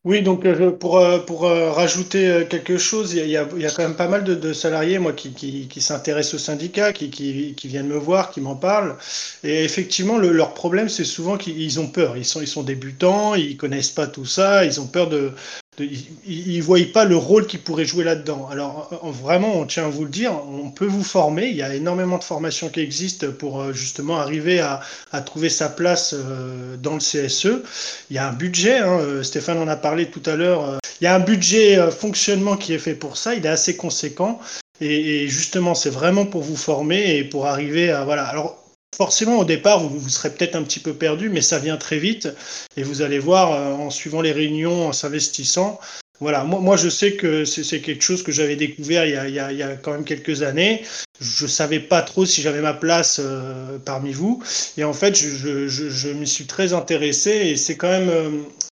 Oui, 0.04 0.24
donc 0.24 0.46
euh, 0.46 0.72
pour, 0.72 0.98
euh, 0.98 1.20
pour 1.20 1.46
euh, 1.46 1.72
rajouter 1.72 2.48
quelque 2.50 2.80
chose, 2.80 3.14
il 3.14 3.28
y 3.28 3.38
a, 3.38 3.46
quand 3.46 3.84
même 3.84 3.96
pas 3.96 4.08
mal 4.08 4.24
de, 4.24 4.54
salariés 4.54 4.98
moi, 4.98 5.14
qui, 5.14 5.32
qui, 5.32 5.82
s'intéressent 5.82 6.36
au 6.36 6.38
syndicat, 6.40 6.92
qui, 6.92 7.12
qui, 7.12 7.68
viennent 7.68 7.88
me 7.88 7.98
voir, 7.98 8.32
qui 8.32 8.42
m'en 8.42 8.56
parlent. 8.56 8.98
Et 9.44 9.64
effectivement, 9.64 10.18
le, 10.18 10.32
leur 10.32 10.56
problème, 10.56 10.90
c'est 10.90 11.04
souvent 11.04 11.38
qu'ils 11.38 11.80
ont 11.80 11.88
peur. 11.88 12.18
Ils 12.18 12.26
sont, 12.26 12.42
ils 12.42 12.48
sont 12.48 12.64
débutants, 12.64 13.36
ils 13.36 13.58
connaissent 13.58 13.92
pas 13.92 14.08
tout 14.08 14.26
ça, 14.26 14.66
ils 14.66 14.82
ont 14.82 14.88
peur 14.88 15.08
de, 15.08 15.34
ils 15.80 16.58
ne 16.58 16.62
voient 16.62 16.80
pas 16.94 17.06
le 17.06 17.16
rôle 17.16 17.48
qu'ils 17.48 17.62
pourraient 17.62 17.86
jouer 17.86 18.04
là-dedans. 18.04 18.50
Alors 18.52 18.90
vraiment, 19.22 19.56
on 19.56 19.66
tient 19.66 19.86
à 19.86 19.90
vous 19.90 20.04
le 20.04 20.10
dire, 20.10 20.34
on 20.34 20.70
peut 20.70 20.86
vous 20.86 21.04
former. 21.04 21.48
Il 21.48 21.56
y 21.56 21.62
a 21.62 21.74
énormément 21.74 22.18
de 22.18 22.24
formations 22.24 22.70
qui 22.70 22.82
existent 22.82 23.28
pour 23.32 23.62
euh, 23.62 23.74
justement 23.74 24.20
arriver 24.20 24.60
à, 24.60 24.82
trouver 25.22 25.50
sa 25.50 25.70
place 25.70 26.14
euh, 26.14 26.76
dans 26.78 26.94
le 26.94 27.00
CSE. 27.00 27.64
Il 28.10 28.16
y 28.16 28.20
a 28.20 28.28
un 28.28 28.34
budget, 28.34 28.80
hein, 28.80 29.00
euh, 29.00 29.24
Stéphane 29.24 29.60
en 29.60 29.68
a 29.68 29.78
parlé 29.78 30.08
tout 30.08 30.24
à 30.26 30.36
l'heure. 30.36 30.80
Il 31.00 31.06
y 31.06 31.08
a 31.08 31.16
un 31.16 31.20
budget 31.20 31.90
fonctionnement 31.90 32.58
qui 32.58 32.74
est 32.74 32.80
fait 32.80 32.96
pour 32.96 33.18
ça. 33.18 33.34
Il 33.34 33.46
est 33.46 33.50
assez 33.50 33.78
conséquent. 33.78 34.40
Et, 34.82 35.24
et 35.24 35.28
justement, 35.28 35.74
c'est 35.74 35.90
vraiment 35.90 36.26
pour 36.26 36.42
vous 36.42 36.58
former 36.58 37.18
et 37.18 37.24
pour 37.24 37.48
arriver 37.48 37.92
à 37.92 38.04
voilà. 38.04 38.26
Alors 38.26 38.61
forcément, 38.96 39.39
au 39.39 39.46
départ, 39.46 39.80
vous, 39.80 40.10
serez 40.10 40.32
peut-être 40.32 40.56
un 40.56 40.64
petit 40.64 40.80
peu 40.80 40.94
perdu, 40.94 41.30
mais 41.30 41.42
ça 41.42 41.60
vient 41.60 41.78
très 41.78 42.00
vite. 42.00 42.30
Et 42.78 42.84
vous 42.84 43.02
allez 43.02 43.20
voir, 43.20 43.54
euh, 43.54 43.74
en 43.74 43.89
suivant 43.89 44.22
les 44.22 44.32
réunions, 44.32 44.88
en 44.88 44.94
s'investissant, 44.94 45.80
voilà, 46.20 46.44
moi, 46.44 46.60
moi 46.60 46.78
je 46.78 46.88
sais 46.88 47.14
que 47.14 47.46
c'est 47.46 47.82
quelque 47.82 48.04
chose 48.04 48.22
que 48.22 48.32
j'avais 48.32 48.56
découvert 48.56 49.08
il 49.08 49.34
y, 49.34 49.39
a, 49.39 49.76
quand 49.78 49.92
même 49.92 50.04
quelques 50.04 50.44
années. 50.44 50.84
Je 51.20 51.48
savais 51.48 51.80
pas 51.80 52.04
trop 52.04 52.28
si 52.28 52.44
j'avais 52.44 52.62
ma 52.62 52.74
place 52.74 53.20
euh, 53.20 53.80
parmi 53.84 54.14
vous. 54.14 54.42
Et 54.78 54.84
en 54.84 54.94
fait, 54.94 55.16
je, 55.16 55.68
je, 55.68 55.89
je 55.89 56.10
m'y 56.10 56.28
suis 56.28 56.46
très 56.46 56.74
intéressé 56.74 57.32
et 57.32 57.58
c'est 57.58 57.76
quand 57.76 57.89
même 57.89 58.10
euh, 58.10 58.30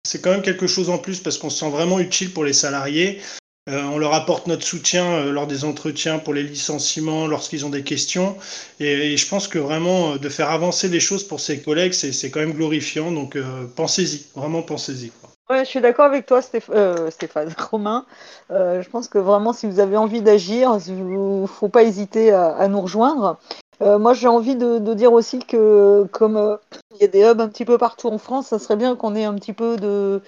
c'est 0.06 0.22
quand 0.22 0.32
même 0.32 0.42
quelque 0.42 0.68
chose 0.68 0.90
en 0.90 0.98
plus 0.98 1.20
parce 1.20 1.38
qu'on 1.38 1.50
se 1.50 1.60
sent 1.60 1.70
vraiment 1.70 2.00
utile 2.00 2.32
pour 2.32 2.44
les 2.44 2.54
salariés. 2.54 3.22
Euh, 3.68 3.82
on 3.92 3.98
leur 3.98 4.14
apporte 4.14 4.46
notre 4.46 4.64
soutien 4.64 5.06
euh, 5.06 5.32
lors 5.32 5.48
des 5.48 5.66
entretiens 5.66 6.20
pour 6.20 6.36
les 6.36 6.44
licenciements, 6.44 7.26
lorsqu'ils 7.26 7.66
ont 7.66 7.70
des 7.70 7.84
questions. 7.84 8.36
Et, 8.80 9.18
je 9.18 9.28
pense 9.28 9.48
que 9.48 9.58
vraiment, 9.58 10.14
euh, 10.14 10.18
de 10.20 10.30
faire 10.30 10.52
avancer 10.52 10.88
les 10.88 11.00
choses 11.00 11.24
pour 11.24 11.40
ses 11.40 11.62
collègues, 11.62 11.94
c'est 11.94 12.30
quand 12.30 12.42
même 12.42 12.54
glorifiant. 12.54 13.12
Donc 13.12 13.38
pensez-y, 13.76 14.28
vraiment 14.36 14.62
pensez-y. 14.62 15.12
Ouais, 15.50 15.64
je 15.64 15.70
suis 15.70 15.82
d'accord 15.82 16.06
avec 16.06 16.28
toi, 16.28 16.44
Stéph 16.44 16.70
Stéphane, 17.10 17.54
Romain. 17.72 18.06
Je 18.50 18.88
pense 18.90 19.08
que 19.08 19.18
vraiment, 19.18 19.52
si 19.52 19.66
vous 19.66 19.80
avez 19.80 19.98
envie 19.98 20.22
d'agir, 20.22 20.78
il 20.88 21.42
ne 21.42 21.48
faut 21.48 21.70
pas 21.70 21.84
hésiter 21.84 22.32
à, 22.32 22.68
nous 22.68 22.82
rejoindre. 22.82 23.38
Moi, 23.80 24.14
j'ai 24.14 24.28
envie 24.28 24.56
de, 24.56 24.78
de, 24.78 24.94
dire 24.94 25.12
aussi 25.12 25.40
que, 25.40 26.08
comme 26.12 26.58
il 26.96 27.02
y 27.02 27.04
a 27.04 27.08
des 27.08 27.24
hubs 27.24 27.42
un 27.42 27.48
petit 27.48 27.66
peu 27.66 27.78
partout 27.78 28.10
en 28.10 28.18
France, 28.18 28.48
ça 28.48 28.60
serait 28.60 28.76
bien 28.78 28.96
qu'on 28.96 29.16
ait 29.16 29.26
un 29.26 29.34
petit 29.36 29.54
peu 29.54 29.76
de, 29.78 30.22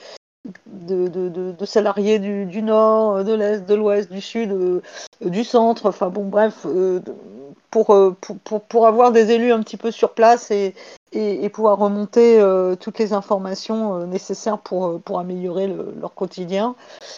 de, 0.65 1.65
salariés 1.65 2.19
du, 2.19 2.61
nord, 2.61 3.23
de 3.23 3.33
l'est, 3.33 3.65
de 3.65 3.75
l'ouest, 3.75 4.11
du 4.11 4.21
sud, 4.21 4.51
euh, 4.51 4.81
du 5.21 5.43
centre, 5.43 5.89
enfin 5.89 6.09
bon 6.09 6.25
bref, 6.25 6.65
euh, 6.65 6.99
pour, 7.71 8.87
avoir 8.87 9.11
des 9.11 9.31
élus 9.31 9.51
un 9.51 9.61
petit 9.61 9.77
peu 9.77 9.91
sur 9.91 10.13
place 10.13 10.51
et, 10.51 10.73
et, 11.11 11.49
pouvoir 11.49 11.77
remonter 11.77 12.39
euh, 12.39 12.75
toutes 12.75 12.97
les 12.97 13.13
informations 13.13 14.05
nécessaires 14.07 14.57
pour, 14.59 15.19
améliorer 15.19 15.67
le, 15.67 15.93
leur 15.99 16.13
quotidien, 16.13 16.75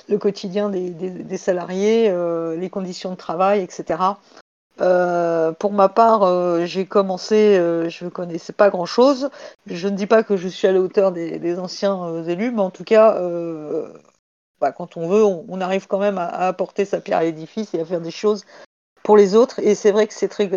le 0.09 0.17
quotidien 0.17 0.69
des 0.69 1.37
salariés, 1.37 2.13
les 2.57 2.69
conditions 2.69 3.11
de 3.11 3.15
travail, 3.15 3.61
etc. 3.61 3.99
Euh, 4.81 5.51
pour 5.51 5.73
ma 5.73 5.89
part, 5.89 6.23
euh, 6.23 6.65
j'ai 6.65 6.85
commencé, 6.85 7.57
euh, 7.57 7.89
je 7.89 8.05
ne 8.05 8.09
connaissais 8.09 8.53
pas 8.53 8.69
grand-chose. 8.69 9.29
Je 9.67 9.87
ne 9.87 9.95
dis 9.95 10.07
pas 10.07 10.23
que 10.23 10.37
je 10.37 10.47
suis 10.47 10.67
à 10.67 10.71
la 10.71 10.79
hauteur 10.79 11.11
des, 11.11 11.59
anciens 11.59 12.23
élus, 12.23 12.51
mais 12.51 12.61
en 12.61 12.69
tout 12.69 12.83
cas, 12.83 13.19
bah, 14.61 14.71
quand 14.71 14.97
on 14.97 15.07
veut, 15.07 15.23
on, 15.23 15.61
arrive 15.61 15.87
quand 15.87 15.99
même 15.99 16.17
à, 16.17 16.25
à, 16.25 16.47
apporter 16.47 16.85
sa 16.85 17.01
pierre 17.01 17.19
à 17.19 17.23
l'édifice 17.23 17.73
et 17.73 17.81
à 17.81 17.85
faire 17.85 18.01
des 18.01 18.11
choses 18.11 18.45
pour 19.03 19.17
les 19.17 19.35
autres. 19.35 19.59
Et 19.59 19.75
c'est 19.75 19.91
vrai 19.91 20.07
que 20.07 20.13
c'est 20.13 20.27
très 20.27 20.49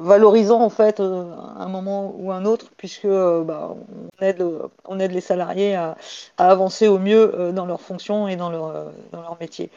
valorisant 0.00 0.60
en 0.60 0.70
fait, 0.70 1.00
à 1.00 1.02
un 1.02 1.68
moment 1.68 2.14
ou 2.16 2.32
un 2.32 2.44
autre, 2.44 2.70
puisque 2.76 3.06
bah, 3.06 3.74
on, 4.18 4.98
aide, 4.98 5.12
les 5.12 5.20
salariés 5.20 5.74
à, 5.74 5.96
à 6.38 6.50
avancer 6.50 6.88
au 6.88 6.98
mieux 6.98 7.52
dans 7.52 7.66
leurs 7.66 7.82
fonctions 7.82 8.28
et 8.28 8.36
dans 8.36 8.50
leur 8.50 9.36
métier. 9.40 9.70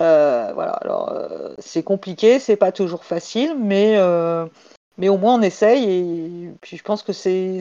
Euh, 0.00 0.50
voilà, 0.54 0.72
alors 0.72 1.12
euh, 1.12 1.54
c'est 1.58 1.82
compliqué, 1.82 2.38
c'est 2.38 2.56
pas 2.56 2.72
toujours 2.72 3.04
facile, 3.04 3.54
mais, 3.58 3.96
euh, 3.98 4.46
mais 4.96 5.08
au 5.08 5.18
moins 5.18 5.34
on 5.34 5.42
essaye 5.42 5.84
et 5.84 6.50
puis 6.60 6.76
je 6.76 6.82
pense 6.82 7.02
que 7.02 7.12
c'est. 7.12 7.60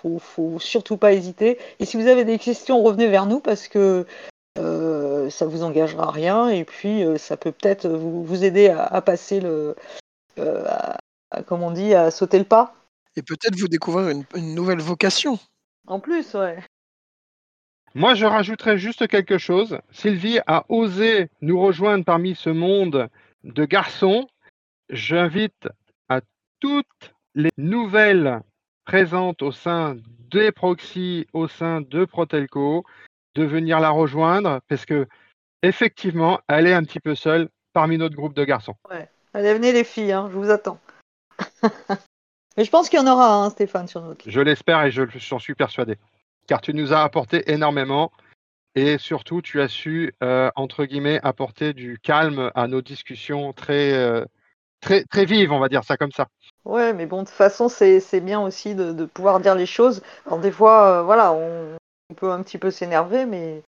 Faut, 0.00 0.18
faut 0.18 0.60
surtout 0.60 0.96
pas 0.96 1.12
hésiter. 1.12 1.58
Et 1.80 1.86
si 1.86 1.96
vous 1.96 2.06
avez 2.06 2.24
des 2.24 2.38
questions, 2.38 2.82
revenez 2.82 3.08
vers 3.08 3.26
nous 3.26 3.40
parce 3.40 3.68
que 3.68 4.06
ça 5.30 5.46
vous 5.46 5.62
engagera 5.64 6.08
à 6.08 6.10
rien 6.10 6.48
et 6.48 6.64
puis 6.64 7.02
ça 7.18 7.36
peut 7.36 7.50
peut-être 7.50 7.88
vous, 7.88 8.22
vous, 8.22 8.44
aider 8.44 8.68
à, 8.68 8.84
à 8.84 9.00
passer 9.00 9.40
le. 9.40 9.74
À, 10.38 10.98
à, 11.30 11.42
comme 11.42 11.62
on 11.62 11.70
dit, 11.70 11.94
à 11.94 12.10
sauter 12.10 12.38
le 12.38 12.44
pas. 12.44 12.74
Et 13.16 13.22
peut-être 13.22 13.58
vous 13.58 13.68
découvrir 13.68 14.08
une, 14.10 14.24
une 14.36 14.54
nouvelle 14.54 14.80
vocation. 14.80 15.38
En 15.86 15.98
plus, 15.98 16.34
ouais. 16.34 16.58
Moi, 17.96 18.14
je 18.14 18.26
rajouterais 18.26 18.76
juste 18.76 19.06
quelque 19.06 19.38
chose. 19.38 19.78
Sylvie 19.92 20.40
a 20.48 20.64
osé 20.68 21.30
nous 21.40 21.60
rejoindre 21.60 22.04
parmi 22.04 22.34
ce 22.34 22.50
monde 22.50 23.08
de 23.44 23.64
garçons. 23.64 24.26
J'invite 24.88 25.68
à 26.08 26.20
toutes 26.58 27.14
les 27.36 27.50
nouvelles 27.56 28.40
présentes 28.84 29.42
au 29.42 29.52
sein 29.52 29.96
des 30.30 30.50
proxys, 30.50 31.28
au 31.32 31.46
sein 31.46 31.82
de 31.82 32.04
Protelco, 32.04 32.84
de 33.36 33.44
venir 33.44 33.78
la 33.78 33.90
rejoindre 33.90 34.60
parce 34.68 34.84
que 34.86 35.06
effectivement, 35.62 36.40
elle 36.48 36.66
est 36.66 36.74
un 36.74 36.82
petit 36.82 37.00
peu 37.00 37.14
seule 37.14 37.48
parmi 37.72 37.96
notre 37.96 38.16
groupe 38.16 38.34
de 38.34 38.44
garçons. 38.44 38.74
Ouais. 38.90 39.08
Allez, 39.34 39.54
venez 39.54 39.72
les 39.72 39.84
filles, 39.84 40.12
hein, 40.12 40.28
je 40.32 40.36
vous 40.36 40.50
attends. 40.50 40.80
Mais 42.56 42.64
je 42.64 42.70
pense 42.70 42.88
qu'il 42.88 42.98
y 42.98 43.02
en 43.02 43.06
aura, 43.06 43.34
hein, 43.36 43.50
Stéphane, 43.50 43.88
sur 43.88 44.00
notre. 44.02 44.28
Je 44.28 44.40
l'espère 44.40 44.82
et 44.84 44.90
je 44.90 45.02
j'en 45.16 45.38
suis 45.38 45.54
persuadé 45.54 45.96
car 46.46 46.60
tu 46.60 46.74
nous 46.74 46.92
as 46.92 47.02
apporté 47.02 47.50
énormément 47.52 48.12
et 48.74 48.98
surtout 48.98 49.40
tu 49.40 49.60
as 49.60 49.68
su, 49.68 50.12
euh, 50.22 50.50
entre 50.56 50.84
guillemets, 50.84 51.20
apporter 51.22 51.72
du 51.72 51.98
calme 51.98 52.50
à 52.54 52.66
nos 52.66 52.82
discussions 52.82 53.52
très, 53.52 53.92
euh, 53.92 54.24
très, 54.80 55.04
très 55.04 55.24
vives, 55.24 55.52
on 55.52 55.60
va 55.60 55.68
dire 55.68 55.84
ça 55.84 55.96
comme 55.96 56.12
ça. 56.12 56.26
Ouais, 56.64 56.92
mais 56.92 57.06
bon, 57.06 57.22
de 57.22 57.28
toute 57.28 57.36
façon, 57.36 57.68
c'est 57.68 58.20
bien 58.20 58.40
aussi 58.40 58.74
de, 58.74 58.92
de, 58.92 59.04
pouvoir 59.04 59.40
dire 59.40 59.54
les 59.54 59.66
choses. 59.66 60.02
Alors 60.26 60.38
des 60.38 60.50
fois, 60.50 60.86
euh, 60.88 61.02
voilà, 61.02 61.32
on, 61.32 61.76
on, 62.10 62.14
peut 62.14 62.30
un 62.30 62.42
petit 62.42 62.58
peu 62.58 62.70
s'énerver, 62.70 63.26
mais 63.26 63.62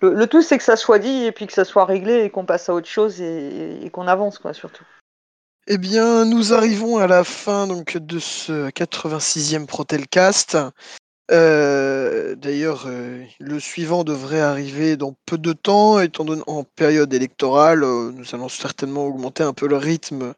le, 0.00 0.14
le 0.14 0.26
tout, 0.26 0.42
c'est 0.42 0.58
que 0.58 0.64
ça 0.64 0.76
soit 0.76 0.98
dit 0.98 1.24
et 1.24 1.32
puis 1.32 1.46
que 1.46 1.52
ça 1.52 1.64
soit 1.64 1.84
réglé 1.84 2.24
et 2.24 2.30
qu'on 2.30 2.44
passe 2.44 2.68
à 2.68 2.74
autre 2.74 2.88
chose 2.88 3.20
et, 3.20 3.82
et 3.82 3.90
qu'on 3.90 4.08
avance, 4.08 4.38
quoi, 4.38 4.52
surtout. 4.52 4.84
Eh 5.68 5.78
bien, 5.78 6.24
nous 6.24 6.52
arrivons 6.52 6.98
à 6.98 7.06
la 7.06 7.22
fin 7.22 7.68
donc 7.68 7.96
de 7.96 8.18
ce 8.18 8.68
86e 8.70 9.66
Protelcast. 9.66 10.58
Euh, 11.30 12.34
D'ailleurs, 12.34 12.84
euh, 12.86 13.24
le 13.38 13.60
suivant 13.60 14.04
devrait 14.04 14.40
arriver 14.40 14.96
dans 14.96 15.14
peu 15.26 15.38
de 15.38 15.52
temps, 15.52 16.00
étant 16.00 16.24
donné 16.24 16.42
en 16.46 16.64
période 16.64 17.12
électorale. 17.14 17.84
Euh, 17.84 18.10
nous 18.12 18.34
allons 18.34 18.48
certainement 18.48 19.06
augmenter 19.06 19.42
un 19.42 19.52
peu 19.52 19.68
le 19.68 19.76
rythme 19.76 20.34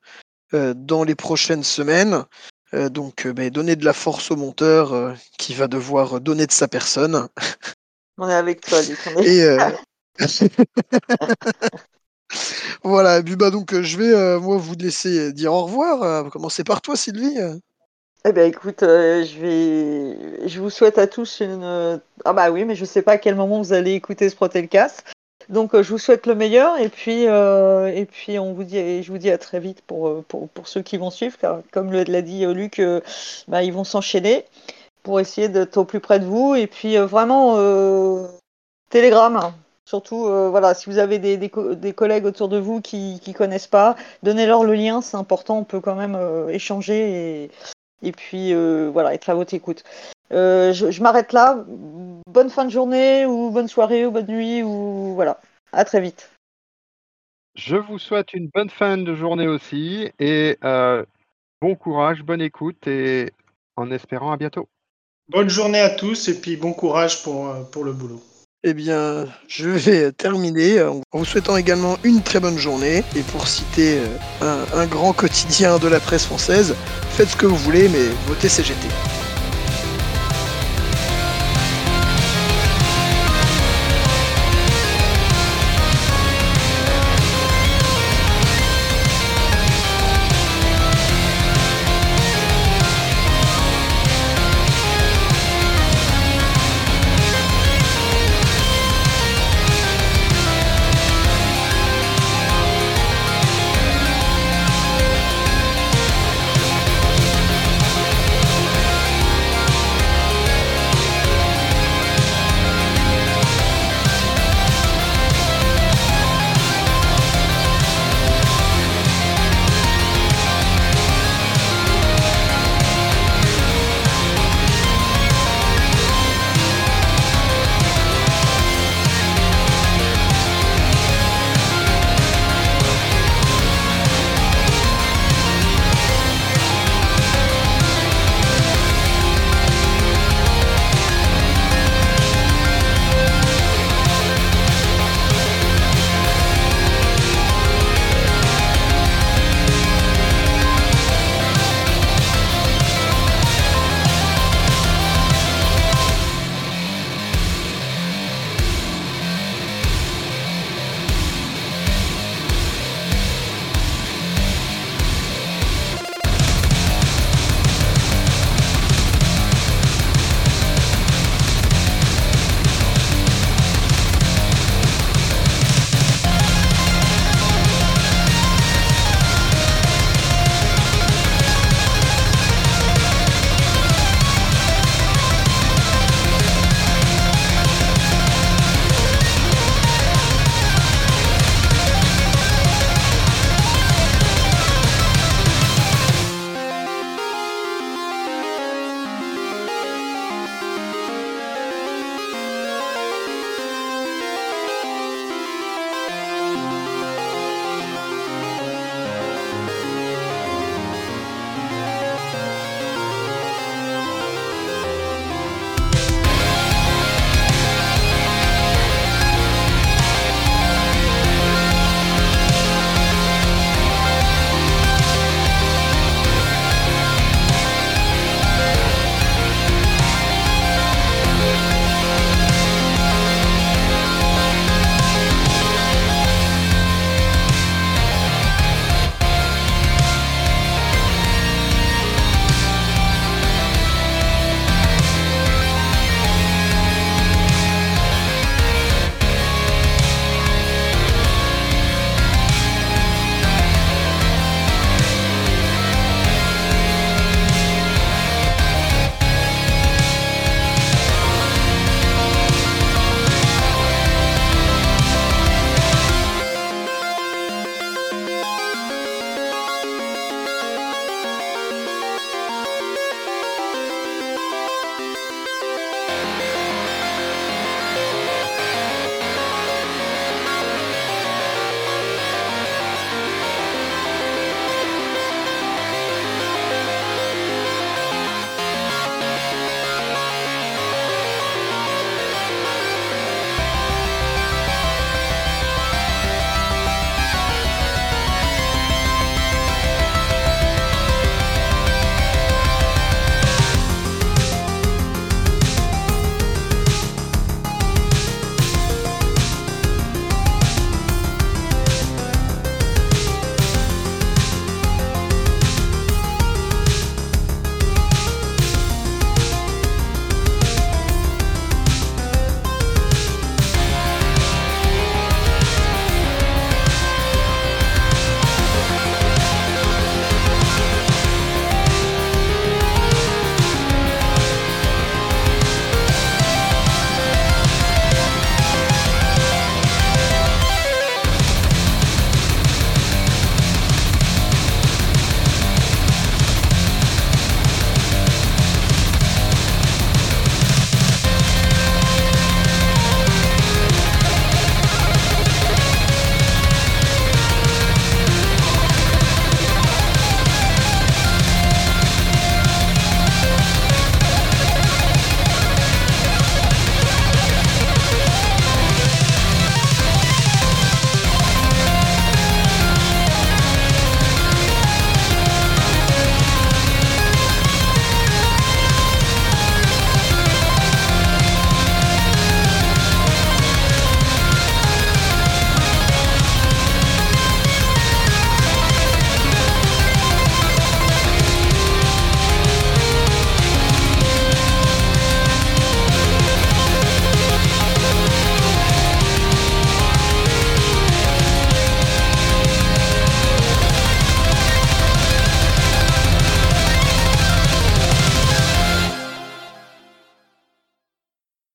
dans 0.52 1.02
les 1.02 1.16
prochaines 1.16 1.64
semaines. 1.64 2.22
donc, 2.72 3.26
bah, 3.26 3.50
donner 3.50 3.74
de 3.74 3.84
la 3.84 3.92
force 3.92 4.30
au 4.30 4.36
monteur 4.36 5.16
qui 5.36 5.52
va 5.52 5.66
devoir 5.66 6.20
donner 6.20 6.46
de 6.46 6.52
sa 6.52 6.68
personne. 6.68 7.26
On 8.18 8.28
est 8.28 8.34
avec 8.34 8.60
toi, 8.60 8.80
Luc. 8.82 8.98
Et 9.26 9.44
voilà, 12.84 13.20
Buba, 13.20 13.50
donc 13.50 13.74
je 13.74 13.98
vais 13.98 14.38
moi 14.38 14.58
vous 14.58 14.76
laisser 14.76 15.32
dire 15.32 15.52
au 15.52 15.64
revoir. 15.64 16.30
commencer 16.30 16.62
par 16.62 16.82
toi, 16.82 16.94
Sylvie. 16.94 17.36
Eh 18.26 18.32
bien, 18.32 18.44
écoute, 18.44 18.82
euh, 18.82 19.22
je 19.24 19.38
vais, 19.38 20.48
je 20.48 20.60
vous 20.60 20.70
souhaite 20.70 20.96
à 20.96 21.06
tous 21.06 21.40
une. 21.40 22.00
Ah 22.24 22.32
bah 22.32 22.50
oui, 22.50 22.64
mais 22.64 22.74
je 22.74 22.84
sais 22.86 23.02
pas 23.02 23.12
à 23.12 23.18
quel 23.18 23.34
moment 23.34 23.58
vous 23.58 23.72
allez 23.74 23.92
écouter 23.92 24.30
ce 24.30 24.36
Protelcast. 24.36 25.04
Donc, 25.50 25.74
euh, 25.74 25.82
je 25.82 25.90
vous 25.90 25.98
souhaite 25.98 26.26
le 26.26 26.34
meilleur 26.34 26.78
et 26.78 26.88
puis, 26.88 27.26
euh, 27.28 27.88
et 27.94 28.06
puis, 28.06 28.38
on 28.38 28.54
vous 28.54 28.64
dit, 28.64 29.02
je 29.02 29.12
vous 29.12 29.18
dis 29.18 29.30
à 29.30 29.36
très 29.36 29.60
vite 29.60 29.82
pour, 29.82 30.24
pour, 30.24 30.48
pour 30.48 30.68
ceux 30.68 30.80
qui 30.80 30.96
vont 30.96 31.10
suivre, 31.10 31.36
car 31.38 31.60
comme 31.70 31.92
l'a 31.92 32.22
dit 32.22 32.46
Luc, 32.46 32.80
bah, 33.48 33.62
ils 33.62 33.72
vont 33.72 33.84
s'enchaîner 33.84 34.46
pour 35.02 35.20
essayer 35.20 35.50
d'être 35.50 35.76
au 35.76 35.84
plus 35.84 36.00
près 36.00 36.18
de 36.18 36.24
vous 36.24 36.54
et 36.54 36.66
puis 36.66 36.96
vraiment 36.96 37.58
Telegram. 38.88 39.52
Surtout, 39.86 40.28
euh, 40.28 40.48
voilà, 40.48 40.72
si 40.72 40.88
vous 40.88 40.96
avez 40.96 41.18
des, 41.18 41.36
des, 41.36 41.50
des, 41.76 41.92
collègues 41.92 42.24
autour 42.24 42.48
de 42.48 42.56
vous 42.56 42.80
qui 42.80 43.20
ne 43.26 43.32
connaissent 43.34 43.66
pas, 43.66 43.96
donnez-leur 44.22 44.64
le 44.64 44.72
lien, 44.72 45.02
c'est 45.02 45.18
important, 45.18 45.58
on 45.58 45.64
peut 45.64 45.80
quand 45.80 45.94
même 45.94 46.14
euh, 46.14 46.48
échanger 46.48 47.44
et, 47.44 47.50
et 48.04 48.12
puis 48.12 48.52
euh, 48.52 48.90
voilà, 48.92 49.14
être 49.14 49.28
à 49.30 49.34
votre 49.34 49.54
écoute. 49.54 49.84
Euh, 50.32 50.72
je, 50.72 50.90
je 50.90 51.02
m'arrête 51.02 51.32
là. 51.32 51.64
Bonne 52.26 52.50
fin 52.50 52.64
de 52.64 52.70
journée 52.70 53.26
ou 53.26 53.50
bonne 53.50 53.68
soirée 53.68 54.06
ou 54.06 54.10
bonne 54.10 54.26
nuit 54.26 54.62
ou 54.62 55.14
voilà. 55.14 55.40
À 55.72 55.84
très 55.84 56.00
vite. 56.00 56.30
Je 57.54 57.76
vous 57.76 57.98
souhaite 57.98 58.34
une 58.34 58.48
bonne 58.52 58.70
fin 58.70 58.96
de 58.96 59.14
journée 59.14 59.46
aussi 59.46 60.10
et 60.18 60.58
euh, 60.64 61.04
bon 61.60 61.76
courage, 61.76 62.22
bonne 62.22 62.40
écoute 62.40 62.86
et 62.86 63.32
en 63.76 63.90
espérant 63.90 64.32
à 64.32 64.36
bientôt. 64.36 64.68
Bonne 65.28 65.48
journée 65.48 65.80
à 65.80 65.90
tous 65.90 66.28
et 66.28 66.40
puis 66.40 66.56
bon 66.56 66.72
courage 66.72 67.22
pour, 67.22 67.70
pour 67.70 67.84
le 67.84 67.92
boulot. 67.92 68.20
Eh 68.66 68.72
bien, 68.72 69.26
je 69.46 69.68
vais 69.68 70.10
terminer 70.10 70.80
en 70.82 71.02
vous 71.12 71.26
souhaitant 71.26 71.58
également 71.58 71.98
une 72.02 72.22
très 72.22 72.40
bonne 72.40 72.56
journée. 72.56 73.04
Et 73.14 73.20
pour 73.20 73.46
citer 73.46 73.98
un, 74.40 74.64
un 74.74 74.86
grand 74.86 75.12
quotidien 75.12 75.78
de 75.78 75.86
la 75.86 76.00
presse 76.00 76.24
française, 76.24 76.74
faites 77.10 77.28
ce 77.28 77.36
que 77.36 77.44
vous 77.44 77.56
voulez, 77.56 77.90
mais 77.90 78.06
votez 78.26 78.48
CGT. 78.48 78.88